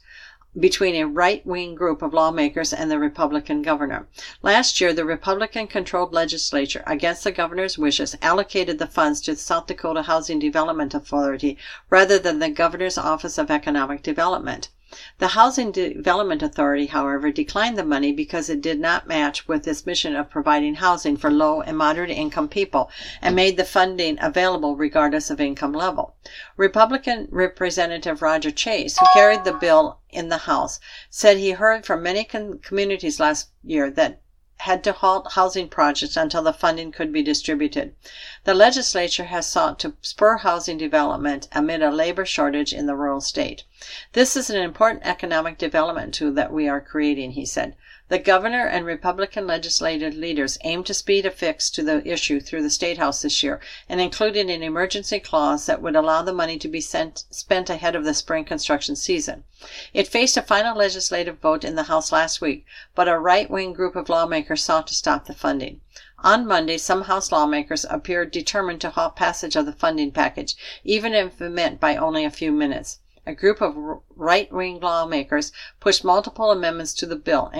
between 0.58 0.96
a 0.96 1.06
right 1.06 1.46
wing 1.46 1.76
group 1.76 2.02
of 2.02 2.12
lawmakers 2.12 2.72
and 2.72 2.90
the 2.90 2.98
Republican 2.98 3.62
governor. 3.62 4.08
Last 4.42 4.80
year, 4.80 4.92
the 4.92 5.04
Republican 5.04 5.68
controlled 5.68 6.12
legislature, 6.12 6.82
against 6.86 7.22
the 7.22 7.30
governor's 7.30 7.78
wishes, 7.78 8.16
allocated 8.20 8.78
the 8.78 8.86
funds 8.86 9.20
to 9.20 9.32
the 9.32 9.38
South 9.38 9.66
Dakota 9.66 10.02
Housing 10.02 10.40
Development 10.40 10.92
Authority 10.92 11.56
rather 11.88 12.18
than 12.18 12.40
the 12.40 12.50
governor's 12.50 12.98
Office 12.98 13.38
of 13.38 13.50
Economic 13.50 14.02
Development. 14.02 14.68
The 15.18 15.28
Housing 15.28 15.70
Development 15.70 16.42
Authority, 16.42 16.86
however, 16.86 17.30
declined 17.30 17.78
the 17.78 17.84
money 17.84 18.12
because 18.12 18.50
it 18.50 18.60
did 18.60 18.80
not 18.80 19.06
match 19.06 19.46
with 19.46 19.68
its 19.68 19.86
mission 19.86 20.16
of 20.16 20.30
providing 20.30 20.74
housing 20.74 21.16
for 21.16 21.30
low 21.30 21.60
and 21.60 21.78
moderate 21.78 22.10
income 22.10 22.48
people 22.48 22.90
and 23.22 23.36
made 23.36 23.56
the 23.56 23.64
funding 23.64 24.18
available 24.20 24.74
regardless 24.74 25.30
of 25.30 25.40
income 25.40 25.72
level. 25.72 26.16
Republican 26.56 27.28
Representative 27.30 28.20
Roger 28.20 28.50
Chase, 28.50 28.98
who 28.98 29.06
carried 29.14 29.44
the 29.44 29.52
bill 29.52 30.00
in 30.10 30.28
the 30.28 30.38
House, 30.38 30.80
said 31.08 31.36
he 31.36 31.52
heard 31.52 31.86
from 31.86 32.02
many 32.02 32.24
communities 32.24 33.20
last 33.20 33.50
year 33.62 33.90
that 33.90 34.20
had 34.64 34.84
to 34.84 34.92
halt 34.92 35.32
housing 35.32 35.68
projects 35.68 36.18
until 36.18 36.42
the 36.42 36.52
funding 36.52 36.92
could 36.92 37.10
be 37.10 37.22
distributed. 37.22 37.94
The 38.44 38.52
legislature 38.52 39.24
has 39.24 39.46
sought 39.46 39.78
to 39.78 39.94
spur 40.02 40.36
housing 40.36 40.76
development 40.76 41.48
amid 41.52 41.82
a 41.82 41.90
labor 41.90 42.26
shortage 42.26 42.74
in 42.74 42.84
the 42.84 42.94
rural 42.94 43.22
state. 43.22 43.64
This 44.12 44.36
is 44.36 44.50
an 44.50 44.60
important 44.60 45.06
economic 45.06 45.56
development 45.56 46.12
tool 46.12 46.32
that 46.32 46.52
we 46.52 46.68
are 46.68 46.80
creating, 46.80 47.30
he 47.32 47.46
said. 47.46 47.74
The 48.10 48.18
governor 48.18 48.66
and 48.66 48.84
Republican 48.84 49.46
legislative 49.46 50.16
leaders 50.16 50.58
aim 50.64 50.82
to 50.82 50.92
speed 50.92 51.26
a 51.26 51.30
fix 51.30 51.70
to 51.70 51.80
the 51.84 52.04
issue 52.04 52.40
through 52.40 52.62
the 52.62 52.68
State 52.68 52.98
House 52.98 53.22
this 53.22 53.40
year 53.40 53.60
and 53.88 54.00
included 54.00 54.50
an 54.50 54.64
emergency 54.64 55.20
clause 55.20 55.66
that 55.66 55.80
would 55.80 55.94
allow 55.94 56.22
the 56.22 56.32
money 56.32 56.58
to 56.58 56.66
be 56.66 56.80
sent, 56.80 57.22
spent 57.30 57.70
ahead 57.70 57.94
of 57.94 58.04
the 58.04 58.12
spring 58.12 58.44
construction 58.44 58.96
season. 58.96 59.44
It 59.94 60.08
faced 60.08 60.36
a 60.36 60.42
final 60.42 60.76
legislative 60.76 61.38
vote 61.38 61.62
in 61.62 61.76
the 61.76 61.84
House 61.84 62.10
last 62.10 62.40
week, 62.40 62.66
but 62.96 63.06
a 63.06 63.16
right 63.16 63.48
wing 63.48 63.72
group 63.72 63.94
of 63.94 64.08
lawmakers 64.08 64.64
sought 64.64 64.88
to 64.88 64.94
stop 64.94 65.26
the 65.26 65.32
funding. 65.32 65.80
On 66.18 66.44
Monday, 66.44 66.78
some 66.78 67.02
House 67.02 67.30
lawmakers 67.30 67.86
appeared 67.88 68.32
determined 68.32 68.80
to 68.80 68.90
halt 68.90 69.14
passage 69.14 69.54
of 69.54 69.66
the 69.66 69.72
funding 69.72 70.10
package, 70.10 70.56
even 70.82 71.14
if 71.14 71.40
it 71.40 71.50
meant 71.50 71.78
by 71.78 71.94
only 71.94 72.24
a 72.24 72.30
few 72.30 72.50
minutes. 72.50 72.98
A 73.24 73.36
group 73.36 73.60
of 73.60 73.76
right 74.16 74.52
wing 74.52 74.80
lawmakers 74.80 75.52
pushed 75.78 76.02
multiple 76.02 76.50
amendments 76.50 76.92
to 76.94 77.06
the 77.06 77.14
bill, 77.14 77.52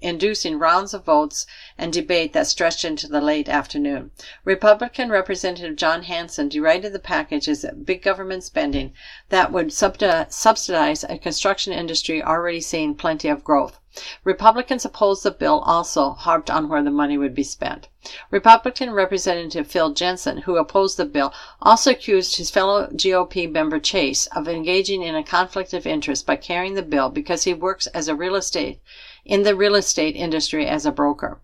inducing 0.00 0.58
rounds 0.58 0.94
of 0.94 1.04
votes 1.04 1.46
and 1.76 1.92
debate 1.92 2.32
that 2.32 2.46
stretched 2.46 2.84
into 2.84 3.08
the 3.08 3.20
late 3.20 3.48
afternoon. 3.48 4.10
Republican 4.44 5.10
Representative 5.10 5.76
Jon 5.76 6.04
Hansen 6.04 6.48
derided 6.48 6.92
the 6.92 6.98
package 6.98 7.48
as 7.48 7.66
big 7.84 8.02
government 8.02 8.44
spending 8.44 8.92
that 9.28 9.50
would 9.50 9.72
subsidize 9.72 11.04
a 11.04 11.18
construction 11.18 11.72
industry 11.72 12.22
already 12.22 12.60
seeing 12.60 12.94
plenty 12.94 13.28
of 13.28 13.42
growth. 13.42 13.80
Republicans 14.22 14.84
opposed 14.84 15.24
the 15.24 15.30
bill 15.32 15.58
also 15.66 16.10
harped 16.10 16.48
on 16.48 16.68
where 16.68 16.84
the 16.84 16.90
money 16.90 17.18
would 17.18 17.34
be 17.34 17.42
spent. 17.42 17.88
Republican 18.30 18.92
Representative 18.92 19.66
Phil 19.66 19.92
Jensen, 19.92 20.42
who 20.42 20.56
opposed 20.56 20.96
the 20.96 21.04
bill, 21.04 21.32
also 21.60 21.90
accused 21.90 22.36
his 22.36 22.48
fellow 22.48 22.86
GOP 22.92 23.50
member 23.50 23.80
Chase 23.80 24.26
of 24.28 24.46
engaging 24.46 25.02
in 25.02 25.16
a 25.16 25.24
conflict 25.24 25.74
of 25.74 25.84
interest 25.84 26.24
by 26.24 26.36
carrying 26.36 26.74
the 26.74 26.82
bill 26.82 27.10
because 27.10 27.42
he 27.42 27.52
works 27.52 27.88
as 27.88 28.06
a 28.06 28.14
real 28.14 28.36
estate 28.36 28.80
in 29.24 29.42
the 29.42 29.54
real 29.54 29.74
estate 29.74 30.16
industry 30.16 30.66
as 30.66 30.86
a 30.86 30.92
broker. 30.92 31.40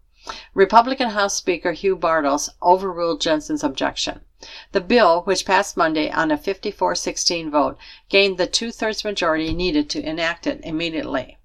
Republican 0.54 1.10
House 1.10 1.34
Speaker 1.34 1.72
Hugh 1.72 1.96
Bartels 1.96 2.48
overruled 2.62 3.20
Jensen's 3.20 3.62
objection. 3.62 4.22
The 4.72 4.80
bill, 4.80 5.20
which 5.22 5.44
passed 5.44 5.76
Monday 5.76 6.10
on 6.10 6.30
a 6.30 6.38
54 6.38 6.94
16 6.94 7.50
vote, 7.50 7.76
gained 8.08 8.38
the 8.38 8.46
two 8.46 8.70
thirds 8.70 9.04
majority 9.04 9.52
needed 9.52 9.90
to 9.90 10.02
enact 10.02 10.46
it 10.46 10.60
immediately. 10.62 11.36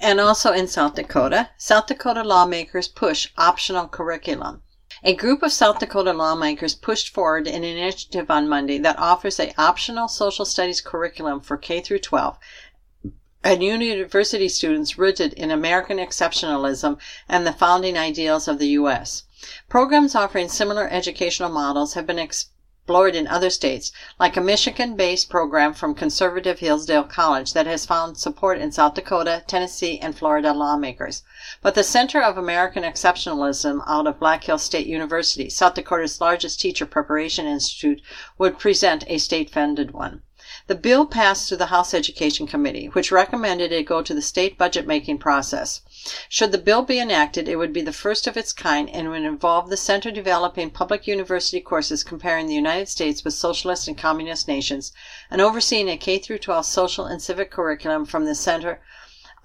And 0.00 0.20
also 0.20 0.52
in 0.52 0.68
South 0.68 0.94
Dakota, 0.94 1.50
South 1.56 1.86
Dakota 1.86 2.22
lawmakers 2.22 2.86
push 2.86 3.28
optional 3.36 3.88
curriculum. 3.88 4.62
A 5.02 5.14
group 5.14 5.42
of 5.42 5.52
South 5.52 5.78
Dakota 5.78 6.12
lawmakers 6.12 6.74
pushed 6.74 7.14
forward 7.14 7.46
an 7.46 7.64
initiative 7.64 8.30
on 8.30 8.48
Monday 8.48 8.78
that 8.78 8.98
offers 8.98 9.38
a 9.40 9.52
optional 9.56 10.08
social 10.08 10.44
studies 10.44 10.80
curriculum 10.80 11.40
for 11.40 11.56
K 11.56 11.80
through 11.80 12.00
12 12.00 12.38
and 13.44 13.62
university 13.62 14.48
students 14.48 14.98
rooted 14.98 15.32
in 15.32 15.50
American 15.50 15.98
exceptionalism 15.98 16.98
and 17.28 17.46
the 17.46 17.52
founding 17.52 17.96
ideals 17.96 18.48
of 18.48 18.58
the 18.58 18.68
U.S. 18.70 19.22
Programs 19.68 20.16
offering 20.16 20.48
similar 20.48 20.88
educational 20.88 21.48
models 21.48 21.94
have 21.94 22.04
been 22.04 22.18
explored 22.18 23.14
in 23.14 23.28
other 23.28 23.50
states, 23.50 23.92
like 24.18 24.36
a 24.36 24.40
Michigan 24.40 24.96
based 24.96 25.30
program 25.30 25.72
from 25.72 25.94
conservative 25.94 26.58
Hillsdale 26.58 27.04
College 27.04 27.52
that 27.52 27.66
has 27.66 27.86
found 27.86 28.18
support 28.18 28.58
in 28.58 28.72
South 28.72 28.94
Dakota, 28.94 29.44
Tennessee, 29.46 30.00
and 30.00 30.18
Florida 30.18 30.52
lawmakers. 30.52 31.22
But 31.62 31.76
the 31.76 31.84
Center 31.84 32.20
of 32.20 32.36
American 32.36 32.82
Exceptionalism 32.82 33.84
out 33.86 34.06
of 34.06 34.18
Black 34.18 34.44
Hills 34.44 34.64
State 34.64 34.86
University, 34.86 35.48
South 35.48 35.74
Dakota's 35.74 36.20
largest 36.20 36.60
teacher 36.60 36.86
preparation 36.86 37.46
institute, 37.46 38.02
would 38.38 38.58
present 38.58 39.04
a 39.06 39.18
state 39.18 39.50
funded 39.50 39.92
one. 39.92 40.22
The 40.68 40.74
bill 40.74 41.06
passed 41.06 41.48
through 41.48 41.56
the 41.56 41.72
House 41.72 41.94
Education 41.94 42.46
Committee, 42.46 42.88
which 42.88 43.10
recommended 43.10 43.72
it 43.72 43.86
go 43.86 44.02
to 44.02 44.12
the 44.12 44.20
state 44.20 44.58
budget 44.58 44.86
making 44.86 45.16
process. 45.16 45.80
Should 46.28 46.52
the 46.52 46.58
bill 46.58 46.82
be 46.82 47.00
enacted, 47.00 47.48
it 47.48 47.56
would 47.56 47.72
be 47.72 47.80
the 47.80 47.90
first 47.90 48.26
of 48.26 48.36
its 48.36 48.52
kind 48.52 48.90
and 48.90 49.08
would 49.08 49.22
involve 49.22 49.70
the 49.70 49.78
center 49.78 50.10
developing 50.10 50.68
public 50.68 51.06
university 51.06 51.62
courses 51.62 52.04
comparing 52.04 52.48
the 52.48 52.54
United 52.54 52.90
States 52.90 53.24
with 53.24 53.32
socialist 53.32 53.88
and 53.88 53.96
communist 53.96 54.46
nations 54.46 54.92
and 55.30 55.40
overseeing 55.40 55.88
a 55.88 55.96
K 55.96 56.18
12 56.18 56.66
social 56.66 57.06
and 57.06 57.22
civic 57.22 57.50
curriculum 57.50 58.04
from 58.04 58.26
the 58.26 58.34
Center 58.34 58.82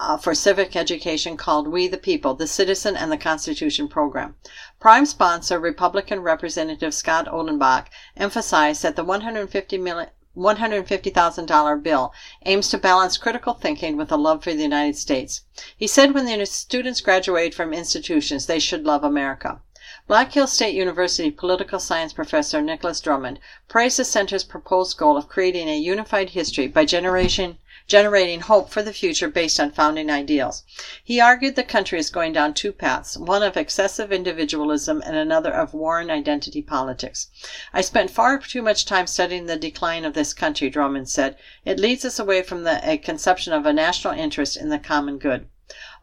uh, 0.02 0.18
for 0.18 0.36
Civic 0.36 0.76
Education 0.76 1.38
called 1.38 1.70
We 1.70 1.88
the 1.88 1.98
People, 1.98 2.34
the 2.34 2.48
Citizen 2.48 2.98
and 2.98 3.10
the 3.10 3.18
Constitution 3.18 3.88
program. 3.88 4.36
Prime 4.78 5.06
sponsor, 5.06 5.58
Republican 5.58 6.20
Representative 6.20 6.94
Scott 6.94 7.28
Odenbach, 7.28 7.86
emphasized 8.18 8.84
that 8.84 8.98
the 8.98 9.06
150 9.06 9.78
million 9.78 10.10
$150,000 10.36 11.84
bill 11.84 12.12
aims 12.46 12.70
to 12.70 12.78
balance 12.78 13.18
critical 13.18 13.54
thinking 13.54 13.98
with 13.98 14.12
a 14.12 14.18
love 14.18 14.44
for 14.44 14.54
the 14.54 14.64
United 14.64 14.98
States. 14.98 15.42
He 15.78 15.86
said 15.86 16.14
when 16.14 16.26
the 16.26 16.46
students 16.46 17.02
graduate 17.02 17.54
from 17.54 17.72
institutions, 17.72 18.46
they 18.48 18.60
should 18.60 18.84
love 18.84 19.04
America. 19.04 19.62
Black 20.08 20.32
Hill 20.32 20.48
State 20.48 20.76
University 20.76 21.30
political 21.30 21.80
science 21.80 22.14
professor 22.14 22.62
Nicholas 22.62 23.00
Drummond 23.00 23.40
praised 23.68 24.00
the 24.00 24.06
center's 24.06 24.44
proposed 24.44 24.98
goal 24.98 25.18
of 25.18 25.30
creating 25.30 25.70
a 25.70 25.78
unified 25.78 26.32
history 26.32 26.68
by 26.68 26.84
generation 26.84 27.58
generating 27.94 28.40
hope 28.40 28.72
for 28.72 28.82
the 28.82 28.92
future 28.92 29.28
based 29.28 29.60
on 29.60 29.70
founding 29.70 30.10
ideals. 30.10 30.64
He 31.04 31.22
argued 31.22 31.56
the 31.56 31.64
country 31.64 32.00
is 32.00 32.10
going 32.10 32.34
down 32.34 32.56
two 32.56 32.72
paths, 32.72 33.20
one 33.20 33.44
of 33.44 33.56
excessive 33.56 34.12
individualism 34.12 35.04
and 35.06 35.16
another 35.16 35.54
of 35.54 35.76
war 35.76 36.00
and 36.00 36.10
identity 36.10 36.64
politics. 36.64 37.28
I 37.72 37.82
spent 37.82 38.10
far 38.10 38.40
too 38.40 38.64
much 38.64 38.88
time 38.88 39.06
studying 39.06 39.46
the 39.46 39.58
decline 39.58 40.06
of 40.06 40.16
this 40.16 40.34
country, 40.34 40.72
Drummond 40.72 41.08
said. 41.08 41.38
It 41.66 41.80
leads 41.80 42.04
us 42.04 42.18
away 42.18 42.42
from 42.42 42.64
the, 42.64 42.82
a 42.84 42.98
conception 42.98 43.54
of 43.54 43.68
a 43.68 43.74
national 43.74 44.16
interest 44.16 44.58
in 44.58 44.70
the 44.70 44.80
common 44.80 45.20
good. 45.20 45.48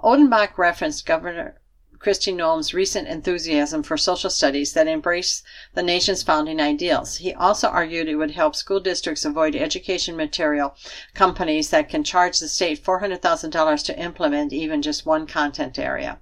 Odenbach 0.00 0.56
referenced 0.56 1.04
Governor 1.04 1.60
Kristi 2.00 2.34
Noem's 2.34 2.72
recent 2.72 3.08
enthusiasm 3.08 3.82
for 3.82 3.98
social 3.98 4.30
studies 4.30 4.72
that 4.72 4.88
embrace 4.88 5.42
the 5.74 5.82
nation's 5.82 6.22
founding 6.22 6.58
ideals. 6.58 7.18
He 7.18 7.34
also 7.34 7.68
argued 7.68 8.08
it 8.08 8.16
would 8.16 8.30
help 8.30 8.56
school 8.56 8.80
districts 8.80 9.26
avoid 9.26 9.54
education 9.54 10.16
material 10.16 10.74
companies 11.12 11.68
that 11.68 11.90
can 11.90 12.02
charge 12.02 12.38
the 12.38 12.48
state 12.48 12.82
$400,000 12.82 13.84
to 13.84 14.00
implement 14.00 14.54
even 14.54 14.80
just 14.80 15.04
one 15.04 15.26
content 15.26 15.78
area. 15.78 16.18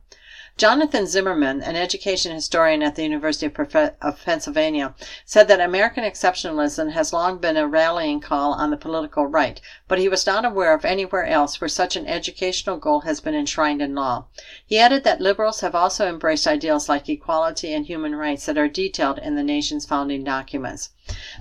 Jonathan 0.57 1.07
Zimmerman, 1.07 1.63
an 1.63 1.77
education 1.77 2.33
historian 2.35 2.83
at 2.83 2.97
the 2.97 3.05
University 3.05 3.47
of 3.47 4.25
Pennsylvania, 4.25 4.93
said 5.25 5.47
that 5.47 5.61
American 5.61 6.03
exceptionalism 6.03 6.91
has 6.91 7.13
long 7.13 7.39
been 7.39 7.57
a 7.57 7.69
rallying 7.69 8.19
call 8.19 8.55
on 8.55 8.71
the 8.71 8.77
political 8.77 9.25
right, 9.27 9.61
but 9.89 9.99
he 9.99 10.09
was 10.09 10.27
not 10.27 10.45
aware 10.45 10.75
of 10.75 10.85
anywhere 10.85 11.25
else 11.25 11.61
where 11.61 11.69
such 11.69 11.97
an 11.97 12.07
educational 12.07 12.77
goal 12.77 13.01
has 13.01 13.21
been 13.21 13.35
enshrined 13.35 13.83
in 13.83 13.95
law. 13.95 14.27
He 14.67 14.79
added 14.79 15.03
that 15.05 15.21
liberals 15.21 15.61
have 15.61 15.75
also 15.75 16.07
embraced 16.07 16.47
ideals 16.47 16.89
like 16.89 17.09
equality 17.09 17.73
and 17.73 17.87
human 17.87 18.15
rights 18.15 18.47
that 18.47 18.59
are 18.59 18.69
detailed 18.69 19.19
in 19.19 19.35
the 19.35 19.43
nation's 19.43 19.87
founding 19.87 20.25
documents. 20.25 20.91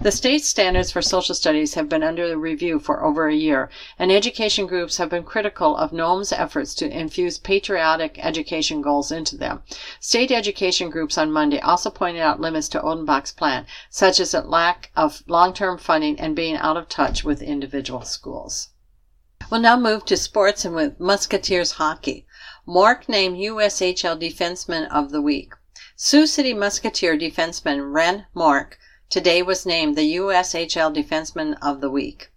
The 0.02 0.14
state 0.14 0.46
standards 0.46 0.94
for 0.94 1.02
social 1.02 1.36
studies 1.36 1.74
have 1.74 1.90
been 1.90 2.02
under 2.02 2.38
review 2.38 2.80
for 2.80 3.04
over 3.04 3.28
a 3.28 3.36
year, 3.36 3.70
and 4.00 4.14
education 4.14 4.66
groups 4.66 4.96
have 4.96 5.10
been 5.10 5.26
critical 5.26 5.76
of 5.76 5.92
Noem's 5.92 6.32
efforts 6.32 6.74
to 6.76 6.90
infuse 6.90 7.38
patriotic 7.38 8.18
education 8.26 8.82
goals 8.82 9.12
into 9.12 9.36
them. 9.36 9.64
State 10.00 10.32
education 10.32 10.90
groups 10.90 11.18
on 11.18 11.34
Monday 11.34 11.60
also 11.60 11.90
pointed 11.90 12.22
out 12.22 12.40
limits 12.40 12.70
to 12.70 12.80
Odenbach's 12.80 13.34
plan, 13.34 13.66
such 13.90 14.22
as 14.22 14.34
a 14.34 14.40
lack 14.40 14.90
of 14.96 15.22
long 15.28 15.52
term 15.52 15.78
funding 15.78 16.18
and 16.18 16.34
being 16.34 16.56
out 16.56 16.78
of 16.78 16.88
touch 16.88 17.26
with 17.26 17.42
individual 17.42 18.04
schools. 18.04 18.37
We'll 19.50 19.62
now 19.62 19.80
move 19.80 20.06
to 20.06 20.16
sports 20.16 20.64
and 20.64 20.76
with 20.76 21.00
Musketeers 21.00 21.72
hockey. 21.72 22.28
Mark 22.68 23.10
named 23.10 23.38
USHL 23.38 24.22
Defenseman 24.22 24.88
of 24.90 25.10
the 25.12 25.24
Week. 25.24 25.54
Sioux 25.96 26.28
City 26.28 26.54
Musketeer 26.54 27.18
defenseman 27.18 27.92
Ren 27.92 28.28
Mark 28.36 28.78
today 29.10 29.42
was 29.42 29.66
named 29.66 29.96
the 29.96 30.18
USHL 30.18 30.94
Defenseman 30.94 31.58
of 31.64 31.82
the 31.82 31.90
Week. 31.90 32.32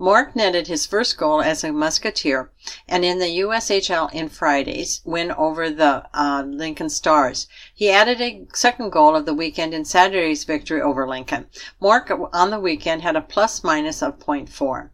Mork 0.00 0.34
netted 0.34 0.68
his 0.68 0.86
first 0.86 1.18
goal 1.18 1.42
as 1.42 1.62
a 1.62 1.72
Musketeer 1.72 2.50
and 2.88 3.04
in 3.04 3.18
the 3.18 3.40
USHL 3.40 4.12
in 4.12 4.28
Friday's 4.28 5.02
win 5.04 5.30
over 5.32 5.68
the 5.68 6.06
uh, 6.14 6.44
Lincoln 6.46 6.88
Stars. 6.88 7.46
He 7.74 7.90
added 7.90 8.20
a 8.20 8.46
second 8.54 8.90
goal 8.90 9.14
of 9.14 9.26
the 9.26 9.34
weekend 9.34 9.74
in 9.74 9.84
Saturday's 9.84 10.44
victory 10.44 10.80
over 10.80 11.06
Lincoln. 11.06 11.46
Mark 11.80 12.10
on 12.32 12.50
the 12.50 12.58
weekend 12.58 13.02
had 13.02 13.16
a 13.16 13.20
plus 13.20 13.62
minus 13.62 14.02
of 14.02 14.18
0.4. 14.18 14.88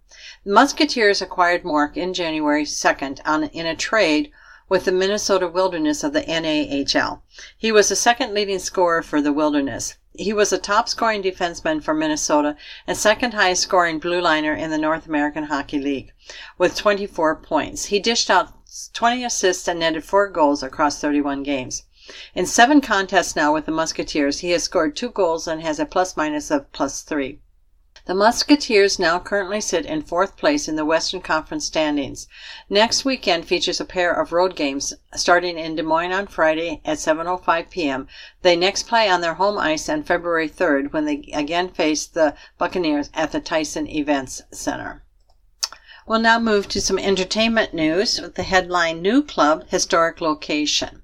The 0.44 0.52
Musketeers 0.52 1.22
acquired 1.22 1.64
Mark 1.64 1.96
in 1.96 2.12
January 2.12 2.64
2nd 2.64 3.20
on, 3.24 3.44
in 3.44 3.66
a 3.66 3.76
trade 3.76 4.32
with 4.68 4.84
the 4.84 4.92
Minnesota 4.92 5.46
Wilderness 5.46 6.02
of 6.02 6.12
the 6.12 6.22
NAHL. 6.22 7.22
He 7.56 7.70
was 7.70 7.88
the 7.88 7.94
second 7.96 8.34
leading 8.34 8.58
scorer 8.58 9.02
for 9.02 9.20
the 9.20 9.32
Wilderness. 9.32 9.94
He 10.18 10.34
was 10.34 10.52
a 10.52 10.58
top 10.58 10.90
scoring 10.90 11.22
defenseman 11.22 11.82
for 11.82 11.94
Minnesota 11.94 12.54
and 12.86 12.98
second 12.98 13.32
highest 13.32 13.62
scoring 13.62 13.98
blue 13.98 14.20
liner 14.20 14.52
in 14.52 14.70
the 14.70 14.76
North 14.76 15.06
American 15.06 15.44
Hockey 15.44 15.78
League 15.78 16.12
with 16.58 16.76
24 16.76 17.36
points. 17.36 17.86
He 17.86 17.98
dished 17.98 18.28
out 18.28 18.52
20 18.92 19.24
assists 19.24 19.66
and 19.66 19.80
netted 19.80 20.04
four 20.04 20.28
goals 20.28 20.62
across 20.62 21.00
31 21.00 21.44
games. 21.44 21.84
In 22.34 22.44
seven 22.44 22.82
contests 22.82 23.34
now 23.34 23.54
with 23.54 23.64
the 23.64 23.72
Musketeers, 23.72 24.40
he 24.40 24.50
has 24.50 24.64
scored 24.64 24.96
two 24.96 25.08
goals 25.08 25.48
and 25.48 25.62
has 25.62 25.80
a 25.80 25.86
plus 25.86 26.14
minus 26.14 26.50
of 26.50 26.70
plus 26.72 27.00
three. 27.00 27.38
The 28.04 28.14
Musketeers 28.16 28.98
now 28.98 29.20
currently 29.20 29.60
sit 29.60 29.86
in 29.86 30.02
fourth 30.02 30.36
place 30.36 30.66
in 30.66 30.74
the 30.74 30.84
Western 30.84 31.20
Conference 31.20 31.66
standings. 31.66 32.26
Next 32.68 33.04
weekend 33.04 33.46
features 33.46 33.80
a 33.80 33.84
pair 33.84 34.12
of 34.12 34.32
road 34.32 34.56
games 34.56 34.92
starting 35.14 35.56
in 35.56 35.76
Des 35.76 35.84
Moines 35.84 36.12
on 36.12 36.26
Friday 36.26 36.80
at 36.84 36.98
7:05 36.98 37.70
p.m. 37.70 38.08
They 38.42 38.56
next 38.56 38.88
play 38.88 39.08
on 39.08 39.20
their 39.20 39.34
home 39.34 39.56
ice 39.56 39.88
on 39.88 40.02
February 40.02 40.48
3rd 40.48 40.92
when 40.92 41.04
they 41.04 41.30
again 41.32 41.68
face 41.68 42.04
the 42.04 42.34
Buccaneers 42.58 43.08
at 43.14 43.30
the 43.30 43.38
Tyson 43.38 43.86
Events 43.86 44.42
Center. 44.50 45.04
We'll 46.04 46.18
now 46.18 46.40
move 46.40 46.66
to 46.70 46.80
some 46.80 46.98
entertainment 46.98 47.72
news 47.72 48.20
with 48.20 48.34
the 48.34 48.42
headline 48.42 49.00
New 49.00 49.22
Club 49.22 49.68
Historic 49.68 50.20
Location. 50.20 51.01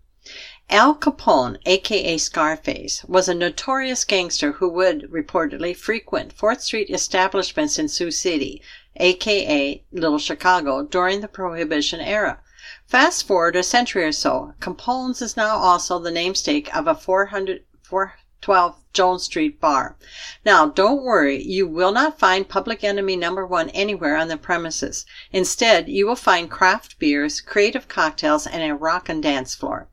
Al 0.71 0.95
Capone, 0.95 1.57
aka 1.65 2.19
Scarface, 2.19 3.03
was 3.05 3.27
a 3.27 3.33
notorious 3.33 4.05
gangster 4.05 4.53
who 4.53 4.69
would 4.69 5.11
reportedly 5.11 5.75
frequent 5.75 6.37
4th 6.37 6.61
Street 6.61 6.91
establishments 6.91 7.79
in 7.79 7.89
Sioux 7.89 8.11
City, 8.11 8.61
aka 8.97 9.83
Little 9.91 10.19
Chicago, 10.19 10.83
during 10.83 11.23
the 11.23 11.27
Prohibition 11.27 12.01
era. 12.01 12.41
Fast 12.87 13.27
forward 13.27 13.57
a 13.57 13.63
century 13.63 14.05
or 14.05 14.13
so, 14.13 14.53
Capone's 14.61 15.23
is 15.23 15.39
now 15.39 15.57
also 15.57 15.99
the 15.99 16.11
namesake 16.11 16.69
of 16.77 16.87
a 16.87 16.95
400, 16.95 17.65
412 17.83 18.77
Jones 18.93 19.23
Street 19.23 19.59
bar. 19.63 19.97
Now, 20.45 20.67
don't 20.67 21.03
worry, 21.03 21.43
you 21.43 21.67
will 21.67 21.93
not 21.93 22.19
find 22.19 22.47
Public 22.47 22.85
Enemy 22.85 23.17
number 23.17 23.47
one 23.47 23.71
anywhere 23.71 24.17
on 24.17 24.29
the 24.29 24.37
premises. 24.37 25.07
Instead, 25.33 25.89
you 25.89 26.07
will 26.07 26.15
find 26.15 26.51
craft 26.51 26.99
beers, 26.99 27.41
creative 27.41 27.89
cocktails, 27.89 28.47
and 28.47 28.63
a 28.63 28.75
rock 28.75 29.09
and 29.09 29.23
dance 29.23 29.55
floor. 29.55 29.89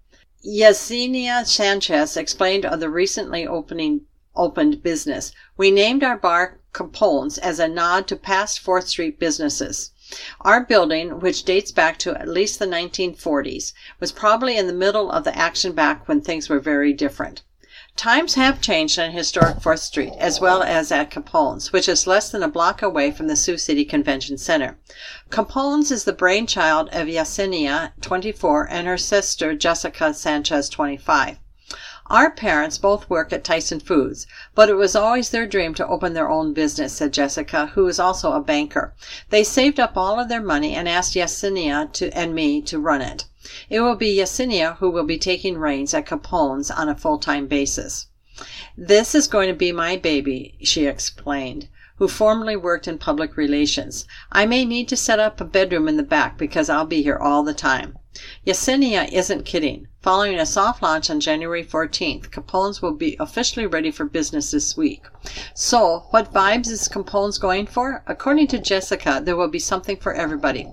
Yesenia 0.47 1.43
Sanchez 1.43 2.15
explained 2.15 2.67
of 2.67 2.79
the 2.79 2.87
recently 2.87 3.47
opening 3.47 4.01
opened 4.35 4.83
business. 4.83 5.31
We 5.57 5.71
named 5.71 6.03
our 6.03 6.17
bar 6.17 6.59
Capone's 6.71 7.39
as 7.39 7.57
a 7.57 7.67
nod 7.67 8.07
to 8.09 8.15
past 8.15 8.63
4th 8.63 8.85
Street 8.85 9.17
businesses. 9.17 9.89
Our 10.41 10.63
building, 10.63 11.19
which 11.19 11.45
dates 11.45 11.71
back 11.71 11.97
to 11.97 12.13
at 12.13 12.27
least 12.27 12.59
the 12.59 12.67
1940s, 12.67 13.73
was 13.99 14.11
probably 14.11 14.55
in 14.55 14.67
the 14.67 14.73
middle 14.73 15.09
of 15.09 15.23
the 15.23 15.35
action 15.35 15.71
back 15.71 16.07
when 16.07 16.21
things 16.21 16.47
were 16.47 16.59
very 16.59 16.93
different. 16.93 17.41
Times 17.97 18.33
have 18.33 18.59
changed 18.59 18.99
on 18.99 19.11
historic 19.11 19.61
4th 19.61 19.79
Street, 19.79 20.11
as 20.17 20.41
well 20.41 20.61
as 20.61 20.91
at 20.91 21.09
Capone's, 21.09 21.71
which 21.71 21.87
is 21.87 22.05
less 22.05 22.29
than 22.29 22.43
a 22.43 22.49
block 22.49 22.81
away 22.81 23.09
from 23.09 23.27
the 23.27 23.37
Sioux 23.37 23.57
City 23.57 23.85
Convention 23.85 24.37
Center. 24.37 24.77
Capone's 25.29 25.91
is 25.91 26.03
the 26.03 26.11
brainchild 26.11 26.89
of 26.89 27.07
Yesenia, 27.07 27.93
24, 28.01 28.67
and 28.69 28.85
her 28.85 28.97
sister 28.97 29.55
Jessica 29.55 30.13
Sanchez, 30.13 30.67
25. 30.67 31.37
Our 32.07 32.31
parents 32.31 32.77
both 32.77 33.09
work 33.09 33.31
at 33.31 33.45
Tyson 33.45 33.79
Foods, 33.79 34.27
but 34.53 34.69
it 34.69 34.75
was 34.75 34.95
always 34.95 35.29
their 35.29 35.47
dream 35.47 35.73
to 35.75 35.87
open 35.87 36.13
their 36.13 36.29
own 36.29 36.53
business, 36.53 36.93
said 36.93 37.13
Jessica, 37.13 37.71
who 37.75 37.87
is 37.87 37.97
also 37.97 38.33
a 38.33 38.41
banker. 38.41 38.93
They 39.29 39.45
saved 39.45 39.79
up 39.79 39.95
all 39.95 40.19
of 40.19 40.27
their 40.27 40.43
money 40.43 40.75
and 40.75 40.89
asked 40.89 41.15
Yesenia 41.15 41.93
to, 41.93 42.11
and 42.11 42.35
me 42.35 42.61
to 42.63 42.77
run 42.77 43.01
it. 43.01 43.23
It 43.69 43.81
will 43.81 43.95
be 43.95 44.17
Yesenia 44.17 44.77
who 44.77 44.89
will 44.89 45.03
be 45.03 45.17
taking 45.17 45.57
reins 45.57 45.93
at 45.93 46.05
Capone's 46.05 46.71
on 46.71 46.89
a 46.89 46.95
full-time 46.95 47.47
basis. 47.47 48.07
This 48.77 49.15
is 49.15 49.27
going 49.27 49.47
to 49.47 49.55
be 49.55 49.71
my 49.71 49.95
baby, 49.97 50.55
she 50.61 50.85
explained 50.85 51.67
who 51.97 52.07
formerly 52.07 52.55
worked 52.55 52.87
in 52.87 52.97
public 52.97 53.37
relations. 53.37 54.05
I 54.31 54.45
may 54.45 54.65
need 54.65 54.87
to 54.89 54.97
set 54.97 55.19
up 55.19 55.39
a 55.39 55.45
bedroom 55.45 55.87
in 55.87 55.97
the 55.97 56.03
back 56.03 56.37
because 56.37 56.69
I'll 56.69 56.85
be 56.85 57.01
here 57.01 57.17
all 57.17 57.43
the 57.43 57.53
time. 57.53 57.97
Yesenia 58.47 59.11
isn't 59.11 59.43
kidding. 59.43 59.87
Following 60.01 60.39
a 60.39 60.45
soft 60.45 60.81
launch 60.81 61.09
on 61.09 61.19
January 61.19 61.65
14th, 61.65 62.31
Capone's 62.31 62.81
will 62.81 62.93
be 62.93 63.17
officially 63.19 63.65
ready 63.65 63.91
for 63.91 64.05
business 64.05 64.51
this 64.51 64.77
week. 64.77 65.03
So, 65.53 66.05
what 66.11 66.31
vibes 66.31 66.69
is 66.69 66.87
Capone's 66.87 67.37
going 67.37 67.65
for? 67.65 68.03
According 68.07 68.47
to 68.47 68.59
Jessica, 68.59 69.21
there 69.21 69.35
will 69.35 69.49
be 69.49 69.59
something 69.59 69.97
for 69.97 70.13
everybody. 70.13 70.67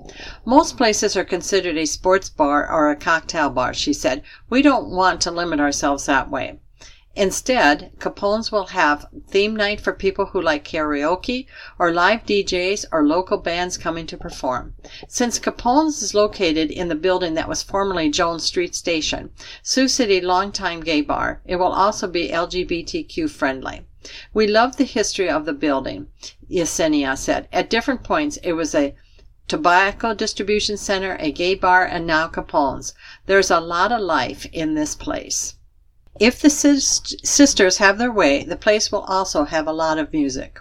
Most 0.45 0.77
places 0.77 1.17
are 1.17 1.25
considered 1.25 1.77
a 1.77 1.87
sports 1.87 2.29
bar 2.29 2.71
or 2.71 2.91
a 2.91 2.97
cocktail 2.97 3.51
bar, 3.51 3.75
she 3.75 3.93
said. 3.93 4.23
We 4.51 4.63
don't 4.63 4.91
want 4.91 5.21
to 5.23 5.31
limit 5.31 5.59
ourselves 5.59 6.07
that 6.07 6.31
way. 6.31 6.61
Instead, 7.15 7.93
Capone's 7.99 8.51
will 8.51 8.69
have 8.69 9.07
theme 9.29 9.55
night 9.55 9.79
for 9.79 9.93
people 9.93 10.25
who 10.25 10.41
like 10.41 10.65
karaoke 10.65 11.47
or 11.79 11.93
live 11.93 12.25
DJs 12.25 12.87
or 12.91 13.07
local 13.07 13.37
bands 13.37 13.77
coming 13.77 14.07
to 14.07 14.17
perform. 14.17 14.75
Since 15.09 15.39
Capone's 15.39 16.03
is 16.03 16.15
located 16.15 16.71
in 16.71 16.89
the 16.89 16.95
building 16.95 17.35
that 17.35 17.51
was 17.51 17.63
formerly 17.63 18.09
Jones 18.09 18.45
Street 18.45 18.75
Station, 18.75 19.31
Sioux 19.63 19.89
City 19.89 20.23
longtime 20.23 20.81
gay 20.81 21.03
bar, 21.03 21.43
it 21.45 21.57
will 21.57 21.73
also 21.73 22.09
be 22.09 22.31
LGBTQ 22.31 23.29
friendly. 23.29 23.85
We 24.33 24.47
love 24.47 24.79
the 24.79 24.85
history 24.85 25.29
of 25.29 25.45
the 25.45 25.53
building, 25.53 26.07
Yesenia 26.51 27.19
said. 27.19 27.47
At 27.53 27.69
different 27.69 28.05
points, 28.05 28.39
it 28.39 28.53
was 28.53 28.75
a 28.75 28.95
tobacco 29.49 30.15
distribution 30.15 30.79
center, 30.79 31.19
a 31.21 31.31
gay 31.31 31.57
bar, 31.57 31.85
and 31.85 32.07
now 32.07 32.27
Capone's. 32.27 32.95
There's 33.27 33.51
a 33.51 33.61
lot 33.61 33.93
of 33.93 34.01
life 34.01 34.47
in 34.51 34.73
this 34.73 34.95
place. 34.95 35.57
If 36.21 36.43
the 36.43 36.51
sisters 36.51 37.79
have 37.79 37.97
their 37.97 38.13
way, 38.13 38.45
the 38.45 38.55
place 38.55 38.93
will 38.93 39.01
also 39.01 39.45
have 39.45 39.67
a 39.67 39.73
lot 39.73 39.97
of 39.97 40.13
music. 40.13 40.61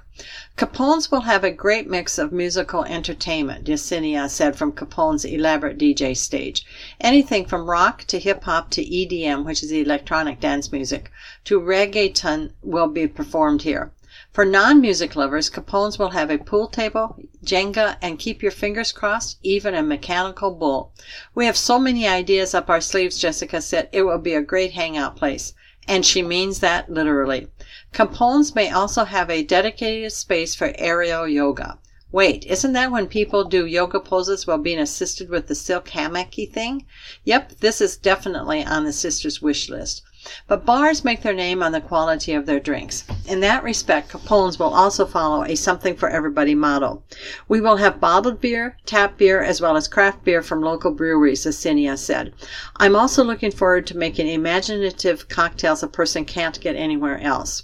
Capone's 0.55 1.11
will 1.11 1.21
have 1.21 1.43
a 1.43 1.51
great 1.51 1.89
mix 1.89 2.17
of 2.17 2.31
musical 2.31 2.85
entertainment, 2.85 3.65
Yesenia 3.65 4.29
said 4.29 4.55
from 4.55 4.71
Capone's 4.71 5.25
elaborate 5.25 5.77
DJ 5.77 6.15
stage. 6.15 6.65
Anything 7.01 7.45
from 7.45 7.69
rock 7.69 8.05
to 8.05 8.17
hip 8.17 8.45
hop 8.45 8.69
to 8.69 8.81
EDM, 8.81 9.43
which 9.43 9.61
is 9.61 9.73
electronic 9.73 10.39
dance 10.39 10.71
music, 10.71 11.11
to 11.43 11.59
reggaeton 11.59 12.51
will 12.61 12.87
be 12.87 13.05
performed 13.07 13.63
here. 13.63 13.91
For 14.33 14.45
non-music 14.45 15.17
lovers, 15.17 15.49
Capone's 15.49 15.99
will 15.99 16.11
have 16.11 16.29
a 16.29 16.37
pool 16.37 16.69
table, 16.69 17.17
Jenga, 17.43 17.97
and 18.01 18.17
keep 18.17 18.41
your 18.41 18.53
fingers 18.53 18.93
crossed, 18.93 19.37
even 19.43 19.75
a 19.75 19.83
mechanical 19.83 20.51
bull. 20.51 20.93
We 21.35 21.45
have 21.47 21.57
so 21.57 21.77
many 21.77 22.07
ideas 22.07 22.53
up 22.53 22.69
our 22.69 22.79
sleeves, 22.79 23.17
Jessica 23.17 23.59
said. 23.61 23.89
It 23.91 24.03
will 24.03 24.19
be 24.19 24.33
a 24.33 24.41
great 24.41 24.71
hangout 24.71 25.17
place. 25.17 25.53
And 25.85 26.05
she 26.05 26.21
means 26.21 26.59
that 26.59 26.89
literally. 26.89 27.49
Capone's 27.91 28.55
may 28.55 28.71
also 28.71 29.03
have 29.03 29.29
a 29.29 29.43
dedicated 29.43 30.13
space 30.13 30.55
for 30.55 30.71
aerial 30.77 31.27
yoga. 31.27 31.77
Wait, 32.13 32.45
isn't 32.45 32.71
that 32.71 32.91
when 32.91 33.07
people 33.07 33.43
do 33.43 33.65
yoga 33.65 33.99
poses 33.99 34.47
while 34.47 34.57
being 34.57 34.79
assisted 34.79 35.29
with 35.29 35.47
the 35.47 35.55
silk 35.55 35.89
hammocky 35.89 36.49
thing? 36.49 36.85
Yep, 37.25 37.59
this 37.59 37.81
is 37.81 37.97
definitely 37.97 38.63
on 38.63 38.85
the 38.85 38.93
sisters' 38.93 39.41
wish 39.41 39.67
list. 39.67 40.03
But 40.47 40.67
bars 40.67 41.03
make 41.03 41.23
their 41.23 41.33
name 41.33 41.63
on 41.63 41.71
the 41.71 41.81
quality 41.81 42.33
of 42.33 42.45
their 42.45 42.59
drinks. 42.59 43.05
In 43.27 43.39
that 43.39 43.63
respect, 43.63 44.09
Capone's 44.09 44.59
will 44.59 44.71
also 44.71 45.07
follow 45.07 45.43
a 45.43 45.55
something 45.55 45.95
for 45.95 46.09
everybody 46.09 46.53
model. 46.53 47.03
We 47.47 47.59
will 47.59 47.77
have 47.77 47.99
bottled 47.99 48.39
beer, 48.39 48.77
tap 48.85 49.17
beer, 49.17 49.41
as 49.41 49.61
well 49.61 49.75
as 49.75 49.87
craft 49.87 50.23
beer 50.23 50.43
from 50.43 50.61
local 50.61 50.91
breweries, 50.91 51.43
Yesenia 51.43 51.97
said. 51.97 52.33
I'm 52.75 52.95
also 52.95 53.23
looking 53.23 53.49
forward 53.49 53.87
to 53.87 53.97
making 53.97 54.27
imaginative 54.27 55.27
cocktails 55.27 55.81
a 55.81 55.87
person 55.87 56.23
can't 56.23 56.61
get 56.61 56.75
anywhere 56.75 57.19
else. 57.19 57.63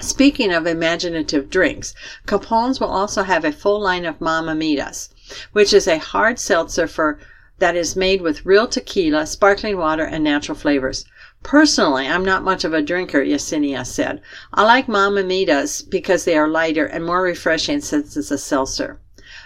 Speaking 0.00 0.54
of 0.54 0.66
imaginative 0.66 1.50
drinks, 1.50 1.94
Capone's 2.24 2.80
will 2.80 2.88
also 2.88 3.22
have 3.22 3.44
a 3.44 3.52
full 3.52 3.80
line 3.80 4.06
of 4.06 4.18
Mamamitas, 4.18 5.10
which 5.52 5.74
is 5.74 5.86
a 5.86 5.98
hard 5.98 6.38
seltzer 6.38 6.86
for 6.86 7.18
that 7.58 7.76
is 7.76 7.96
made 7.96 8.20
with 8.20 8.44
real 8.44 8.66
tequila, 8.66 9.26
sparkling 9.26 9.78
water, 9.78 10.04
and 10.04 10.22
natural 10.22 10.56
flavors. 10.56 11.06
Personally, 11.46 12.08
I'm 12.08 12.24
not 12.24 12.42
much 12.42 12.64
of 12.64 12.74
a 12.74 12.82
drinker, 12.82 13.22
Yesenia 13.22 13.86
said. 13.86 14.20
I 14.52 14.64
like 14.64 14.88
Mamamitas 14.88 15.88
because 15.88 16.24
they 16.24 16.36
are 16.36 16.48
lighter 16.48 16.86
and 16.86 17.06
more 17.06 17.22
refreshing 17.22 17.80
since 17.80 18.16
it's 18.16 18.32
a 18.32 18.36
seltzer. 18.36 19.00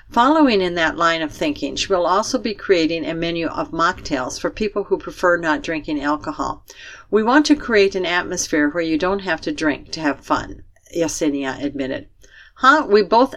Following 0.09 0.63
in 0.63 0.77
that 0.77 0.97
line 0.97 1.21
of 1.21 1.31
thinking, 1.31 1.77
she 1.77 1.93
will 1.93 2.07
also 2.07 2.39
be 2.39 2.55
creating 2.55 3.05
a 3.05 3.13
menu 3.13 3.49
of 3.49 3.71
mocktails 3.71 4.41
for 4.41 4.49
people 4.49 4.85
who 4.85 4.97
prefer 4.97 5.37
not 5.37 5.63
drinking 5.63 6.01
alcohol. 6.01 6.65
We 7.11 7.23
want 7.23 7.45
to 7.47 7.55
create 7.55 7.95
an 7.95 8.07
atmosphere 8.07 8.71
where 8.71 8.83
you 8.83 8.97
don't 8.97 9.21
have 9.21 9.43
to 9.43 9.53
drink 9.53 9.93
to 9.93 10.01
have 10.01 10.21
fun, 10.21 10.63
Yesenia 10.97 11.63
admitted. 11.63 12.09
Huh? 12.55 12.87
We 12.89 13.03
both 13.03 13.35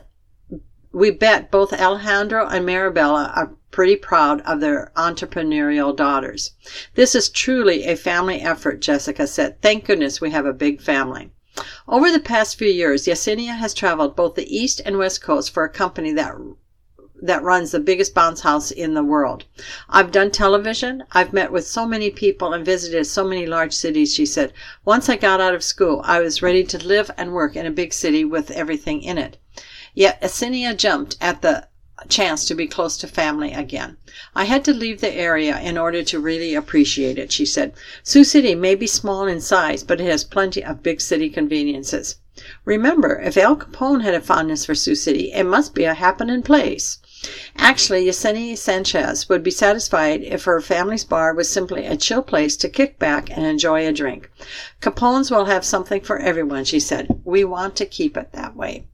we 0.94 1.12
bet 1.12 1.52
both 1.52 1.74
Alejandro 1.74 2.48
and 2.48 2.66
Maribela 2.66 3.36
are 3.36 3.56
pretty 3.74 3.98
proud 3.98 4.40
of 4.42 4.62
their 4.62 4.92
entrepreneurial 4.96 5.94
daughters. 5.94 6.52
This 6.94 7.16
is 7.16 7.28
truly 7.28 7.84
a 7.84 7.98
family 7.98 8.40
effort, 8.40 8.80
Jessica 8.80 9.28
said. 9.28 9.62
Thank 9.62 9.86
goodness 9.86 10.22
we 10.22 10.30
have 10.32 10.46
a 10.46 10.54
big 10.54 10.80
family. 10.80 11.32
Over 11.88 12.12
the 12.12 12.20
past 12.20 12.58
few 12.58 12.70
years, 12.70 13.06
Yesenia 13.06 13.58
has 13.58 13.74
traveled 13.74 14.16
both 14.16 14.36
the 14.36 14.56
East 14.56 14.80
and 14.86 14.98
West 14.98 15.22
Coast 15.22 15.52
for 15.52 15.64
a 15.64 15.70
company 15.70 16.14
that 16.14 16.36
that 17.22 17.42
runs 17.42 17.72
the 17.72 17.80
biggest 17.80 18.14
bounce 18.14 18.42
house 18.42 18.70
in 18.70 18.94
the 18.94 19.04
world. 19.04 19.46
I've 19.90 20.12
done 20.12 20.30
television. 20.30 21.04
I've 21.14 21.32
met 21.32 21.52
with 21.52 21.66
so 21.66 21.86
many 21.86 22.10
people 22.12 22.54
and 22.54 22.66
visited 22.66 23.06
so 23.06 23.24
many 23.24 23.46
large 23.46 23.74
cities, 23.74 24.14
she 24.14 24.26
said. 24.26 24.52
Once 24.84 25.10
I 25.10 25.16
got 25.16 25.40
out 25.40 25.56
of 25.56 25.64
school, 25.64 26.02
I 26.04 26.20
was 26.20 26.42
ready 26.42 26.64
to 26.66 26.86
live 26.86 27.10
and 27.18 27.34
work 27.34 27.56
in 27.56 27.66
a 27.66 27.72
big 27.72 27.94
city 27.94 28.26
with 28.26 28.52
everything 28.52 29.02
in 29.02 29.18
it. 29.18 29.38
Yet 29.94 30.22
Yesenia 30.22 30.76
jumped 30.76 31.16
at 31.22 31.42
the 31.42 31.68
chance 32.10 32.46
to 32.46 32.56
be 32.56 32.68
close 32.68 32.98
to 32.98 33.08
family 33.08 33.54
again. 33.54 33.98
I 34.36 34.46
had 34.46 34.66
to 34.66 34.74
leave 34.74 35.00
the 35.00 35.14
area 35.14 35.60
in 35.60 35.78
order 35.78 36.04
to 36.04 36.20
really 36.20 36.56
appreciate 36.56 37.18
it, 37.18 37.32
she 37.32 37.46
said. 37.46 37.74
Sioux 38.04 38.24
City 38.24 38.56
may 38.56 38.76
be 38.76 38.88
small 38.88 39.28
in 39.28 39.42
size, 39.42 39.84
but 39.84 40.02
it 40.02 40.06
has 40.06 40.24
plenty 40.24 40.64
of 40.64 40.82
big 40.82 41.02
city 41.02 41.30
conveniences. 41.30 42.16
Remember, 42.66 43.22
if 43.22 43.38
Al 43.38 43.56
Capone 43.56 44.02
had 44.02 44.16
a 44.16 44.20
fondness 44.20 44.66
for 44.66 44.74
Sioux 44.74 44.96
City, 44.96 45.32
it 45.32 45.44
must 45.44 45.76
be 45.76 45.84
a 45.84 45.94
happening 45.94 46.42
place. 46.42 46.98
Actually, 47.56 48.06
Yesenia 48.06 48.58
Sanchez 48.58 49.30
would 49.30 49.44
be 49.44 49.52
satisfied 49.52 50.24
if 50.24 50.46
her 50.46 50.60
family's 50.60 51.04
bar 51.04 51.34
was 51.34 51.48
simply 51.48 51.86
a 51.86 51.96
chill 51.96 52.24
place 52.24 52.58
to 52.58 52.68
kick 52.68 52.98
back 52.98 53.30
and 53.30 53.46
enjoy 53.46 53.88
a 53.88 53.94
drink. 53.94 54.32
Capone's 54.82 55.30
will 55.30 55.46
have 55.46 55.64
something 55.64 56.02
for 56.02 56.18
everyone, 56.18 56.66
she 56.66 56.80
said. 56.80 57.22
We 57.24 57.44
want 57.44 57.76
to 57.76 57.86
keep 57.86 58.18
it 58.18 58.32
that 58.34 58.56
way. 58.56 58.88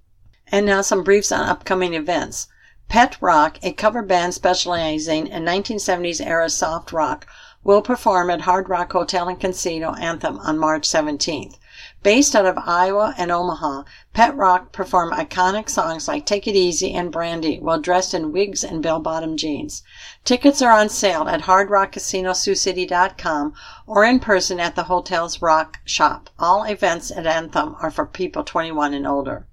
And 0.51 0.65
now 0.65 0.81
some 0.81 1.03
briefs 1.03 1.31
on 1.31 1.47
upcoming 1.47 1.93
events. 1.93 2.47
Pet 2.89 3.17
Rock, 3.21 3.59
a 3.61 3.71
cover 3.71 4.01
band 4.01 4.33
specializing 4.33 5.27
in 5.27 5.43
1970s 5.43 6.25
era 6.25 6.49
soft 6.49 6.91
rock, 6.91 7.27
will 7.63 7.83
perform 7.83 8.31
at 8.31 8.41
Hard 8.41 8.67
Rock 8.67 8.93
Hotel 8.93 9.27
and 9.27 9.39
Casino 9.39 9.93
Anthem 9.93 10.39
on 10.39 10.57
March 10.57 10.89
17th. 10.89 11.59
Based 12.01 12.35
out 12.35 12.47
of 12.47 12.57
Iowa 12.57 13.13
and 13.15 13.31
Omaha, 13.31 13.83
Pet 14.13 14.35
Rock 14.35 14.71
perform 14.71 15.11
iconic 15.11 15.69
songs 15.69 16.07
like 16.07 16.25
Take 16.25 16.47
It 16.47 16.55
Easy 16.55 16.95
and 16.95 17.11
Brandy 17.11 17.59
while 17.59 17.79
dressed 17.79 18.15
in 18.15 18.31
wigs 18.31 18.63
and 18.63 18.81
bell 18.81 18.99
bottom 18.99 19.37
jeans. 19.37 19.83
Tickets 20.25 20.59
are 20.59 20.71
on 20.71 20.89
sale 20.89 21.27
at 21.27 21.41
hardrockcasinossioux 21.41 23.53
or 23.85 24.03
in 24.03 24.19
person 24.19 24.59
at 24.59 24.75
the 24.75 24.85
hotel's 24.85 25.43
Rock 25.43 25.79
Shop. 25.85 26.31
All 26.39 26.63
events 26.63 27.11
at 27.11 27.27
Anthem 27.27 27.75
are 27.81 27.91
for 27.91 28.07
people 28.07 28.43
21 28.43 28.95
and 28.95 29.05
older. 29.05 29.45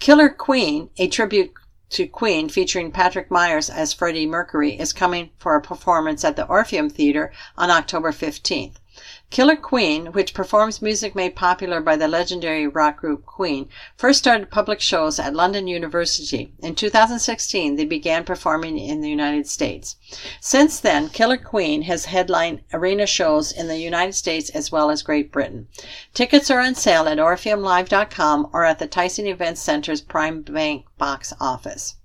Killer 0.00 0.30
Queen, 0.30 0.88
a 0.96 1.08
tribute 1.08 1.52
to 1.94 2.08
Queen 2.08 2.48
featuring 2.48 2.90
Patrick 2.90 3.30
Myers 3.30 3.70
as 3.70 3.92
Freddie 3.92 4.26
Mercury, 4.26 4.78
is 4.78 4.92
coming 4.92 5.30
for 5.38 5.54
a 5.54 5.62
performance 5.62 6.24
at 6.24 6.34
the 6.34 6.46
Orpheum 6.46 6.90
Theater 6.90 7.32
on 7.56 7.70
October 7.70 8.10
15th. 8.10 8.74
Killer 9.30 9.56
Queen, 9.56 10.12
which 10.12 10.34
performs 10.34 10.82
music 10.82 11.14
made 11.14 11.34
popular 11.34 11.80
by 11.80 11.96
the 11.96 12.06
legendary 12.06 12.68
rock 12.68 12.98
group 12.98 13.26
Queen, 13.26 13.68
first 13.96 14.20
started 14.20 14.50
public 14.50 14.80
shows 14.80 15.18
at 15.18 15.34
London 15.34 15.66
University. 15.66 16.52
In 16.60 16.74
2016, 16.74 17.74
they 17.74 17.84
began 17.84 18.24
performing 18.24 18.78
in 18.78 19.00
the 19.00 19.08
United 19.08 19.48
States. 19.48 19.96
Since 20.40 20.78
then, 20.78 21.08
Killer 21.08 21.36
Queen 21.36 21.82
has 21.82 22.04
headlined 22.04 22.60
arena 22.72 23.06
shows 23.06 23.50
in 23.50 23.66
the 23.66 23.78
United 23.78 24.12
States 24.12 24.50
as 24.50 24.70
well 24.70 24.90
as 24.90 25.02
Great 25.02 25.32
Britain. 25.32 25.68
Tickets 26.12 26.50
are 26.50 26.60
on 26.60 26.74
sale 26.74 27.08
at 27.08 27.18
orpheumlive.com 27.18 28.50
or 28.52 28.64
at 28.64 28.78
the 28.78 28.86
Tyson 28.86 29.26
Events 29.26 29.62
Center's 29.62 30.00
Prime 30.00 30.42
Bank 30.42 30.84
box 30.98 31.32
office. 31.40 31.96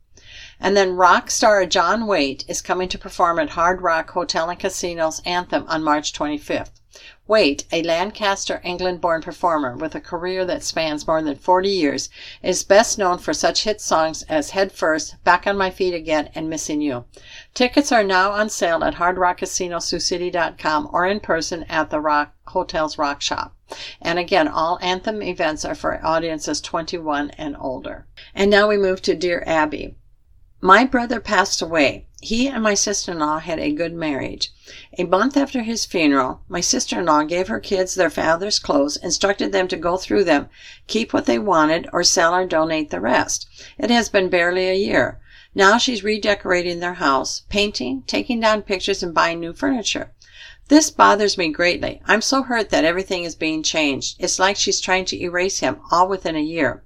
And 0.60 0.76
then 0.76 0.96
rock 0.96 1.30
star 1.30 1.66
John 1.66 2.08
Waite 2.08 2.46
is 2.48 2.62
coming 2.62 2.90
to 2.90 2.98
perform 2.98 3.40
at 3.40 3.52
Hard 3.52 3.82
Rock 3.82 4.10
Hotel 4.12 4.50
and 4.50 4.60
Casino's 4.60 5.22
Anthem 5.26 5.66
on 5.68 5.84
March 5.84 6.12
25th. 6.12 6.79
Waite, 7.28 7.66
a 7.72 7.84
Lancaster, 7.84 8.60
England 8.64 9.00
born 9.00 9.22
performer 9.22 9.78
with 9.78 9.94
a 9.94 10.02
career 10.02 10.44
that 10.46 10.64
spans 10.64 11.06
more 11.06 11.22
than 11.22 11.36
40 11.36 11.70
years, 11.70 12.10
is 12.42 12.64
best 12.64 12.98
known 12.98 13.20
for 13.20 13.32
such 13.32 13.64
hit 13.64 13.80
songs 13.80 14.24
as 14.24 14.50
Head 14.50 14.72
First, 14.72 15.24
Back 15.24 15.46
on 15.46 15.56
My 15.56 15.70
Feet 15.70 15.94
Again, 15.94 16.32
and 16.34 16.50
Missing 16.50 16.82
You. 16.82 17.06
Tickets 17.54 17.92
are 17.92 18.04
now 18.04 18.32
on 18.32 18.50
sale 18.50 18.84
at 18.84 18.96
hardrockcasinossioux 18.96 20.90
or 20.92 21.06
in 21.06 21.20
person 21.20 21.64
at 21.70 21.92
the 21.92 22.00
Rock 22.00 22.34
Hotel's 22.48 22.98
Rock 22.98 23.22
Shop. 23.22 23.56
And 24.02 24.18
again, 24.18 24.48
all 24.48 24.80
Anthem 24.82 25.22
events 25.22 25.64
are 25.64 25.76
for 25.76 26.04
audiences 26.04 26.60
21 26.60 27.30
and 27.38 27.56
older. 27.60 28.08
And 28.34 28.50
now 28.50 28.68
we 28.68 28.78
move 28.78 29.04
to 29.04 29.14
Dear 29.14 29.44
Abby. 29.46 29.96
My 30.60 30.86
brother 30.86 31.20
passed 31.20 31.62
away. 31.62 32.08
He 32.22 32.50
and 32.50 32.62
my 32.62 32.74
sister 32.74 33.14
in 33.14 33.20
law 33.20 33.40
had 33.40 33.60
a 33.60 33.72
good 33.72 33.94
marriage. 33.94 34.52
A 34.98 35.06
month 35.06 35.38
after 35.38 35.64
his 35.64 35.86
funeral, 35.86 36.42
my 36.50 36.60
sister 36.60 37.00
in 37.00 37.06
law 37.06 37.24
gave 37.24 37.48
her 37.48 37.62
kids 37.62 37.96
their 37.96 38.10
father's 38.10 38.60
clothes, 38.60 38.98
instructed 38.98 39.54
them 39.54 39.70
to 39.70 39.78
go 39.78 39.96
through 39.96 40.26
them, 40.26 40.50
keep 40.88 41.14
what 41.14 41.28
they 41.28 41.40
wanted, 41.40 41.88
or 41.94 42.04
sell 42.04 42.36
or 42.36 42.46
donate 42.46 42.90
the 42.90 43.00
rest. 43.00 43.48
It 43.78 43.90
has 43.90 44.10
been 44.10 44.28
barely 44.28 44.68
a 44.68 44.76
year. 44.76 45.20
Now 45.56 45.78
she's 45.78 46.04
redecorating 46.04 46.80
their 46.80 46.96
house, 46.96 47.44
painting, 47.48 48.04
taking 48.06 48.42
down 48.42 48.64
pictures, 48.64 49.02
and 49.02 49.14
buying 49.14 49.40
new 49.40 49.54
furniture. 49.54 50.12
This 50.68 50.92
bothers 50.92 51.38
me 51.38 51.48
greatly. 51.50 52.00
I'm 52.06 52.22
so 52.22 52.44
hurt 52.44 52.70
that 52.70 52.86
everything 52.86 53.24
is 53.24 53.34
being 53.34 53.64
changed. 53.64 54.18
It's 54.20 54.38
like 54.38 54.56
she's 54.56 54.80
trying 54.80 55.06
to 55.06 55.20
erase 55.20 55.62
him 55.62 55.80
all 55.90 56.08
within 56.08 56.36
a 56.36 56.42
year. 56.42 56.84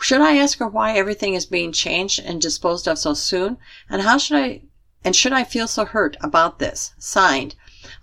Should 0.00 0.20
I 0.20 0.36
ask 0.36 0.60
her 0.60 0.68
why 0.68 0.92
everything 0.92 1.34
is 1.34 1.44
being 1.44 1.72
changed 1.72 2.20
and 2.20 2.40
disposed 2.40 2.86
of 2.86 2.98
so 2.98 3.14
soon? 3.14 3.58
And 3.90 4.02
how 4.02 4.16
should 4.16 4.36
I 4.38 4.62
and 5.04 5.16
should 5.16 5.32
I 5.32 5.42
feel 5.42 5.66
so 5.66 5.84
hurt 5.84 6.16
about 6.20 6.60
this? 6.60 6.92
Signed, 6.98 7.56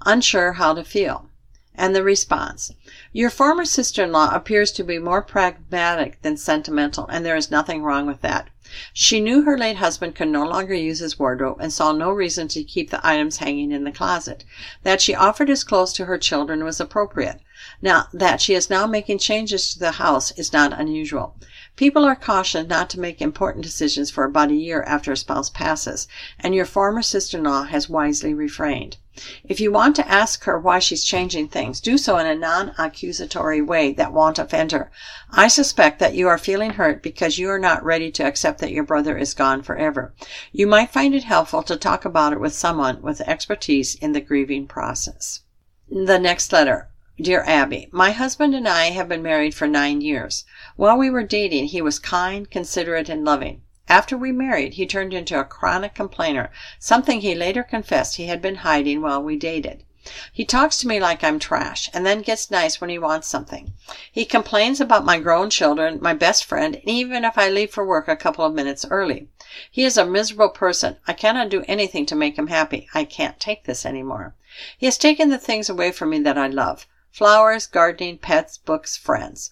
unsure 0.05 0.53
how 0.53 0.73
to 0.73 0.83
feel. 0.83 1.29
And 1.73 1.95
the 1.95 2.03
response 2.03 2.73
Your 3.13 3.29
former 3.29 3.63
sister 3.63 4.03
in 4.03 4.11
law 4.11 4.29
appears 4.33 4.73
to 4.73 4.83
be 4.83 4.99
more 4.99 5.21
pragmatic 5.21 6.21
than 6.21 6.35
sentimental, 6.35 7.07
and 7.07 7.25
there 7.25 7.37
is 7.37 7.49
nothing 7.49 7.81
wrong 7.81 8.07
with 8.07 8.21
that. 8.21 8.49
She 8.91 9.21
knew 9.21 9.43
her 9.43 9.57
late 9.57 9.77
husband 9.77 10.15
could 10.15 10.27
no 10.27 10.45
longer 10.45 10.73
use 10.73 10.99
his 10.99 11.17
wardrobe 11.17 11.59
and 11.61 11.71
saw 11.71 11.93
no 11.93 12.11
reason 12.11 12.49
to 12.49 12.63
keep 12.63 12.89
the 12.89 13.05
items 13.07 13.37
hanging 13.37 13.71
in 13.71 13.85
the 13.85 13.91
closet. 13.91 14.43
That 14.83 14.99
she 14.99 15.15
offered 15.15 15.47
his 15.47 15.63
clothes 15.63 15.93
to 15.93 16.05
her 16.05 16.17
children 16.17 16.65
was 16.65 16.81
appropriate. 16.81 17.39
Now, 17.81 18.09
that 18.11 18.41
she 18.41 18.53
is 18.53 18.69
now 18.69 18.85
making 18.85 19.19
changes 19.19 19.71
to 19.71 19.79
the 19.79 19.91
house 19.93 20.31
is 20.31 20.51
not 20.51 20.77
unusual. 20.77 21.35
People 21.75 22.05
are 22.05 22.15
cautioned 22.15 22.69
not 22.69 22.89
to 22.91 22.99
make 22.99 23.21
important 23.21 23.65
decisions 23.65 24.09
for 24.09 24.23
about 24.23 24.49
a 24.49 24.55
year 24.55 24.83
after 24.83 25.11
a 25.11 25.17
spouse 25.17 25.49
passes, 25.49 26.07
and 26.39 26.55
your 26.55 26.63
former 26.63 27.01
sister 27.01 27.37
in 27.37 27.43
law 27.43 27.63
has 27.63 27.89
wisely 27.89 28.33
refrained. 28.33 28.95
If 29.43 29.59
you 29.59 29.73
want 29.73 29.95
to 29.97 30.07
ask 30.07 30.45
her 30.45 30.57
why 30.57 30.79
she's 30.79 31.03
changing 31.03 31.49
things, 31.49 31.81
do 31.81 31.97
so 31.97 32.17
in 32.17 32.27
a 32.27 32.35
non 32.35 32.73
accusatory 32.77 33.61
way 33.61 33.91
that 33.91 34.13
won't 34.13 34.39
offend 34.39 34.71
her. 34.71 34.89
I 35.29 35.49
suspect 35.49 35.99
that 35.99 36.15
you 36.15 36.29
are 36.29 36.37
feeling 36.37 36.71
hurt 36.71 37.03
because 37.03 37.37
you 37.37 37.49
are 37.49 37.59
not 37.59 37.83
ready 37.83 38.09
to 38.11 38.23
accept 38.23 38.59
that 38.59 38.71
your 38.71 38.85
brother 38.85 39.17
is 39.17 39.33
gone 39.33 39.61
forever. 39.61 40.13
You 40.53 40.67
might 40.67 40.91
find 40.91 41.13
it 41.13 41.25
helpful 41.25 41.63
to 41.63 41.75
talk 41.75 42.05
about 42.05 42.31
it 42.31 42.39
with 42.39 42.53
someone 42.53 43.01
with 43.01 43.19
expertise 43.19 43.95
in 43.95 44.13
the 44.13 44.21
grieving 44.21 44.65
process. 44.65 45.41
The 45.89 46.19
next 46.19 46.53
letter. 46.53 46.89
Dear 47.21 47.45
Abby, 47.47 47.87
my 47.93 48.11
husband 48.11 48.53
and 48.53 48.67
I 48.67 48.89
have 48.89 49.07
been 49.07 49.23
married 49.23 49.55
for 49.55 49.67
nine 49.67 50.01
years. 50.01 50.43
While 50.75 50.97
we 50.97 51.09
were 51.09 51.23
dating, 51.23 51.67
he 51.67 51.81
was 51.81 51.97
kind, 51.97 52.51
considerate, 52.51 53.07
and 53.07 53.23
loving. 53.23 53.61
After 53.87 54.17
we 54.17 54.33
married, 54.33 54.73
he 54.73 54.85
turned 54.85 55.13
into 55.13 55.39
a 55.39 55.45
chronic 55.45 55.95
complainer, 55.95 56.51
something 56.77 57.21
he 57.21 57.33
later 57.33 57.63
confessed 57.63 58.17
he 58.17 58.25
had 58.25 58.41
been 58.41 58.55
hiding 58.55 59.01
while 59.01 59.23
we 59.23 59.37
dated. 59.37 59.85
He 60.33 60.43
talks 60.43 60.75
to 60.79 60.89
me 60.89 60.99
like 60.99 61.23
I'm 61.23 61.39
trash, 61.39 61.89
and 61.93 62.05
then 62.05 62.21
gets 62.21 62.51
nice 62.51 62.81
when 62.81 62.89
he 62.89 62.99
wants 62.99 63.29
something. 63.29 63.71
He 64.11 64.25
complains 64.25 64.81
about 64.81 65.05
my 65.05 65.17
grown 65.17 65.49
children, 65.49 65.99
my 66.01 66.13
best 66.13 66.43
friend, 66.43 66.75
and 66.75 66.89
even 66.89 67.23
if 67.23 67.37
I 67.37 67.47
leave 67.47 67.71
for 67.71 67.85
work 67.85 68.09
a 68.09 68.17
couple 68.17 68.43
of 68.43 68.53
minutes 68.53 68.85
early. 68.91 69.29
He 69.71 69.85
is 69.85 69.97
a 69.97 70.05
miserable 70.05 70.49
person. 70.49 70.97
I 71.07 71.13
cannot 71.13 71.47
do 71.47 71.63
anything 71.65 72.05
to 72.07 72.15
make 72.15 72.37
him 72.37 72.47
happy. 72.47 72.89
I 72.93 73.05
can't 73.05 73.39
take 73.39 73.63
this 73.63 73.85
any 73.85 74.03
more. 74.03 74.35
He 74.77 74.85
has 74.85 74.97
taken 74.97 75.29
the 75.29 75.37
things 75.37 75.69
away 75.69 75.93
from 75.93 76.09
me 76.09 76.19
that 76.19 76.37
I 76.37 76.47
love 76.47 76.85
flowers, 77.15 77.65
gardening, 77.65 78.17
pets, 78.17 78.57
books, 78.57 78.97
friends. 78.97 79.49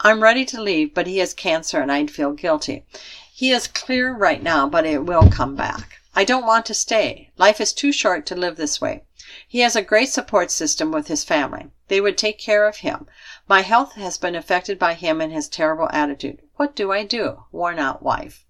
I'm 0.00 0.22
ready 0.22 0.44
to 0.44 0.60
leave, 0.60 0.92
but 0.92 1.06
he 1.06 1.16
has 1.16 1.32
cancer 1.32 1.80
and 1.80 1.90
I'd 1.90 2.10
feel 2.10 2.32
guilty. 2.32 2.84
He 3.32 3.52
is 3.52 3.68
clear 3.68 4.12
right 4.12 4.42
now, 4.42 4.68
but 4.68 4.84
it 4.84 5.06
will 5.06 5.30
come 5.30 5.56
back. 5.56 6.02
I 6.14 6.24
don't 6.24 6.44
want 6.44 6.66
to 6.66 6.74
stay. 6.74 7.30
Life 7.38 7.58
is 7.58 7.72
too 7.72 7.90
short 7.90 8.26
to 8.26 8.34
live 8.34 8.56
this 8.56 8.82
way. 8.82 9.04
He 9.48 9.60
has 9.60 9.74
a 9.74 9.80
great 9.80 10.10
support 10.10 10.50
system 10.50 10.92
with 10.92 11.08
his 11.08 11.24
family. 11.24 11.70
They 11.88 12.02
would 12.02 12.18
take 12.18 12.38
care 12.38 12.68
of 12.68 12.76
him. 12.78 13.06
My 13.48 13.62
health 13.62 13.94
has 13.94 14.18
been 14.18 14.34
affected 14.34 14.78
by 14.78 14.92
him 14.92 15.22
and 15.22 15.32
his 15.32 15.48
terrible 15.48 15.88
attitude. 15.92 16.42
What 16.56 16.76
do 16.76 16.92
I 16.92 17.04
do? 17.04 17.44
Worn 17.50 17.78
out 17.78 18.02
wife. 18.02 18.44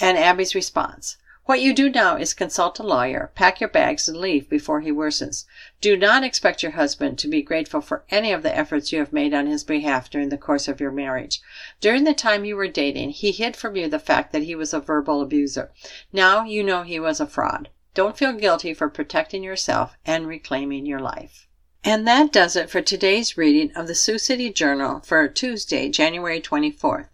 And 0.00 0.18
Abby's 0.18 0.56
response. 0.56 1.18
What 1.46 1.60
you 1.60 1.72
do 1.72 1.88
now 1.88 2.16
is 2.16 2.34
consult 2.34 2.80
a 2.80 2.82
lawyer, 2.82 3.30
pack 3.36 3.60
your 3.60 3.70
bags, 3.70 4.08
and 4.08 4.18
leave 4.18 4.48
before 4.48 4.80
he 4.80 4.90
worsens. 4.90 5.44
Do 5.80 5.96
not 5.96 6.24
expect 6.24 6.60
your 6.60 6.72
husband 6.72 7.20
to 7.20 7.28
be 7.28 7.40
grateful 7.40 7.80
for 7.80 8.04
any 8.10 8.32
of 8.32 8.42
the 8.42 8.52
efforts 8.52 8.90
you 8.90 8.98
have 8.98 9.12
made 9.12 9.32
on 9.32 9.46
his 9.46 9.62
behalf 9.62 10.10
during 10.10 10.30
the 10.30 10.38
course 10.38 10.66
of 10.66 10.80
your 10.80 10.90
marriage. 10.90 11.40
During 11.80 12.02
the 12.02 12.14
time 12.14 12.44
you 12.44 12.56
were 12.56 12.66
dating, 12.66 13.10
he 13.10 13.30
hid 13.30 13.54
from 13.54 13.76
you 13.76 13.88
the 13.88 14.00
fact 14.00 14.32
that 14.32 14.42
he 14.42 14.56
was 14.56 14.74
a 14.74 14.80
verbal 14.80 15.22
abuser. 15.22 15.70
Now 16.12 16.42
you 16.42 16.64
know 16.64 16.82
he 16.82 16.98
was 16.98 17.20
a 17.20 17.28
fraud. 17.28 17.68
Don't 17.94 18.18
feel 18.18 18.32
guilty 18.32 18.74
for 18.74 18.90
protecting 18.90 19.44
yourself 19.44 19.96
and 20.04 20.26
reclaiming 20.26 20.84
your 20.84 20.98
life. 20.98 21.46
And 21.84 22.08
that 22.08 22.32
does 22.32 22.56
it 22.56 22.70
for 22.70 22.82
today's 22.82 23.36
reading 23.36 23.70
of 23.76 23.86
the 23.86 23.94
Sioux 23.94 24.18
City 24.18 24.52
Journal 24.52 24.98
for 25.04 25.28
Tuesday, 25.28 25.90
January 25.90 26.40
24th. 26.40 27.06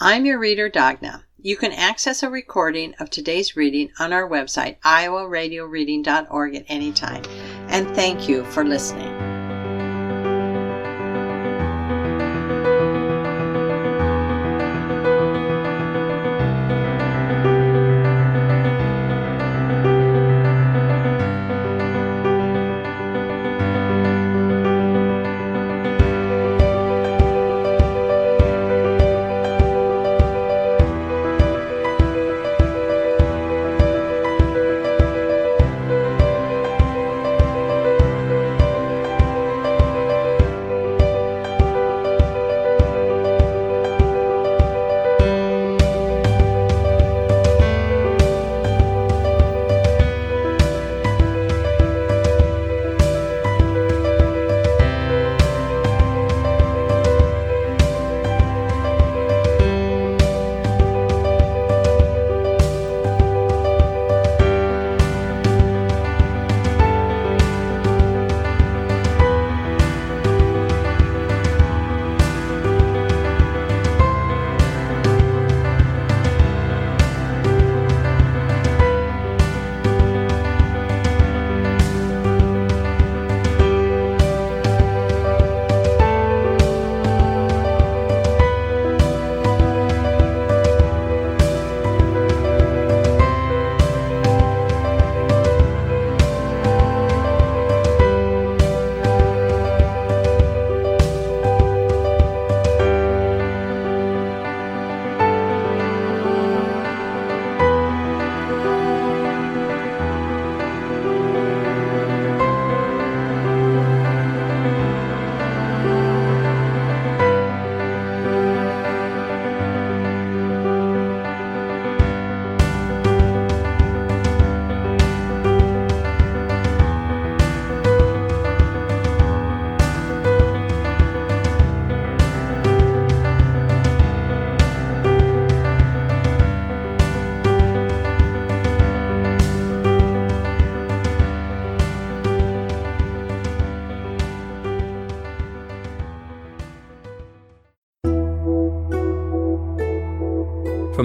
I'm 0.00 0.24
your 0.24 0.38
reader, 0.38 0.70
Dagna. 0.70 1.24
You 1.46 1.56
can 1.56 1.70
access 1.70 2.24
a 2.24 2.28
recording 2.28 2.96
of 2.98 3.08
today's 3.08 3.54
reading 3.54 3.92
on 4.00 4.12
our 4.12 4.28
website, 4.28 4.80
iowaradioreading.org 4.80 6.56
at 6.56 6.64
any 6.66 6.90
time. 6.90 7.22
And 7.68 7.86
thank 7.94 8.28
you 8.28 8.42
for 8.46 8.64
listening. 8.64 9.25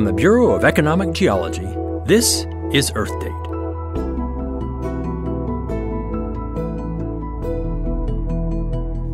From 0.02 0.08
the 0.08 0.14
Bureau 0.14 0.50
of 0.56 0.66
Economic 0.66 1.14
Geology, 1.14 1.68
this 2.08 2.48
is 2.74 2.92
Earth 2.96 3.14
Date. 3.20 3.30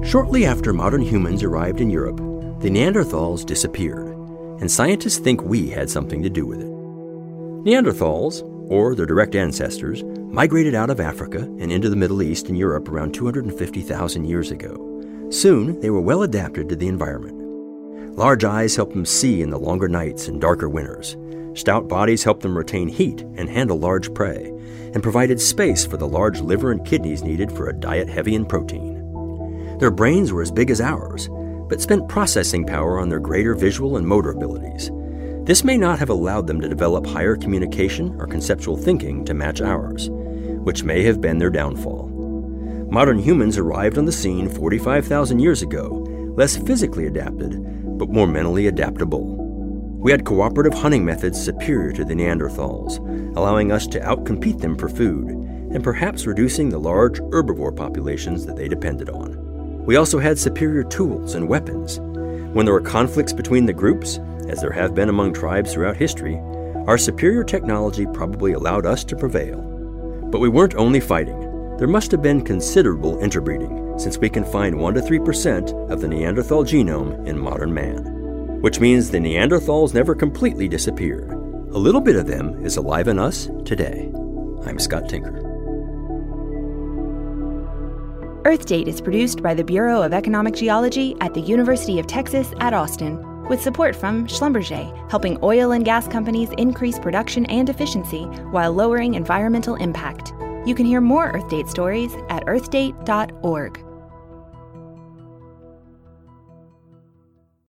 Shortly 0.09 0.45
after 0.45 0.71
modern 0.71 1.01
humans 1.01 1.43
arrived 1.43 1.81
in 1.81 1.89
Europe, 1.89 2.15
the 2.61 2.69
Neanderthals 2.69 3.45
disappeared, 3.45 4.07
and 4.61 4.71
scientists 4.71 5.17
think 5.17 5.43
we 5.43 5.67
had 5.67 5.89
something 5.89 6.23
to 6.23 6.29
do 6.29 6.45
with 6.45 6.61
it. 6.61 6.71
Neanderthals, 7.65 8.41
or 8.71 8.95
their 8.95 9.05
direct 9.05 9.35
ancestors, 9.35 10.05
migrated 10.31 10.73
out 10.73 10.89
of 10.89 11.01
Africa 11.01 11.39
and 11.39 11.69
into 11.69 11.89
the 11.89 11.97
Middle 11.97 12.21
East 12.21 12.47
and 12.47 12.57
Europe 12.57 12.88
around 12.88 13.13
250,000 13.13 14.23
years 14.23 14.51
ago. 14.51 15.27
Soon, 15.31 15.81
they 15.81 15.89
were 15.89 15.99
well 15.99 16.23
adapted 16.23 16.69
to 16.69 16.77
the 16.77 16.88
environment. 16.88 17.36
Large 18.18 18.45
eyes 18.45 18.76
helped 18.76 18.93
them 18.93 19.05
see 19.05 19.43
in 19.43 19.51
the 19.51 19.59
longer 19.59 19.88
nights 19.88 20.28
and 20.28 20.41
darker 20.41 20.68
winters. 20.68 21.15
Stout 21.53 21.88
bodies 21.88 22.24
helped 22.24 22.41
them 22.41 22.57
retain 22.57 22.88
heat 22.88 23.22
and 23.22 23.47
handle 23.47 23.78
large 23.78 24.11
prey, 24.11 24.47
and 24.95 25.03
provided 25.03 25.39
space 25.39 25.86
for 25.86 25.97
the 25.97 26.07
large 26.07 26.39
liver 26.41 26.72
and 26.72 26.84
kidneys 26.84 27.22
needed 27.22 27.51
for 27.51 27.70
a 27.70 27.74
diet 27.74 28.09
heavy 28.09 28.34
in 28.34 28.43
protein. 28.43 29.78
Their 29.78 29.91
brains 29.91 30.34
were 30.34 30.41
as 30.41 30.49
big 30.49 30.72
as 30.72 30.82
ours, 30.82 31.30
but 31.70 31.80
spent 31.80 32.09
processing 32.09 32.65
power 32.65 32.99
on 32.99 33.07
their 33.07 33.20
greater 33.20 33.53
visual 33.53 33.97
and 33.97 34.07
motor 34.07 34.32
abilities. 34.32 34.89
This 35.43 35.63
may 35.63 35.78
not 35.78 35.99
have 35.99 36.09
allowed 36.09 36.47
them 36.47 36.59
to 36.61 36.68
develop 36.68 37.05
higher 37.05 37.36
communication 37.36 38.15
or 38.20 38.26
conceptual 38.26 38.78
thinking 38.78 39.26
to 39.26 39.36
match 39.36 39.61
ours, 39.61 40.09
which 40.09 40.84
may 40.84 41.03
have 41.03 41.22
been 41.22 41.38
their 41.38 41.51
downfall. 41.51 42.07
Modern 42.89 43.20
humans 43.20 43.59
arrived 43.59 43.99
on 43.99 44.05
the 44.05 44.11
scene 44.11 44.49
45,000 44.49 45.38
years 45.38 45.61
ago, 45.61 46.03
less 46.36 46.57
physically 46.57 47.05
adapted, 47.05 47.76
but 47.98 48.10
more 48.10 48.28
mentally 48.28 48.68
adaptable. 48.68 49.36
We 50.00 50.12
had 50.12 50.26
cooperative 50.26 50.74
hunting 50.74 51.04
methods 51.04 51.43
superior 51.43 51.91
to 51.93 52.06
the 52.06 52.14
Neanderthals, 52.14 52.98
allowing 53.36 53.72
us 53.72 53.88
to 53.88 54.00
outcompete 54.00 54.60
them 54.60 54.78
for 54.78 54.89
food, 54.89 55.30
and 55.30 55.84
perhaps 55.84 56.28
reducing 56.28 56.70
the 56.70 56.80
large 56.80 57.20
herbivore 57.20 57.76
populations 57.76 58.45
that 58.45 58.56
they 58.56 58.68
depended 58.68 59.10
on. 59.10 59.86
We 59.86 59.95
also 59.95 60.20
had 60.20 60.38
superior 60.38 60.84
tools 60.84 61.34
and 61.34 61.50
weapons. 61.50 62.00
When 62.54 62.66
there 62.66 62.74
were 62.74 62.82
conflicts 62.82 63.34
between 63.34 63.66
the 63.66 63.74
groups, 63.74 64.20
as 64.48 64.62
there 64.62 64.72
have 64.72 64.95
been 64.95 65.10
among 65.10 65.34
tribes 65.34 65.74
throughout 65.74 65.98
history, 65.98 66.38
our 66.88 66.98
superior 66.98 67.43
technology 67.43 68.06
probably 68.14 68.54
allowed 68.54 68.86
us 68.86 69.04
to 69.06 69.16
prevail. 69.16 69.62
But 70.32 70.39
we 70.39 70.50
weren't 70.50 70.76
only 70.76 71.00
fighting. 71.00 71.47
There 71.78 71.88
must 71.88 72.09
have 72.09 72.23
been 72.23 72.41
considerable 72.41 73.19
interbreeding, 73.19 73.99
since 73.99 74.17
we 74.17 74.32
can 74.32 74.43
find 74.43 74.80
1 74.80 74.95
to 74.95 75.01
3% 75.01 75.91
of 75.91 76.01
the 76.01 76.07
Neanderthal 76.07 76.63
genome 76.63 77.28
in 77.28 77.38
modern 77.38 77.71
man. 77.71 78.59
Which 78.61 78.80
means 78.80 79.11
the 79.11 79.19
Neanderthals 79.19 79.93
never 79.93 80.15
completely 80.15 80.67
disappeared. 80.67 81.32
A 81.32 81.78
little 81.78 82.01
bit 82.01 82.15
of 82.15 82.25
them 82.25 82.65
is 82.65 82.78
alive 82.78 83.07
in 83.07 83.19
us 83.19 83.51
today. 83.63 84.11
I'm 84.65 84.80
Scott 84.80 85.07
Tinker. 85.07 85.43
Earth 88.45 88.65
Date 88.65 88.88
is 88.88 88.99
produced 88.99 89.43
by 89.43 89.53
the 89.53 89.63
Bureau 89.63 90.01
of 90.01 90.13
Economic 90.13 90.55
Geology 90.55 91.15
at 91.21 91.36
the 91.36 91.41
University 91.41 91.99
of 91.99 92.07
Texas 92.07 92.53
at 92.59 92.73
Austin, 92.73 93.23
with 93.49 93.61
support 93.61 93.95
from 93.95 94.25
Schlumberger, 94.25 95.11
helping 95.11 95.38
oil 95.43 95.73
and 95.73 95.86
gas 95.86 96.07
companies 96.07 96.49
increase 96.57 96.97
production 96.97 97.45
and 97.45 97.69
efficiency 97.69 98.23
while 98.49 98.73
lowering 98.73 99.13
environmental 99.13 99.75
impact. 99.75 100.34
You 100.68 100.76
can 100.76 100.86
hear 100.86 100.99
more 100.99 101.32
Earth 101.32 101.47
Date 101.47 101.70
stories 101.70 102.13
at 102.28 102.45
earthdate.org. 102.45 103.86